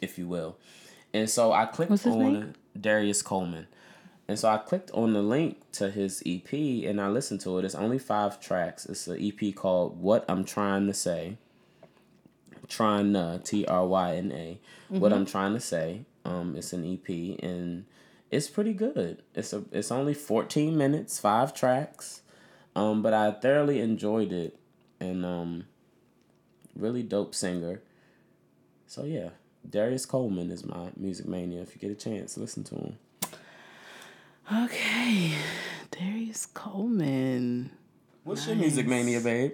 if 0.00 0.16
you 0.16 0.26
will. 0.26 0.56
And 1.12 1.28
so 1.28 1.52
I 1.52 1.66
clicked 1.66 2.06
on 2.06 2.32
name? 2.32 2.54
Darius 2.80 3.20
Coleman. 3.20 3.66
And 4.26 4.38
so 4.38 4.48
I 4.48 4.56
clicked 4.56 4.90
on 4.92 5.12
the 5.12 5.20
link 5.20 5.60
to 5.72 5.90
his 5.90 6.22
EP 6.24 6.50
and 6.50 6.98
I 6.98 7.08
listened 7.08 7.42
to 7.42 7.58
it. 7.58 7.66
It's 7.66 7.74
only 7.74 7.98
five 7.98 8.40
tracks. 8.40 8.86
It's 8.86 9.06
an 9.06 9.18
EP 9.20 9.54
called 9.54 10.00
What 10.00 10.24
I'm 10.28 10.46
Trying 10.46 10.86
to 10.86 10.94
Say. 10.94 11.36
Trying 12.68 13.12
to 13.12 13.38
T 13.44 13.66
R 13.66 13.86
Y 13.86 14.16
N 14.16 14.32
A. 14.32 14.58
Mm-hmm. 14.90 14.98
What 14.98 15.12
I'm 15.12 15.26
trying 15.26 15.52
to 15.52 15.60
say. 15.60 16.06
Um, 16.24 16.56
it's 16.56 16.72
an 16.72 16.90
EP 16.90 17.38
and 17.42 17.84
it's 18.30 18.48
pretty 18.48 18.72
good. 18.72 19.22
It's 19.34 19.52
a 19.52 19.64
it's 19.72 19.92
only 19.92 20.14
14 20.14 20.74
minutes, 20.74 21.18
five 21.18 21.52
tracks. 21.52 22.21
Um, 22.74 23.02
but 23.02 23.12
I 23.12 23.32
thoroughly 23.32 23.80
enjoyed 23.80 24.32
it, 24.32 24.58
and 24.98 25.24
um, 25.24 25.64
really 26.74 27.02
dope 27.02 27.34
singer. 27.34 27.82
So 28.86 29.04
yeah, 29.04 29.30
Darius 29.68 30.06
Coleman 30.06 30.50
is 30.50 30.64
my 30.64 30.90
music 30.96 31.26
mania. 31.26 31.62
If 31.62 31.74
you 31.74 31.80
get 31.80 31.90
a 31.90 31.94
chance, 31.94 32.36
listen 32.36 32.64
to 32.64 32.74
him. 32.74 32.98
Okay, 34.52 35.34
Darius 35.90 36.46
Coleman. 36.46 37.70
What's 38.24 38.42
nice. 38.42 38.48
your 38.48 38.56
music 38.56 38.86
mania, 38.86 39.20
babe? 39.20 39.52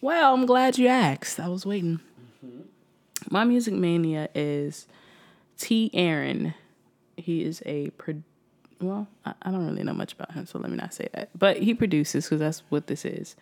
Well, 0.00 0.34
I'm 0.34 0.46
glad 0.46 0.78
you 0.78 0.88
asked. 0.88 1.40
I 1.40 1.48
was 1.48 1.64
waiting. 1.64 2.00
Mm-hmm. 2.44 2.60
My 3.30 3.44
music 3.44 3.74
mania 3.74 4.28
is 4.34 4.86
T. 5.58 5.90
Aaron. 5.94 6.54
He 7.16 7.42
is 7.42 7.62
a 7.64 7.90
producer 7.90 8.24
well, 8.80 9.08
I, 9.24 9.34
I, 9.42 9.50
don't 9.50 9.66
really 9.66 9.82
know 9.82 9.94
much 9.94 10.12
about 10.12 10.32
him, 10.32 10.46
so 10.46 10.58
let 10.58 10.70
me 10.70 10.76
not 10.76 10.92
say 10.92 11.08
that. 11.14 11.30
But 11.36 11.58
he 11.58 11.74
produces 11.74 12.24
because 12.24 12.40
that's 12.40 12.62
what 12.68 12.86
this 12.86 13.04
is. 13.04 13.36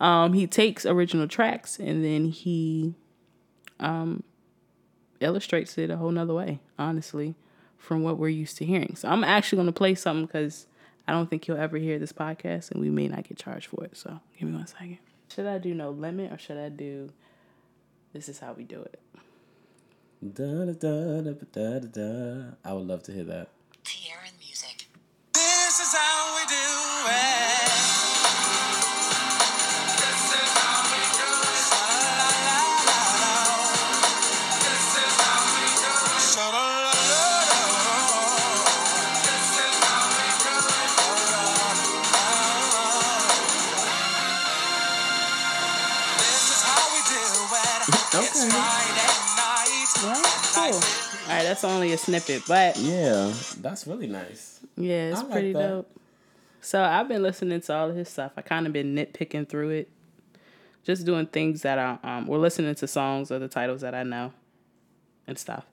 Um, 0.00 0.32
he 0.32 0.46
takes 0.46 0.86
original 0.86 1.28
tracks 1.28 1.78
and 1.78 2.04
then 2.04 2.26
he 2.26 2.94
um, 3.80 4.22
illustrates 5.20 5.76
it 5.78 5.90
a 5.90 5.96
whole 5.96 6.10
nother 6.10 6.34
way, 6.34 6.60
honestly, 6.78 7.34
from 7.76 8.02
what 8.02 8.18
we're 8.18 8.28
used 8.28 8.56
to 8.58 8.64
hearing. 8.64 8.94
So 8.96 9.08
I'm 9.08 9.24
actually 9.24 9.56
going 9.56 9.66
to 9.66 9.72
play 9.72 9.94
something 9.94 10.26
because 10.26 10.66
I 11.06 11.12
don't 11.12 11.28
think 11.28 11.48
you'll 11.48 11.58
ever 11.58 11.78
hear 11.78 11.98
this 11.98 12.12
podcast 12.12 12.70
and 12.70 12.80
we 12.80 12.90
may 12.90 13.08
not 13.08 13.28
get 13.28 13.38
charged 13.38 13.66
for 13.66 13.84
it. 13.84 13.96
So 13.96 14.20
give 14.38 14.48
me 14.48 14.54
one 14.54 14.66
second. 14.66 14.98
Should 15.34 15.46
I 15.46 15.58
do 15.58 15.74
No 15.74 15.90
Limit 15.90 16.32
or 16.32 16.38
should 16.38 16.58
I 16.58 16.68
do 16.68 17.10
This 18.12 18.28
Is 18.28 18.38
How 18.38 18.52
We 18.52 18.64
Do 18.64 18.82
It? 18.82 19.00
Da, 20.34 20.64
da, 20.64 20.72
da, 20.72 21.20
da 21.20 21.32
da 21.52 21.78
da. 21.78 22.42
I 22.64 22.72
would 22.72 22.86
love 22.86 23.02
to 23.04 23.12
hear 23.12 23.24
that. 23.24 23.48
This 23.84 24.27
that's 51.60 51.72
only 51.74 51.92
a 51.92 51.98
snippet, 51.98 52.44
but 52.46 52.76
yeah, 52.76 53.32
that's 53.60 53.84
really 53.84 54.06
nice. 54.06 54.60
Yeah, 54.76 55.10
it's 55.10 55.22
like 55.22 55.32
pretty 55.32 55.52
that. 55.54 55.68
dope. 55.68 55.90
So 56.60 56.80
I've 56.80 57.08
been 57.08 57.20
listening 57.20 57.60
to 57.62 57.74
all 57.74 57.90
of 57.90 57.96
his 57.96 58.08
stuff. 58.08 58.30
I 58.36 58.42
kind 58.42 58.68
of 58.68 58.72
been 58.72 58.94
nitpicking 58.94 59.48
through 59.48 59.70
it, 59.70 59.90
just 60.84 61.04
doing 61.04 61.26
things 61.26 61.62
that 61.62 61.80
I 61.80 61.98
um 62.04 62.28
we're 62.28 62.38
listening 62.38 62.76
to 62.76 62.86
songs 62.86 63.32
or 63.32 63.40
the 63.40 63.48
titles 63.48 63.80
that 63.80 63.92
I 63.92 64.04
know, 64.04 64.32
and 65.26 65.36
stuff. 65.36 65.64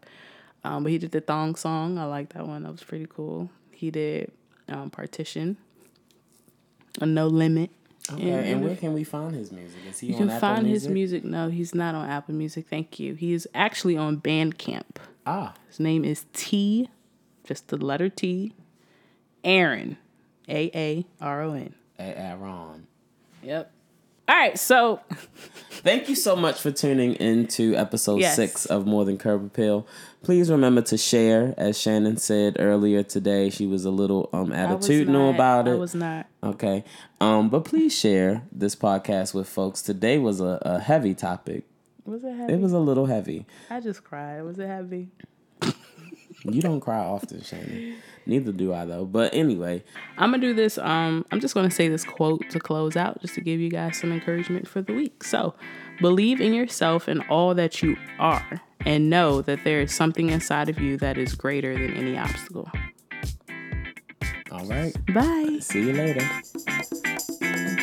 Um, 0.63 0.81
but 0.81 0.91
he 0.91 0.97
did 0.97 1.11
the 1.11 1.21
thong 1.21 1.53
song. 1.53 1.99
I 1.99 2.05
like 2.05 2.33
that 2.33 2.47
one. 2.47 2.63
That 2.63 2.71
was 2.71 2.81
pretty 2.81 3.05
cool. 3.07 3.51
He 3.69 3.91
did 3.91 4.31
um, 4.67 4.89
partition, 4.89 5.57
a 6.99 7.05
no 7.05 7.27
limit. 7.27 7.69
Okay, 8.13 8.29
and, 8.29 8.45
and 8.47 8.63
where 8.63 8.75
can 8.75 8.93
we 8.93 9.03
find 9.03 9.33
his 9.33 9.51
music? 9.51 9.79
Is 9.89 9.99
he 9.99 10.07
you 10.07 10.13
can 10.15 10.29
Apple 10.29 10.39
find 10.39 10.63
music? 10.65 10.87
his 10.89 10.93
music. 10.93 11.23
No, 11.23 11.49
he's 11.49 11.73
not 11.73 11.95
on 11.95 12.07
Apple 12.07 12.35
Music. 12.35 12.67
Thank 12.69 12.99
you. 12.99 13.15
He 13.15 13.33
is 13.33 13.47
actually 13.55 13.97
on 13.97 14.17
Bandcamp. 14.21 14.97
Ah, 15.25 15.55
his 15.67 15.79
name 15.79 16.05
is 16.05 16.25
T, 16.33 16.87
just 17.43 17.69
the 17.69 17.77
letter 17.77 18.09
T, 18.09 18.53
Aaron. 19.43 19.97
A 20.47 20.69
A 20.75 21.05
R 21.19 21.41
O 21.41 21.53
N. 21.53 21.73
Aaron. 21.97 22.85
Yep. 23.41 23.71
All 24.27 24.35
right, 24.35 24.57
so 24.57 24.99
Thank 25.69 26.09
you 26.09 26.15
so 26.15 26.35
much 26.35 26.59
for 26.59 26.71
tuning 26.71 27.13
into 27.15 27.75
episode 27.75 28.19
Yes. 28.21 28.35
six 28.35 28.65
of 28.65 28.85
More 28.87 29.05
Than 29.05 29.17
Curb 29.19 29.45
Appeal. 29.45 29.85
Please 30.25 30.49
remember 30.49 30.81
to 30.81 30.97
share. 30.97 31.53
As 31.55 31.79
Shannon 31.79 32.17
said 32.17 32.55
earlier 32.57 33.03
today, 33.03 33.51
she 33.51 33.67
was 33.67 33.85
a 33.85 33.91
little 33.91 34.27
um 34.33 34.49
attitudinal 34.49 35.27
not- 35.29 35.35
about 35.35 35.67
it. 35.67 35.73
I 35.73 35.75
was 35.75 35.93
not. 35.93 36.25
Okay. 36.43 36.83
Um, 37.21 37.49
but 37.49 37.63
please 37.63 37.95
share 37.95 38.41
this 38.51 38.75
podcast 38.75 39.35
with 39.35 39.47
folks. 39.47 39.83
Today 39.83 40.17
was 40.17 40.41
a, 40.41 40.57
a 40.63 40.79
heavy 40.79 41.13
topic. 41.13 41.65
Was 42.05 42.23
it 42.23 42.33
heavy? 42.33 42.53
It 42.53 42.59
was 42.59 42.73
a 42.73 42.79
little 42.79 43.05
heavy. 43.05 43.45
I 43.69 43.79
just 43.79 44.03
cried. 44.03 44.41
Was 44.41 44.57
it 44.57 44.65
heavy? 44.65 45.09
You 46.43 46.61
don't 46.61 46.79
cry 46.79 46.97
often, 46.97 47.43
Shannon. 47.43 47.97
Neither 48.25 48.51
do 48.51 48.73
I 48.73 48.85
though. 48.85 49.05
But 49.05 49.31
anyway, 49.31 49.83
I'm 50.17 50.31
gonna 50.31 50.41
do 50.41 50.55
this. 50.55 50.79
Um, 50.79 51.23
I'm 51.31 51.39
just 51.39 51.53
gonna 51.53 51.69
say 51.69 51.87
this 51.87 52.03
quote 52.03 52.49
to 52.49 52.59
close 52.59 52.95
out, 52.95 53.21
just 53.21 53.35
to 53.35 53.41
give 53.41 53.59
you 53.59 53.69
guys 53.69 53.97
some 53.99 54.11
encouragement 54.11 54.67
for 54.67 54.81
the 54.81 54.93
week. 54.93 55.23
So, 55.23 55.53
believe 56.01 56.41
in 56.41 56.55
yourself 56.55 57.07
and 57.07 57.23
all 57.29 57.53
that 57.53 57.83
you 57.83 57.95
are, 58.17 58.61
and 58.81 59.09
know 59.09 59.41
that 59.41 59.63
there 59.63 59.81
is 59.81 59.93
something 59.93 60.29
inside 60.29 60.69
of 60.69 60.79
you 60.79 60.97
that 60.97 61.17
is 61.17 61.35
greater 61.35 61.73
than 61.73 61.93
any 61.93 62.17
obstacle. 62.17 62.69
all 64.51 64.65
right. 64.65 64.93
Bye. 65.13 65.57
See 65.61 65.87
you 65.87 65.93
later. 65.93 67.81